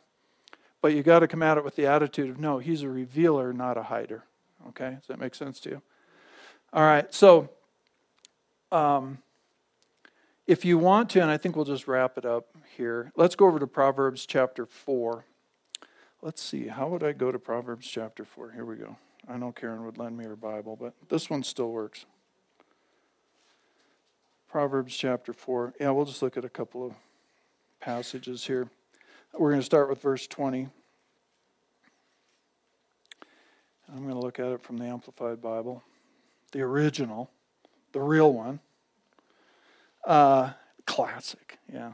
But 0.82 0.92
you 0.94 1.04
got 1.04 1.20
to 1.20 1.28
come 1.28 1.42
at 1.42 1.56
it 1.58 1.64
with 1.64 1.76
the 1.76 1.86
attitude 1.86 2.30
of 2.30 2.40
no, 2.40 2.58
he's 2.58 2.82
a 2.82 2.88
revealer, 2.88 3.52
not 3.52 3.76
a 3.76 3.84
hider. 3.84 4.24
Okay? 4.68 4.96
Does 4.98 5.06
that 5.08 5.20
make 5.20 5.34
sense 5.34 5.60
to 5.60 5.70
you? 5.70 5.82
All 6.72 6.82
right. 6.82 7.12
So, 7.14 7.50
um, 8.72 9.18
if 10.46 10.64
you 10.64 10.78
want 10.78 11.10
to, 11.10 11.20
and 11.20 11.30
I 11.30 11.36
think 11.36 11.56
we'll 11.56 11.64
just 11.64 11.88
wrap 11.88 12.16
it 12.18 12.24
up 12.24 12.46
here, 12.76 13.12
let's 13.16 13.34
go 13.34 13.46
over 13.46 13.58
to 13.58 13.66
Proverbs 13.66 14.26
chapter 14.26 14.66
4. 14.66 15.24
Let's 16.22 16.42
see, 16.42 16.68
how 16.68 16.88
would 16.88 17.02
I 17.02 17.12
go 17.12 17.30
to 17.30 17.38
Proverbs 17.38 17.86
chapter 17.86 18.24
4? 18.24 18.52
Here 18.52 18.64
we 18.64 18.76
go. 18.76 18.96
I 19.28 19.36
know 19.36 19.52
Karen 19.52 19.84
would 19.84 19.98
lend 19.98 20.16
me 20.16 20.24
her 20.24 20.36
Bible, 20.36 20.76
but 20.80 20.94
this 21.08 21.28
one 21.28 21.42
still 21.42 21.70
works. 21.70 22.06
Proverbs 24.48 24.96
chapter 24.96 25.32
4. 25.32 25.74
Yeah, 25.80 25.90
we'll 25.90 26.04
just 26.04 26.22
look 26.22 26.36
at 26.36 26.44
a 26.44 26.48
couple 26.48 26.86
of 26.86 26.94
passages 27.80 28.46
here. 28.46 28.68
We're 29.32 29.50
going 29.50 29.60
to 29.60 29.66
start 29.66 29.88
with 29.88 30.00
verse 30.00 30.26
20. 30.26 30.68
I'm 33.88 34.02
going 34.02 34.14
to 34.14 34.20
look 34.20 34.38
at 34.38 34.46
it 34.46 34.62
from 34.62 34.78
the 34.78 34.84
Amplified 34.84 35.40
Bible, 35.40 35.82
the 36.52 36.62
original, 36.62 37.30
the 37.92 38.00
real 38.00 38.32
one. 38.32 38.60
Uh, 40.04 40.52
classic, 40.86 41.58
yeah. 41.72 41.92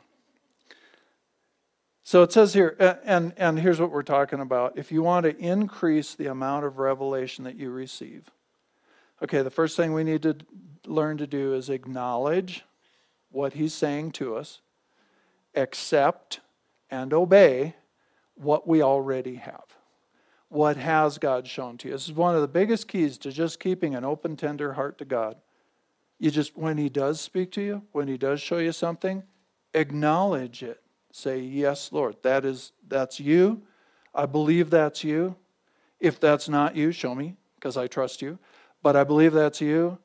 So 2.04 2.22
it 2.22 2.32
says 2.32 2.52
here, 2.52 2.76
and, 3.04 3.32
and 3.36 3.58
here's 3.58 3.80
what 3.80 3.90
we're 3.90 4.02
talking 4.02 4.40
about. 4.40 4.76
If 4.76 4.92
you 4.92 5.02
want 5.02 5.24
to 5.24 5.36
increase 5.36 6.14
the 6.14 6.26
amount 6.26 6.66
of 6.66 6.78
revelation 6.78 7.44
that 7.44 7.56
you 7.56 7.70
receive, 7.70 8.30
okay, 9.22 9.42
the 9.42 9.50
first 9.50 9.76
thing 9.76 9.92
we 9.92 10.04
need 10.04 10.22
to 10.22 10.36
learn 10.86 11.16
to 11.18 11.26
do 11.26 11.54
is 11.54 11.70
acknowledge 11.70 12.64
what 13.30 13.54
he's 13.54 13.72
saying 13.72 14.12
to 14.12 14.36
us, 14.36 14.60
accept 15.54 16.40
and 16.90 17.12
obey 17.12 17.74
what 18.34 18.66
we 18.66 18.82
already 18.82 19.36
have. 19.36 19.64
What 20.48 20.76
has 20.76 21.16
God 21.16 21.46
shown 21.46 21.78
to 21.78 21.88
you? 21.88 21.94
This 21.94 22.08
is 22.08 22.12
one 22.12 22.34
of 22.34 22.42
the 22.42 22.48
biggest 22.48 22.88
keys 22.88 23.16
to 23.18 23.32
just 23.32 23.58
keeping 23.58 23.94
an 23.94 24.04
open, 24.04 24.36
tender 24.36 24.74
heart 24.74 24.98
to 24.98 25.06
God. 25.06 25.36
You 26.18 26.30
just, 26.30 26.56
when 26.58 26.76
He 26.76 26.90
does 26.90 27.20
speak 27.20 27.52
to 27.52 27.62
you, 27.62 27.82
when 27.92 28.06
He 28.06 28.18
does 28.18 28.40
show 28.40 28.58
you 28.58 28.72
something, 28.72 29.22
acknowledge 29.72 30.62
it 30.62 30.82
say, 31.12 31.40
Yes, 31.40 31.92
Lord, 31.92 32.16
that 32.22 32.44
is 32.44 32.72
that's 32.88 33.20
you. 33.20 33.62
I 34.14 34.26
believe 34.26 34.70
that's 34.70 35.04
you. 35.04 35.36
If 36.00 36.18
that's 36.18 36.48
not 36.48 36.74
you, 36.74 36.90
show 36.90 37.14
me, 37.14 37.36
because 37.54 37.76
I 37.76 37.86
trust 37.86 38.20
you. 38.20 38.38
But 38.82 38.96
I 38.96 39.04
believe 39.04 39.32
that's 39.32 39.60
you. 39.60 39.98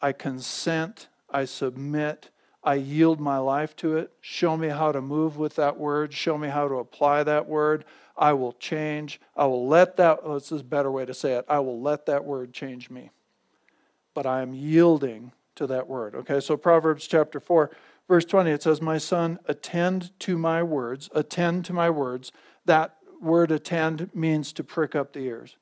I 0.00 0.12
consent, 0.12 1.08
I 1.30 1.44
submit, 1.44 2.30
I 2.64 2.74
yield 2.74 3.20
my 3.20 3.38
life 3.38 3.74
to 3.76 3.96
it. 3.96 4.12
Show 4.20 4.56
me 4.56 4.68
how 4.68 4.92
to 4.92 5.00
move 5.00 5.36
with 5.36 5.56
that 5.56 5.78
word. 5.78 6.12
Show 6.12 6.38
me 6.38 6.48
how 6.48 6.68
to 6.68 6.74
apply 6.74 7.24
that 7.24 7.48
word. 7.48 7.84
I 8.16 8.34
will 8.34 8.52
change. 8.52 9.20
I 9.36 9.46
will 9.46 9.66
let 9.66 9.96
that, 9.96 10.20
oh, 10.22 10.34
this 10.34 10.52
is 10.52 10.60
a 10.60 10.64
better 10.64 10.90
way 10.90 11.04
to 11.04 11.14
say 11.14 11.34
it. 11.34 11.44
I 11.48 11.58
will 11.60 11.80
let 11.80 12.06
that 12.06 12.24
word 12.24 12.52
change 12.52 12.90
me. 12.90 13.10
But 14.14 14.26
I 14.26 14.42
am 14.42 14.54
yielding 14.54 15.32
to 15.56 15.66
that 15.68 15.88
word. 15.88 16.14
Okay, 16.14 16.40
so 16.40 16.56
Proverbs 16.56 17.06
chapter 17.06 17.40
4 17.40 17.70
verse 18.08 18.24
20, 18.24 18.50
it 18.50 18.62
says, 18.62 18.82
My 18.82 18.98
son, 18.98 19.38
attend 19.46 20.18
to 20.20 20.36
my 20.36 20.62
words, 20.62 21.08
attend 21.14 21.64
to 21.66 21.72
my 21.72 21.90
words. 21.90 22.30
That 22.64 22.96
word 23.20 23.50
attend 23.50 24.10
means 24.14 24.52
to 24.54 24.64
prick 24.64 24.94
up 24.94 25.12
the 25.12 25.20
ears. 25.20 25.56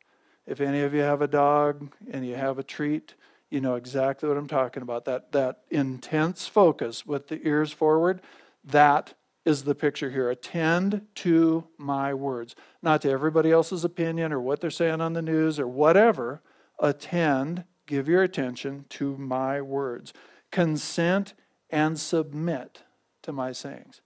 If 0.51 0.61
any 0.61 0.81
of 0.81 0.93
you 0.93 1.03
have 1.03 1.23
a 1.23 1.29
dog 1.29 1.93
and 2.11 2.27
you 2.27 2.35
have 2.35 2.59
a 2.59 2.65
treat, 2.65 3.15
you 3.51 3.61
know 3.61 3.77
exactly 3.77 4.29
what 4.29 4.37
I'm 4.37 4.49
talking 4.49 4.83
about. 4.83 5.05
That, 5.05 5.31
that 5.31 5.61
intense 5.71 6.49
focus 6.49 7.07
with 7.07 7.29
the 7.29 7.41
ears 7.47 7.71
forward, 7.71 8.21
that 8.65 9.15
is 9.45 9.63
the 9.63 9.77
picture 9.77 10.11
here. 10.11 10.29
Attend 10.29 11.03
to 11.15 11.69
my 11.79 12.13
words. 12.13 12.57
Not 12.83 13.01
to 13.03 13.11
everybody 13.11 13.53
else's 13.53 13.85
opinion 13.85 14.33
or 14.33 14.41
what 14.41 14.61
they're 14.61 14.71
saying 14.71 15.01
on 15.01 15.13
the 15.13 15.23
news 15.23 15.61
or 15.61 15.69
whatever. 15.69 16.43
Attend, 16.81 17.63
give 17.87 18.09
your 18.09 18.25
attention 18.25 18.87
to 18.89 19.17
my 19.17 19.61
words. 19.61 20.13
Consent 20.51 21.33
and 21.71 21.97
submit 21.97 22.83
to 23.23 23.31
my 23.31 23.53
sayings. 23.53 24.01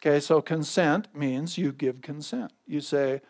Okay, 0.00 0.20
so 0.20 0.40
consent 0.40 1.08
means 1.12 1.58
you 1.58 1.72
give 1.72 2.00
consent. 2.00 2.52
You 2.64 2.80
say, 2.80 3.22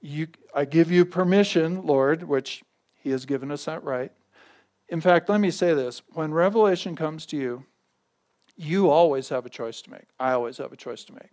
you, 0.00 0.28
I 0.54 0.64
give 0.64 0.90
you 0.90 1.04
permission, 1.04 1.82
Lord, 1.84 2.22
which 2.22 2.62
He 2.94 3.10
has 3.10 3.26
given 3.26 3.50
us 3.50 3.64
that 3.64 3.84
right. 3.84 4.12
In 4.88 5.00
fact, 5.00 5.28
let 5.28 5.40
me 5.40 5.50
say 5.50 5.74
this 5.74 6.02
when 6.12 6.32
revelation 6.32 6.96
comes 6.96 7.26
to 7.26 7.36
you, 7.36 7.64
you 8.56 8.90
always 8.90 9.28
have 9.28 9.46
a 9.46 9.50
choice 9.50 9.80
to 9.82 9.90
make. 9.90 10.06
I 10.18 10.32
always 10.32 10.58
have 10.58 10.72
a 10.72 10.76
choice 10.76 11.04
to 11.04 11.12
make. 11.12 11.32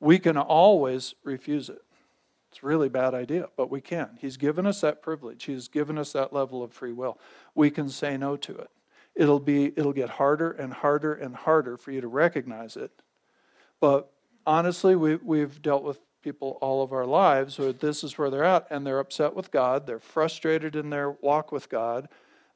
We 0.00 0.18
can 0.18 0.36
always 0.36 1.14
refuse 1.24 1.68
it. 1.68 1.82
It's 2.50 2.62
a 2.62 2.66
really 2.66 2.88
bad 2.88 3.14
idea, 3.14 3.48
but 3.56 3.70
we 3.70 3.80
can. 3.80 4.18
He's 4.20 4.36
given 4.36 4.66
us 4.66 4.80
that 4.80 5.02
privilege, 5.02 5.44
He's 5.44 5.68
given 5.68 5.98
us 5.98 6.12
that 6.12 6.32
level 6.32 6.62
of 6.62 6.72
free 6.72 6.92
will. 6.92 7.18
We 7.54 7.70
can 7.70 7.88
say 7.88 8.16
no 8.16 8.36
to 8.36 8.56
it 8.56 8.70
it'll 9.16 9.40
be 9.40 9.72
it'll 9.76 9.94
get 9.94 10.10
harder 10.10 10.52
and 10.52 10.72
harder 10.72 11.14
and 11.14 11.34
harder 11.34 11.76
for 11.76 11.90
you 11.90 12.00
to 12.02 12.08
recognize 12.08 12.76
it. 12.76 12.92
But 13.80 14.12
honestly, 14.46 14.94
we 14.94 15.16
we've 15.16 15.60
dealt 15.62 15.82
with 15.82 15.98
people 16.22 16.58
all 16.60 16.82
of 16.82 16.92
our 16.92 17.06
lives 17.06 17.58
this 17.80 18.02
is 18.02 18.18
where 18.18 18.30
they're 18.30 18.44
at 18.44 18.66
and 18.70 18.86
they're 18.86 18.98
upset 18.98 19.34
with 19.34 19.50
God, 19.50 19.86
they're 19.86 19.98
frustrated 19.98 20.76
in 20.76 20.90
their 20.90 21.10
walk 21.10 21.52
with 21.52 21.68
God, 21.68 22.08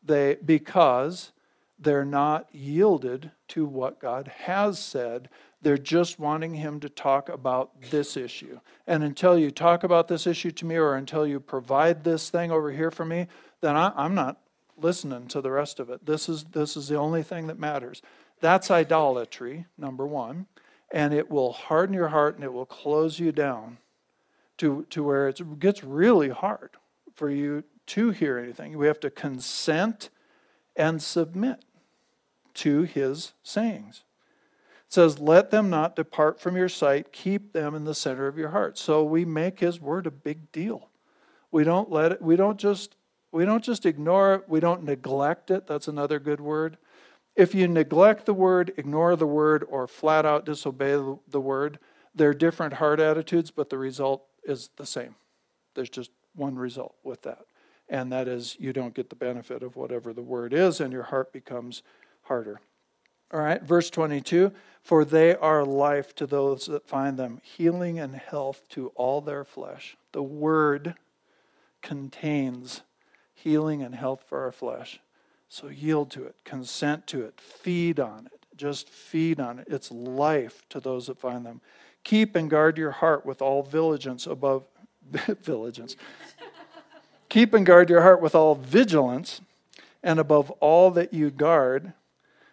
they 0.02 0.36
because 0.44 1.32
they're 1.80 2.04
not 2.04 2.48
yielded 2.52 3.30
to 3.48 3.64
what 3.64 4.00
God 4.00 4.28
has 4.28 4.78
said. 4.78 5.30
They're 5.62 5.78
just 5.78 6.18
wanting 6.18 6.54
him 6.54 6.78
to 6.80 6.88
talk 6.90 7.28
about 7.30 7.80
this 7.90 8.16
issue. 8.16 8.61
And 8.86 9.02
until 9.02 9.38
you 9.38 9.50
talk 9.50 9.82
about 9.82 10.06
this 10.08 10.26
issue 10.26 10.50
to 10.52 10.66
me 10.66 10.76
or 10.76 10.94
until 10.94 11.26
you 11.26 11.40
provide 11.40 12.04
this 12.04 12.28
thing 12.28 12.50
over 12.50 12.70
here 12.70 12.90
for 12.90 13.04
me, 13.06 13.28
then 13.62 13.76
I, 13.76 13.92
am 14.04 14.14
not 14.14 14.40
listening 14.76 15.26
to 15.28 15.40
the 15.40 15.50
rest 15.50 15.80
of 15.80 15.88
it. 15.88 16.04
This 16.04 16.28
is, 16.28 16.44
this 16.44 16.76
is 16.76 16.88
the 16.88 16.96
only 16.96 17.22
thing 17.22 17.46
that 17.46 17.58
matters. 17.58 18.02
That's 18.40 18.70
idolatry, 18.70 19.66
number 19.78 20.06
one. 20.06 20.46
And 20.91 21.14
it 21.14 21.30
will 21.30 21.53
harden 21.53 21.95
your 21.95 22.09
heart 22.09 22.34
and 22.34 22.45
it 22.45 22.53
will 22.53 22.66
close 22.66 23.18
you 23.18 23.32
down 23.32 23.78
to, 24.59 24.86
to 24.91 25.03
where 25.03 25.28
it 25.28 25.59
gets 25.59 25.84
really 25.84 26.28
hard 26.28 26.70
for 27.14 27.30
you 27.30 27.64
to 27.86 28.11
hear 28.11 28.38
anything. 28.38 28.76
We 28.76 28.86
have 28.86 29.01
to 29.01 29.11
consent 29.11 30.11
and 30.76 31.03
submit 31.03 31.64
to 32.55 32.82
his 32.82 33.32
sayings. 33.43 34.05
It 34.86 34.93
says, 34.93 35.18
Let 35.18 35.51
them 35.51 35.70
not 35.70 35.97
depart 35.97 36.41
from 36.41 36.57
your 36.57 36.68
sight, 36.68 37.12
keep 37.12 37.53
them 37.53 37.74
in 37.74 37.84
the 37.84 37.95
center 37.95 38.26
of 38.26 38.36
your 38.36 38.51
heart. 38.51 38.78
So 38.78 39.05
we 39.05 39.24
make 39.24 39.61
his 39.61 39.80
word 39.80 40.07
a 40.07 40.11
big 40.11 40.51
deal. 40.53 40.88
We 41.51 41.64
don't 41.64 41.91
let 41.91 42.12
it, 42.12 42.22
we 42.22 42.36
don't 42.36 42.59
just 42.59 42.97
we 43.32 43.45
don't 43.45 43.62
just 43.62 43.86
ignore 43.86 44.34
it, 44.34 44.49
we 44.49 44.59
don't 44.59 44.82
neglect 44.82 45.51
it. 45.51 45.66
That's 45.66 45.88
another 45.88 46.18
good 46.18 46.41
word. 46.41 46.78
If 47.37 47.55
you 47.55 47.68
neglect 47.68 48.26
the 48.26 48.35
word, 48.35 48.72
ignore 48.76 49.16
the 49.16 49.26
word, 49.26 49.64
or 49.68 49.87
flat 49.87 50.26
out 50.26 50.45
disobey 50.45 50.93
the 51.28 51.41
word, 51.41 51.78
they're 52.14 52.35
different 52.35 52.74
heart 52.74 53.01
attitudes, 53.01 53.51
but 53.51 53.70
the 53.70 53.78
result 53.78 54.24
is 54.45 54.70
the 54.76 54.87
same. 54.87 55.14
There's 55.74 55.91
just 55.91 56.11
one 56.35 56.57
result 56.57 56.95
with 57.05 57.22
that. 57.22 57.45
And 57.89 58.12
that 58.12 58.28
is 58.28 58.57
you 58.59 58.72
don't 58.72 58.95
get 58.95 59.11
the 59.11 59.16
benefit 59.16 59.62
of 59.62 59.76
whatever 59.76 60.12
the 60.12 60.22
word 60.22 60.53
is, 60.53 60.81
and 60.81 60.93
your 60.93 61.05
heart 61.05 61.33
becomes 61.33 61.83
harder. 62.22 62.61
All 63.33 63.41
right, 63.41 63.62
verse 63.62 63.91
22 63.91 64.53
For 64.83 65.05
they 65.05 65.35
are 65.37 65.64
life 65.64 66.14
to 66.16 66.26
those 66.26 66.66
that 66.66 66.87
find 66.87 67.16
them, 67.16 67.41
healing 67.43 67.99
and 67.99 68.14
health 68.14 68.62
to 68.70 68.89
all 68.97 69.20
their 69.20 69.45
flesh. 69.45 69.97
The 70.12 70.22
word 70.22 70.95
contains 71.81 72.83
healing 73.35 73.83
and 73.83 73.95
health 73.95 74.24
for 74.26 74.43
our 74.43 74.53
flesh. 74.53 75.01
So 75.51 75.66
yield 75.66 76.12
to 76.12 76.24
it, 76.24 76.36
consent 76.44 77.09
to 77.09 77.22
it, 77.22 77.40
feed 77.40 77.98
on 77.98 78.26
it. 78.26 78.46
Just 78.57 78.88
feed 78.88 79.40
on 79.40 79.59
it. 79.59 79.66
It's 79.68 79.90
life 79.90 80.64
to 80.68 80.78
those 80.78 81.09
that 81.09 81.18
find 81.18 81.44
them. 81.44 81.61
Keep 82.05 82.36
and 82.36 82.48
guard 82.48 82.78
your 82.78 82.92
heart 82.92 83.26
with 83.26 83.42
all 83.42 83.64
vigilance 83.64 84.28
above 84.28 84.62
vigilance. 85.11 85.96
Keep 87.28 87.53
and 87.53 87.66
guard 87.66 87.90
your 87.90 88.03
heart 88.03 88.22
with 88.22 88.36
all 88.36 88.55
vigilance, 88.55 89.40
and 90.05 90.20
above 90.20 90.51
all 90.61 90.92
that 90.92 91.12
you 91.12 91.30
guard, 91.30 91.94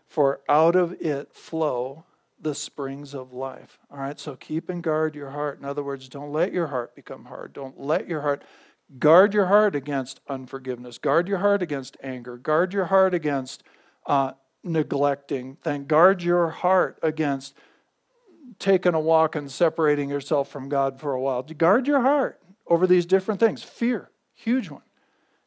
for 0.08 0.40
out 0.50 0.76
of 0.76 1.00
it 1.00 1.34
flow 1.34 2.04
the 2.42 2.56
springs 2.56 3.14
of 3.14 3.32
life. 3.32 3.78
All 3.92 4.00
right, 4.00 4.20
so 4.20 4.36
keep 4.36 4.70
and 4.70 4.82
guard 4.82 5.14
your 5.14 5.30
heart. 5.30 5.60
In 5.60 5.66
other 5.66 5.84
words, 5.84 6.10
don't 6.10 6.32
let 6.32 6.52
your 6.52 6.68
heart 6.68 6.96
become 6.96 7.26
hard. 7.26 7.54
Don't 7.54 7.80
let 7.80 8.08
your 8.08 8.22
heart 8.22 8.44
guard 9.00 9.34
your 9.34 9.48
heart 9.48 9.76
against 9.76 10.22
unforgiveness. 10.28 10.98
Guard 10.98 11.28
your 11.28 11.40
heart 11.40 11.62
against 11.62 11.98
anger. 12.02 12.38
Guard 12.38 12.74
your 12.74 12.86
heart 12.86 13.14
against 13.14 13.64
uh, 14.06 14.32
neglecting. 14.64 15.58
Then 15.64 15.86
guard 15.86 16.24
your 16.24 16.50
heart 16.50 16.98
against 17.02 17.56
taking 18.60 18.94
a 18.94 19.00
walk 19.00 19.36
and 19.36 19.52
separating 19.52 20.10
yourself 20.10 20.50
from 20.50 20.70
God 20.70 21.00
for 21.00 21.14
a 21.14 21.22
while. 21.22 21.44
Guard 21.44 21.88
your 21.88 22.02
heart 22.02 22.40
over 22.66 22.88
these 22.88 23.06
different 23.06 23.40
things. 23.40 23.64
Fear, 23.64 24.10
huge 24.34 24.70
one. 24.70 24.82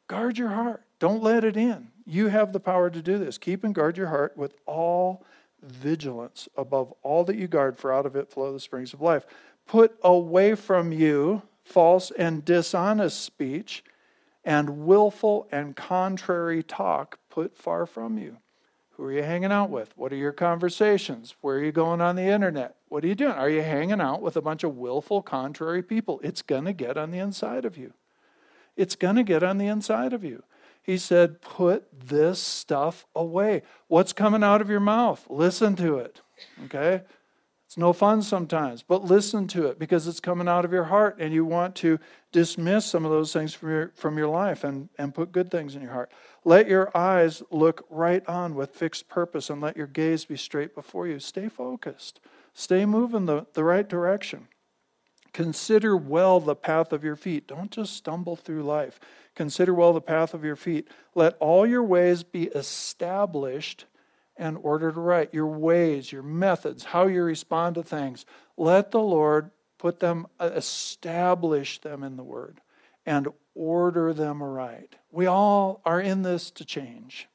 Guard 0.07 0.39
your 0.39 0.49
heart. 0.49 0.85
Don't 0.99 1.23
let 1.23 1.45
it 1.45 1.57
in. 1.57 1.89
You 2.05 2.29
have 2.29 2.53
the 2.53 2.61
power 2.61 2.91
to 2.91 3.01
do 3.01 3.19
this. 3.19 3.39
Keep 3.39 3.65
and 3.65 3.75
guard 3.75 3.97
your 3.97 4.09
heart 4.09 4.37
with 4.37 4.55
all 4.67 5.25
vigilance 5.63 6.49
above 6.57 6.93
all 7.03 7.25
that 7.25 7.37
you 7.37 7.47
guard, 7.47 7.79
for 7.79 7.93
out 7.93 8.07
of 8.07 8.17
it 8.17 8.31
flow 8.31 8.53
the 8.53 8.61
springs 8.61 8.93
of 8.93 9.01
life. 9.01 9.25
Put 9.67 9.97
away 10.03 10.55
from 10.55 10.93
you 10.93 11.43
false 11.65 12.11
and 12.13 12.45
dishonest 12.45 13.21
speech, 13.23 13.85
and 14.45 14.87
willful 14.87 15.47
and 15.53 15.77
contrary 15.77 16.63
talk 16.63 17.19
put 17.29 17.57
far 17.57 17.87
from 17.87 18.19
you. 18.19 18.39
Who 19.01 19.05
are 19.05 19.13
you 19.13 19.23
hanging 19.23 19.53
out 19.53 19.71
with? 19.71 19.97
What 19.97 20.13
are 20.13 20.17
your 20.17 20.33
conversations? 20.33 21.35
Where 21.41 21.57
are 21.57 21.65
you 21.65 21.73
going 21.73 22.03
on 22.03 22.17
the 22.17 22.23
internet? 22.23 22.77
What 22.89 23.03
are 23.03 23.07
you 23.07 23.15
doing? 23.15 23.33
Are 23.33 23.49
you 23.49 23.63
hanging 23.63 24.01
out 24.01 24.21
with 24.21 24.37
a 24.37 24.43
bunch 24.43 24.63
of 24.63 24.77
willful, 24.77 25.23
contrary 25.23 25.83
people? 25.83 26.21
It's 26.23 26.43
going 26.43 26.67
to 26.67 26.75
get 26.75 26.99
on 26.99 27.11
the 27.11 27.19
inside 27.19 27.65
of 27.65 27.79
you. 27.79 27.95
It's 28.77 28.97
going 28.97 29.17
to 29.17 29.23
get 29.23 29.43
on 29.43 29.59
the 29.59 29.69
inside 29.69 30.13
of 30.13 30.23
you. 30.23 30.43
He 30.83 30.99
said, 30.99 31.41
Put 31.41 31.87
this 32.09 32.41
stuff 32.41 33.07
away. 33.15 33.63
What's 33.89 34.13
coming 34.13 34.43
out 34.43 34.61
of 34.61 34.69
your 34.69 34.81
mouth? 34.81 35.27
Listen 35.31 35.77
to 35.77 35.97
it. 35.97 36.21
Okay? 36.67 37.03
It's 37.71 37.77
no 37.77 37.93
fun 37.93 38.21
sometimes, 38.21 38.83
but 38.83 39.05
listen 39.05 39.47
to 39.47 39.69
it 39.69 39.79
because 39.79 40.09
it's 40.09 40.19
coming 40.19 40.49
out 40.49 40.65
of 40.65 40.73
your 40.73 40.83
heart 40.83 41.19
and 41.21 41.33
you 41.33 41.45
want 41.45 41.77
to 41.77 42.01
dismiss 42.33 42.85
some 42.85 43.05
of 43.05 43.13
those 43.13 43.33
things 43.33 43.55
from 43.55 43.71
your, 43.71 43.93
from 43.95 44.19
your 44.19 44.27
life 44.27 44.65
and, 44.65 44.89
and 44.99 45.15
put 45.15 45.31
good 45.31 45.53
things 45.53 45.77
in 45.77 45.83
your 45.83 45.93
heart. 45.93 46.11
Let 46.45 46.67
your 46.67 46.91
eyes 46.97 47.45
look 47.53 47.87
right 47.89 48.29
on 48.29 48.57
with 48.57 48.75
fixed 48.75 49.09
purpose 49.09 49.51
and 49.51 49.61
let 49.61 49.77
your 49.77 49.87
gaze 49.87 50.25
be 50.25 50.37
straight 50.37 50.75
before 50.75 51.07
you. 51.07 51.21
Stay 51.21 51.49
focused, 51.49 52.19
stay 52.55 52.85
moving 52.87 53.27
the, 53.27 53.47
the 53.53 53.63
right 53.63 53.89
direction. 53.89 54.49
Consider 55.33 55.97
well 55.97 56.41
the 56.41 56.57
path 56.57 56.93
of 56.93 57.05
your 57.05 57.15
feet. 57.15 57.47
Don't 57.47 57.71
just 57.71 57.95
stumble 57.95 58.35
through 58.35 58.65
life. 58.65 58.99
Consider 59.37 59.73
well 59.73 59.93
the 59.93 60.01
path 60.01 60.35
of 60.35 60.45
your 60.45 60.57
feet. 60.57 60.89
Let 61.15 61.37
all 61.39 61.65
your 61.65 61.85
ways 61.85 62.25
be 62.25 62.47
established 62.47 63.85
and 64.41 64.59
ordered 64.63 64.97
right. 64.97 65.33
Your 65.33 65.47
ways, 65.47 66.11
your 66.11 66.23
methods, 66.23 66.83
how 66.85 67.07
you 67.07 67.23
respond 67.23 67.77
to 67.77 67.83
things. 67.83 68.25
Let 68.57 68.91
the 68.91 69.01
Lord 69.01 69.51
put 69.79 70.01
them, 70.01 70.27
uh, 70.41 70.51
establish 70.55 71.79
them 71.81 72.03
in 72.03 72.17
the 72.17 72.25
Word 72.25 72.61
and 73.05 73.29
order 73.55 74.13
them 74.15 74.43
aright. 74.43 74.97
We 75.13 75.27
all 75.27 75.83
are 75.85 76.01
in 76.01 76.23
this 76.23 76.51
to 76.53 76.65
change. 76.65 77.29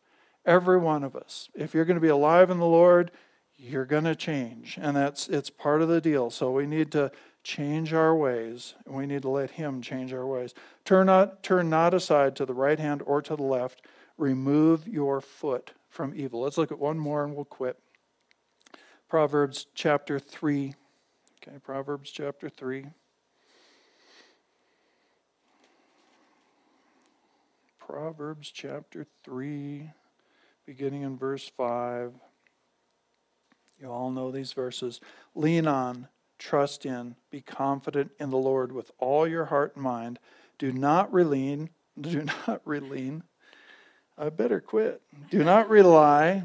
Every 0.46 0.78
one 0.78 1.04
of 1.04 1.16
us. 1.16 1.50
If 1.54 1.74
you're 1.74 1.86
going 1.86 1.96
to 1.96 2.02
be 2.02 2.08
alive 2.08 2.50
in 2.50 2.58
the 2.58 2.66
Lord, 2.66 3.12
you're 3.56 3.86
going 3.86 4.04
to 4.04 4.16
change. 4.16 4.78
And 4.82 4.96
that's 4.96 5.28
it's 5.28 5.50
part 5.50 5.82
of 5.82 5.88
the 5.88 6.02
deal. 6.02 6.30
So 6.30 6.52
we 6.52 6.66
need 6.66 6.92
to 6.94 7.12
change 7.44 7.94
our 7.94 8.16
ways. 8.16 8.74
And 8.86 8.96
we 8.96 9.06
need 9.06 9.22
to 9.24 9.30
let 9.30 9.52
him 9.52 9.82
change 9.82 10.12
our 10.12 10.26
ways. 10.26 10.54
Turn 10.84 11.08
not 11.08 11.44
turn 11.44 11.70
not 11.70 11.94
aside 11.94 12.36
to 12.38 12.46
the 12.46 12.54
right 12.54 12.80
hand 12.80 13.04
or 13.06 13.22
to 13.22 13.36
the 13.36 13.44
left. 13.44 13.84
Remove 14.18 14.88
your 14.88 15.20
foot 15.20 15.74
from 15.96 16.14
evil. 16.14 16.42
Let's 16.42 16.58
look 16.58 16.74
at 16.74 16.78
one 16.78 17.00
more 17.00 17.24
and 17.24 17.34
we'll 17.34 17.46
quit. 17.46 17.80
Proverbs 19.08 19.66
chapter 19.74 20.20
3. 20.20 20.76
Okay, 21.42 21.58
Proverbs 21.60 22.12
chapter 22.12 22.50
3. 22.50 22.88
Proverbs 27.80 28.52
chapter 28.52 29.06
3, 29.24 29.92
beginning 30.66 31.04
in 31.04 31.18
verse 31.18 31.50
5. 31.56 32.14
You 33.80 33.92
all 33.92 34.12
know 34.12 34.32
these 34.32 34.54
verses. 34.54 35.00
Lean 35.34 35.68
on, 35.68 36.08
trust 36.38 36.86
in, 36.86 37.16
be 37.30 37.42
confident 37.42 38.12
in 38.20 38.32
the 38.32 38.38
Lord 38.38 38.72
with 38.72 38.92
all 38.98 39.28
your 39.28 39.46
heart 39.46 39.76
and 39.76 39.84
mind. 39.84 40.20
Do 40.58 40.72
not 40.72 41.12
relean, 41.12 41.70
do 42.02 42.24
not 42.24 42.66
relean 42.66 43.22
I 44.18 44.30
better 44.30 44.62
quit. 44.62 45.02
Do 45.30 45.44
not 45.44 45.70
rely 45.70 46.44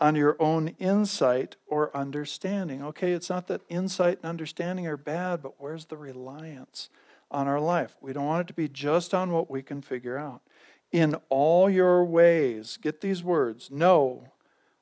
on 0.00 0.14
your 0.16 0.36
own 0.40 0.68
insight 0.78 1.56
or 1.66 1.96
understanding. 1.96 2.82
Okay, 2.82 3.12
it's 3.12 3.30
not 3.30 3.46
that 3.46 3.62
insight 3.68 4.18
and 4.18 4.28
understanding 4.28 4.86
are 4.86 4.96
bad, 4.96 5.42
but 5.42 5.54
where's 5.58 5.86
the 5.86 5.96
reliance 5.96 6.90
on 7.30 7.48
our 7.48 7.60
life? 7.60 7.96
We 8.00 8.12
don't 8.12 8.26
want 8.26 8.42
it 8.42 8.48
to 8.48 8.54
be 8.54 8.68
just 8.68 9.14
on 9.14 9.30
what 9.30 9.50
we 9.50 9.62
can 9.62 9.80
figure 9.80 10.18
out. 10.18 10.42
In 10.90 11.16
all 11.30 11.70
your 11.70 12.04
ways, 12.04 12.76
get 12.82 13.00
these 13.00 13.22
words 13.22 13.70
know, 13.70 14.24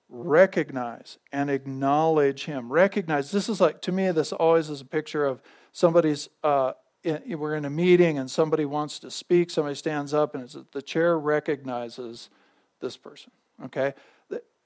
recognize, 0.09 1.19
and 1.31 1.49
acknowledge 1.49 2.47
Him. 2.47 2.73
Recognize, 2.73 3.31
this 3.31 3.49
is 3.49 3.61
like, 3.61 3.81
to 3.83 3.93
me, 3.93 4.11
this 4.11 4.33
always 4.33 4.69
is 4.69 4.81
a 4.81 4.87
picture 4.87 5.25
of 5.25 5.41
somebody's 5.71 6.29
uh, 6.43 6.73
we're 7.05 7.55
in 7.55 7.65
a 7.65 7.71
meeting 7.71 8.19
and 8.19 8.31
somebody 8.31 8.65
wants 8.65 8.99
to 9.01 9.11
speak, 9.11 9.51
somebody 9.51 9.75
stands 9.75 10.13
up 10.13 10.35
and 10.35 10.49
the 10.73 10.83
chair 10.83 11.19
recognizes 11.19 12.31
this 12.81 12.97
person. 12.97 13.31
Okay? 13.65 13.95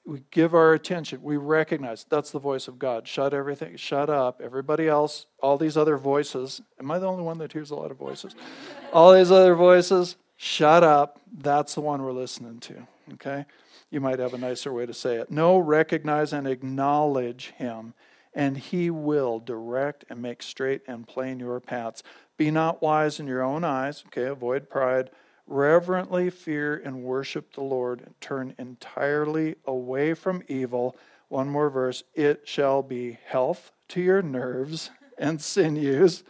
We 0.07 0.21
give 0.29 0.53
our 0.53 0.73
attention. 0.73 1.23
We 1.23 1.37
recognize 1.37 2.05
that's 2.07 2.29
the 2.29 2.39
voice 2.39 2.67
of 2.67 2.77
God. 2.77 3.07
Shut 3.07 3.33
everything, 3.33 3.75
shut 3.75 4.09
up. 4.09 4.39
Everybody 4.39 4.87
else, 4.87 5.25
all 5.41 5.57
these 5.57 5.77
other 5.77 5.97
voices. 5.97 6.61
Am 6.79 6.91
I 6.91 6.99
the 6.99 7.07
only 7.07 7.23
one 7.23 7.39
that 7.39 7.53
hears 7.53 7.71
a 7.71 7.75
lot 7.75 7.89
of 7.89 7.97
voices? 7.97 8.35
all 8.93 9.13
these 9.13 9.31
other 9.31 9.55
voices, 9.55 10.15
shut 10.37 10.83
up. 10.83 11.19
That's 11.35 11.73
the 11.73 11.81
one 11.81 12.03
we're 12.03 12.11
listening 12.11 12.59
to. 12.59 12.87
Okay? 13.13 13.45
You 13.89 13.99
might 13.99 14.19
have 14.19 14.35
a 14.35 14.37
nicer 14.37 14.71
way 14.71 14.85
to 14.85 14.93
say 14.93 15.15
it. 15.15 15.31
No, 15.31 15.57
recognize 15.57 16.33
and 16.33 16.47
acknowledge 16.47 17.53
him 17.57 17.95
and 18.35 18.57
he 18.57 18.89
will 18.89 19.39
direct 19.39 20.03
and 20.09 20.21
make 20.21 20.43
straight 20.43 20.81
and 20.87 21.07
plain 21.07 21.39
your 21.39 21.59
paths. 21.61 22.03
Be 22.37 22.51
not 22.51 22.81
wise 22.81 23.19
in 23.19 23.27
your 23.27 23.41
own 23.41 23.63
eyes, 23.63 24.03
okay, 24.07 24.25
avoid 24.25 24.69
pride. 24.69 25.09
Reverently 25.47 26.29
fear 26.29 26.75
and 26.83 27.03
worship 27.03 27.53
the 27.53 27.61
Lord 27.61 28.01
and 28.01 28.19
turn 28.19 28.55
entirely 28.57 29.55
away 29.65 30.13
from 30.15 30.43
evil. 30.47 30.97
One 31.27 31.49
more 31.49 31.69
verse. 31.69 32.03
It 32.15 32.41
shall 32.45 32.81
be 32.81 33.19
health 33.25 33.71
to 33.89 34.01
your 34.01 34.23
nerves 34.23 34.89
and 35.17 35.41
sinews 35.41 36.23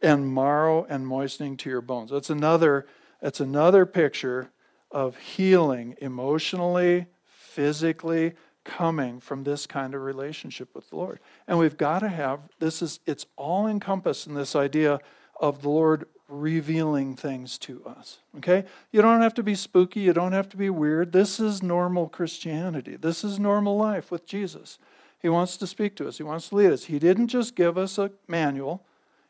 and 0.00 0.32
marrow 0.32 0.86
and 0.88 1.06
moistening 1.06 1.56
to 1.58 1.70
your 1.70 1.80
bones. 1.80 2.10
That's 2.10 2.30
another 2.30 2.86
that's 3.20 3.40
another 3.40 3.86
picture 3.86 4.50
of 4.90 5.16
healing 5.16 5.96
emotionally, 6.00 7.06
physically, 7.24 8.34
coming 8.64 9.18
from 9.18 9.44
this 9.44 9.66
kind 9.66 9.94
of 9.94 10.02
relationship 10.02 10.74
with 10.74 10.90
the 10.90 10.96
Lord. 10.96 11.20
And 11.48 11.58
we've 11.58 11.76
got 11.76 12.00
to 12.00 12.08
have 12.08 12.40
this 12.58 12.82
is 12.82 13.00
it's 13.06 13.26
all 13.36 13.66
encompassed 13.66 14.26
in 14.26 14.34
this 14.34 14.54
idea 14.54 15.00
of 15.40 15.62
the 15.62 15.68
Lord 15.68 16.06
revealing 16.28 17.16
things 17.16 17.58
to 17.58 17.84
us. 17.84 18.18
Okay? 18.38 18.64
You 18.90 19.02
don't 19.02 19.20
have 19.20 19.34
to 19.34 19.42
be 19.42 19.54
spooky, 19.54 20.00
you 20.00 20.12
don't 20.12 20.32
have 20.32 20.48
to 20.50 20.56
be 20.56 20.70
weird. 20.70 21.12
This 21.12 21.38
is 21.38 21.62
normal 21.62 22.08
Christianity. 22.08 22.96
This 22.96 23.24
is 23.24 23.38
normal 23.38 23.76
life 23.76 24.10
with 24.10 24.26
Jesus. 24.26 24.78
He 25.20 25.28
wants 25.28 25.56
to 25.58 25.66
speak 25.66 25.96
to 25.96 26.08
us, 26.08 26.18
He 26.18 26.22
wants 26.22 26.48
to 26.48 26.56
lead 26.56 26.72
us. 26.72 26.84
He 26.84 26.98
didn't 26.98 27.28
just 27.28 27.54
give 27.54 27.78
us 27.78 27.98
a 27.98 28.10
manual 28.26 28.84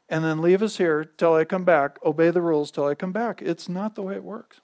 and 0.09 0.25
then 0.25 0.41
leave 0.41 0.63
us 0.63 0.77
here 0.77 1.05
till 1.05 1.35
I 1.35 1.45
come 1.45 1.65
back, 1.65 1.99
obey 2.05 2.31
the 2.31 2.43
rules 2.43 2.71
till 2.71 2.87
I 2.87 2.95
come 2.95 3.13
back. 3.13 3.41
It's 3.41 3.69
not 3.69 3.95
the 3.95 4.03
way 4.03 4.15
it 4.15 4.25
works. 4.25 4.61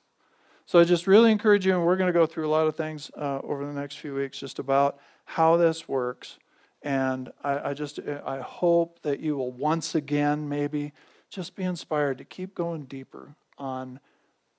So 0.66 0.78
I 0.78 0.84
just 0.84 1.06
really 1.06 1.32
encourage 1.32 1.66
you, 1.66 1.74
and 1.74 1.84
we're 1.84 1.96
going 1.96 2.12
to 2.12 2.18
go 2.18 2.26
through 2.26 2.46
a 2.46 2.52
lot 2.52 2.68
of 2.68 2.76
things 2.76 3.10
uh, 3.16 3.40
over 3.42 3.66
the 3.66 3.72
next 3.72 3.98
few 3.98 4.14
weeks 4.14 4.38
just 4.38 4.58
about 4.58 4.98
how 5.24 5.56
this 5.56 5.88
works. 5.88 6.38
And 6.82 7.32
I, 7.42 7.70
I 7.70 7.74
just 7.74 7.98
I 8.24 8.40
hope 8.40 9.00
that 9.02 9.20
you 9.20 9.36
will 9.36 9.50
once 9.50 9.94
again 9.94 10.48
maybe 10.48 10.92
just 11.30 11.54
be 11.54 11.62
inspired 11.62 12.18
to 12.18 12.24
keep 12.24 12.54
going 12.54 12.84
deeper 12.84 13.34
on 13.56 14.00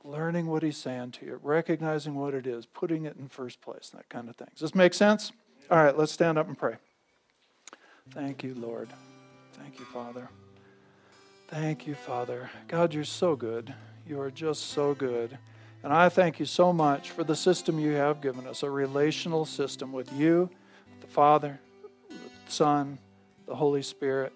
learning 0.04 0.48
what 0.48 0.64
he's 0.64 0.78
saying 0.78 1.12
to 1.12 1.26
you, 1.26 1.40
recognizing 1.44 2.16
what 2.16 2.34
it 2.34 2.48
is, 2.48 2.66
putting 2.66 3.06
it 3.06 3.16
in 3.18 3.28
first 3.28 3.62
place, 3.62 3.92
that 3.94 4.10
kind 4.10 4.30
of 4.30 4.36
thing. 4.36 4.48
Does 4.54 4.62
this 4.62 4.76
make 4.76 4.94
sense? 4.94 5.32
All 5.70 5.78
right, 5.78 5.96
let's 5.96 6.12
stand 6.12 6.38
up 6.38 6.48
and 6.48 6.58
pray. 6.58 6.76
Thank 8.12 8.44
you, 8.44 8.56
Lord. 8.56 8.90
Thank 9.54 9.80
you, 9.80 9.86
Father. 9.86 10.28
Thank 11.50 11.86
you, 11.86 11.94
Father. 11.94 12.50
God, 12.68 12.94
you're 12.94 13.04
so 13.04 13.36
good. 13.36 13.74
You 14.08 14.20
are 14.22 14.32
just 14.32 14.68
so 14.72 14.94
good. 14.94 15.38
And 15.84 15.92
I 15.92 16.10
thank 16.10 16.40
you 16.40 16.46
so 16.46 16.72
much 16.72 17.12
for 17.12 17.24
the 17.24 17.36
system 17.36 17.80
you 17.80 17.92
have 17.94 18.22
given 18.22 18.48
us 18.48 18.64
a 18.64 18.70
relational 18.70 19.46
system 19.46 19.92
with 19.92 20.12
you, 20.14 20.50
the 21.02 21.08
Father, 21.08 21.60
the 22.10 22.52
Son, 22.52 22.98
the 23.46 23.56
Holy 23.56 23.82
Spirit. 23.82 24.34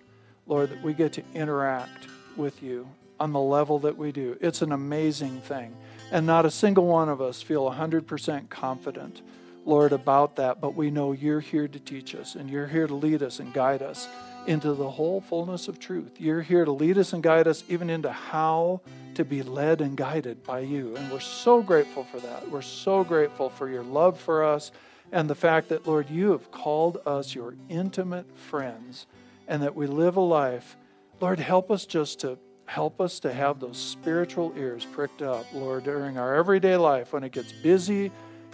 Lord, 0.47 0.69
that 0.69 0.83
we 0.83 0.93
get 0.93 1.13
to 1.13 1.23
interact 1.33 2.07
with 2.37 2.61
you 2.61 2.87
on 3.19 3.31
the 3.31 3.39
level 3.39 3.79
that 3.79 3.97
we 3.97 4.11
do. 4.11 4.37
It's 4.41 4.61
an 4.61 4.71
amazing 4.71 5.41
thing. 5.41 5.75
And 6.11 6.25
not 6.25 6.45
a 6.45 6.51
single 6.51 6.85
one 6.85 7.09
of 7.09 7.21
us 7.21 7.41
feel 7.41 7.69
100% 7.69 8.49
confident, 8.49 9.21
Lord, 9.65 9.93
about 9.93 10.35
that. 10.35 10.61
But 10.61 10.75
we 10.75 10.91
know 10.91 11.11
you're 11.13 11.39
here 11.39 11.67
to 11.67 11.79
teach 11.79 12.13
us 12.13 12.35
and 12.35 12.49
you're 12.49 12.67
here 12.67 12.87
to 12.87 12.93
lead 12.93 13.23
us 13.23 13.39
and 13.39 13.53
guide 13.53 13.81
us 13.81 14.07
into 14.47 14.73
the 14.73 14.89
whole 14.89 15.21
fullness 15.21 15.67
of 15.67 15.79
truth. 15.79 16.19
You're 16.19 16.41
here 16.41 16.65
to 16.65 16.71
lead 16.71 16.97
us 16.97 17.13
and 17.13 17.23
guide 17.23 17.47
us 17.47 17.63
even 17.67 17.89
into 17.89 18.11
how 18.11 18.81
to 19.15 19.25
be 19.25 19.41
led 19.41 19.81
and 19.81 19.97
guided 19.97 20.43
by 20.43 20.59
you. 20.59 20.95
And 20.95 21.11
we're 21.11 21.19
so 21.19 21.63
grateful 21.63 22.03
for 22.03 22.19
that. 22.19 22.49
We're 22.51 22.61
so 22.61 23.03
grateful 23.03 23.49
for 23.49 23.69
your 23.69 23.83
love 23.83 24.19
for 24.19 24.43
us 24.43 24.71
and 25.11 25.29
the 25.29 25.35
fact 25.35 25.69
that, 25.69 25.87
Lord, 25.87 26.09
you 26.09 26.31
have 26.31 26.51
called 26.51 26.99
us 27.05 27.33
your 27.33 27.55
intimate 27.69 28.37
friends 28.37 29.07
and 29.47 29.63
that 29.63 29.75
we 29.75 29.87
live 29.87 30.17
a 30.17 30.21
life. 30.21 30.75
Lord, 31.19 31.39
help 31.39 31.71
us 31.71 31.85
just 31.85 32.19
to 32.19 32.37
help 32.65 32.99
us 32.99 33.19
to 33.19 33.31
have 33.31 33.59
those 33.59 33.77
spiritual 33.77 34.53
ears 34.57 34.85
pricked 34.85 35.21
up, 35.21 35.45
Lord, 35.53 35.83
during 35.83 36.17
our 36.17 36.35
everyday 36.35 36.77
life 36.77 37.13
when 37.13 37.23
it 37.23 37.31
gets 37.31 37.51
busy 37.51 38.11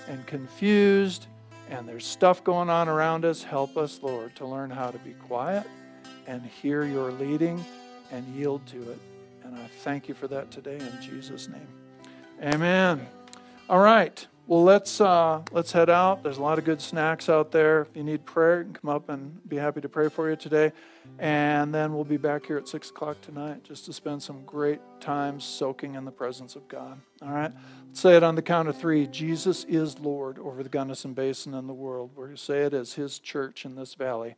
and 0.07 0.25
confused 0.27 1.27
and 1.69 1.87
there's 1.87 2.05
stuff 2.05 2.43
going 2.43 2.69
on 2.69 2.89
around 2.89 3.23
us. 3.23 3.41
Help 3.41 3.77
us, 3.77 3.99
Lord, 4.03 4.35
to 4.35 4.45
learn 4.45 4.69
how 4.69 4.91
to 4.91 4.97
be 4.99 5.13
quiet 5.13 5.65
and 6.27 6.45
hear 6.45 6.83
your 6.83 7.11
leading 7.13 7.63
and 8.11 8.27
yield 8.35 8.65
to 8.67 8.91
it. 8.91 8.99
And 9.43 9.55
I 9.55 9.67
thank 9.83 10.09
you 10.09 10.13
for 10.13 10.27
that 10.27 10.51
today 10.51 10.77
in 10.77 11.01
Jesus' 11.01 11.47
name. 11.47 11.67
Amen. 12.43 13.07
All 13.69 13.79
right. 13.79 14.27
Well, 14.51 14.63
let's 14.63 14.99
uh, 14.99 15.43
let's 15.53 15.71
head 15.71 15.89
out. 15.89 16.23
There's 16.23 16.37
a 16.37 16.41
lot 16.41 16.59
of 16.59 16.65
good 16.65 16.81
snacks 16.81 17.29
out 17.29 17.53
there. 17.53 17.83
If 17.83 17.95
you 17.95 18.03
need 18.03 18.25
prayer, 18.25 18.57
you 18.57 18.63
can 18.65 18.73
come 18.73 18.89
up 18.89 19.07
and 19.07 19.39
be 19.47 19.55
happy 19.55 19.79
to 19.79 19.87
pray 19.87 20.09
for 20.09 20.29
you 20.29 20.35
today. 20.35 20.73
And 21.19 21.73
then 21.73 21.93
we'll 21.93 22.03
be 22.03 22.17
back 22.17 22.47
here 22.47 22.57
at 22.57 22.67
six 22.67 22.89
o'clock 22.89 23.21
tonight 23.21 23.63
just 23.63 23.85
to 23.85 23.93
spend 23.93 24.21
some 24.21 24.43
great 24.43 24.81
time 24.99 25.39
soaking 25.39 25.95
in 25.95 26.03
the 26.03 26.11
presence 26.11 26.57
of 26.57 26.67
God. 26.67 26.99
All 27.21 27.31
right. 27.31 27.53
Let's 27.87 28.01
say 28.01 28.17
it 28.17 28.23
on 28.23 28.35
the 28.35 28.41
count 28.41 28.67
of 28.67 28.75
three. 28.75 29.07
Jesus 29.07 29.63
is 29.69 29.97
Lord 29.99 30.37
over 30.37 30.63
the 30.63 30.69
Gunnison 30.69 31.13
Basin 31.13 31.53
and 31.53 31.69
the 31.69 31.73
world. 31.73 32.11
We're 32.13 32.25
going 32.25 32.35
to 32.35 32.43
say 32.43 32.63
it 32.63 32.73
as 32.73 32.91
His 32.91 33.19
church 33.19 33.63
in 33.63 33.75
this 33.75 33.93
valley. 33.93 34.35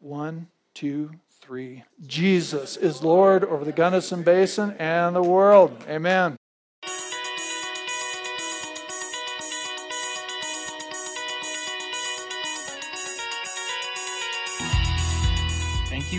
One, 0.00 0.48
two, 0.74 1.12
three. 1.40 1.82
Jesus 2.06 2.76
is 2.76 3.02
Lord 3.02 3.42
over 3.42 3.64
the 3.64 3.72
Gunnison 3.72 4.22
Basin 4.22 4.72
and 4.72 5.16
the 5.16 5.22
world. 5.22 5.82
Amen. 5.88 6.35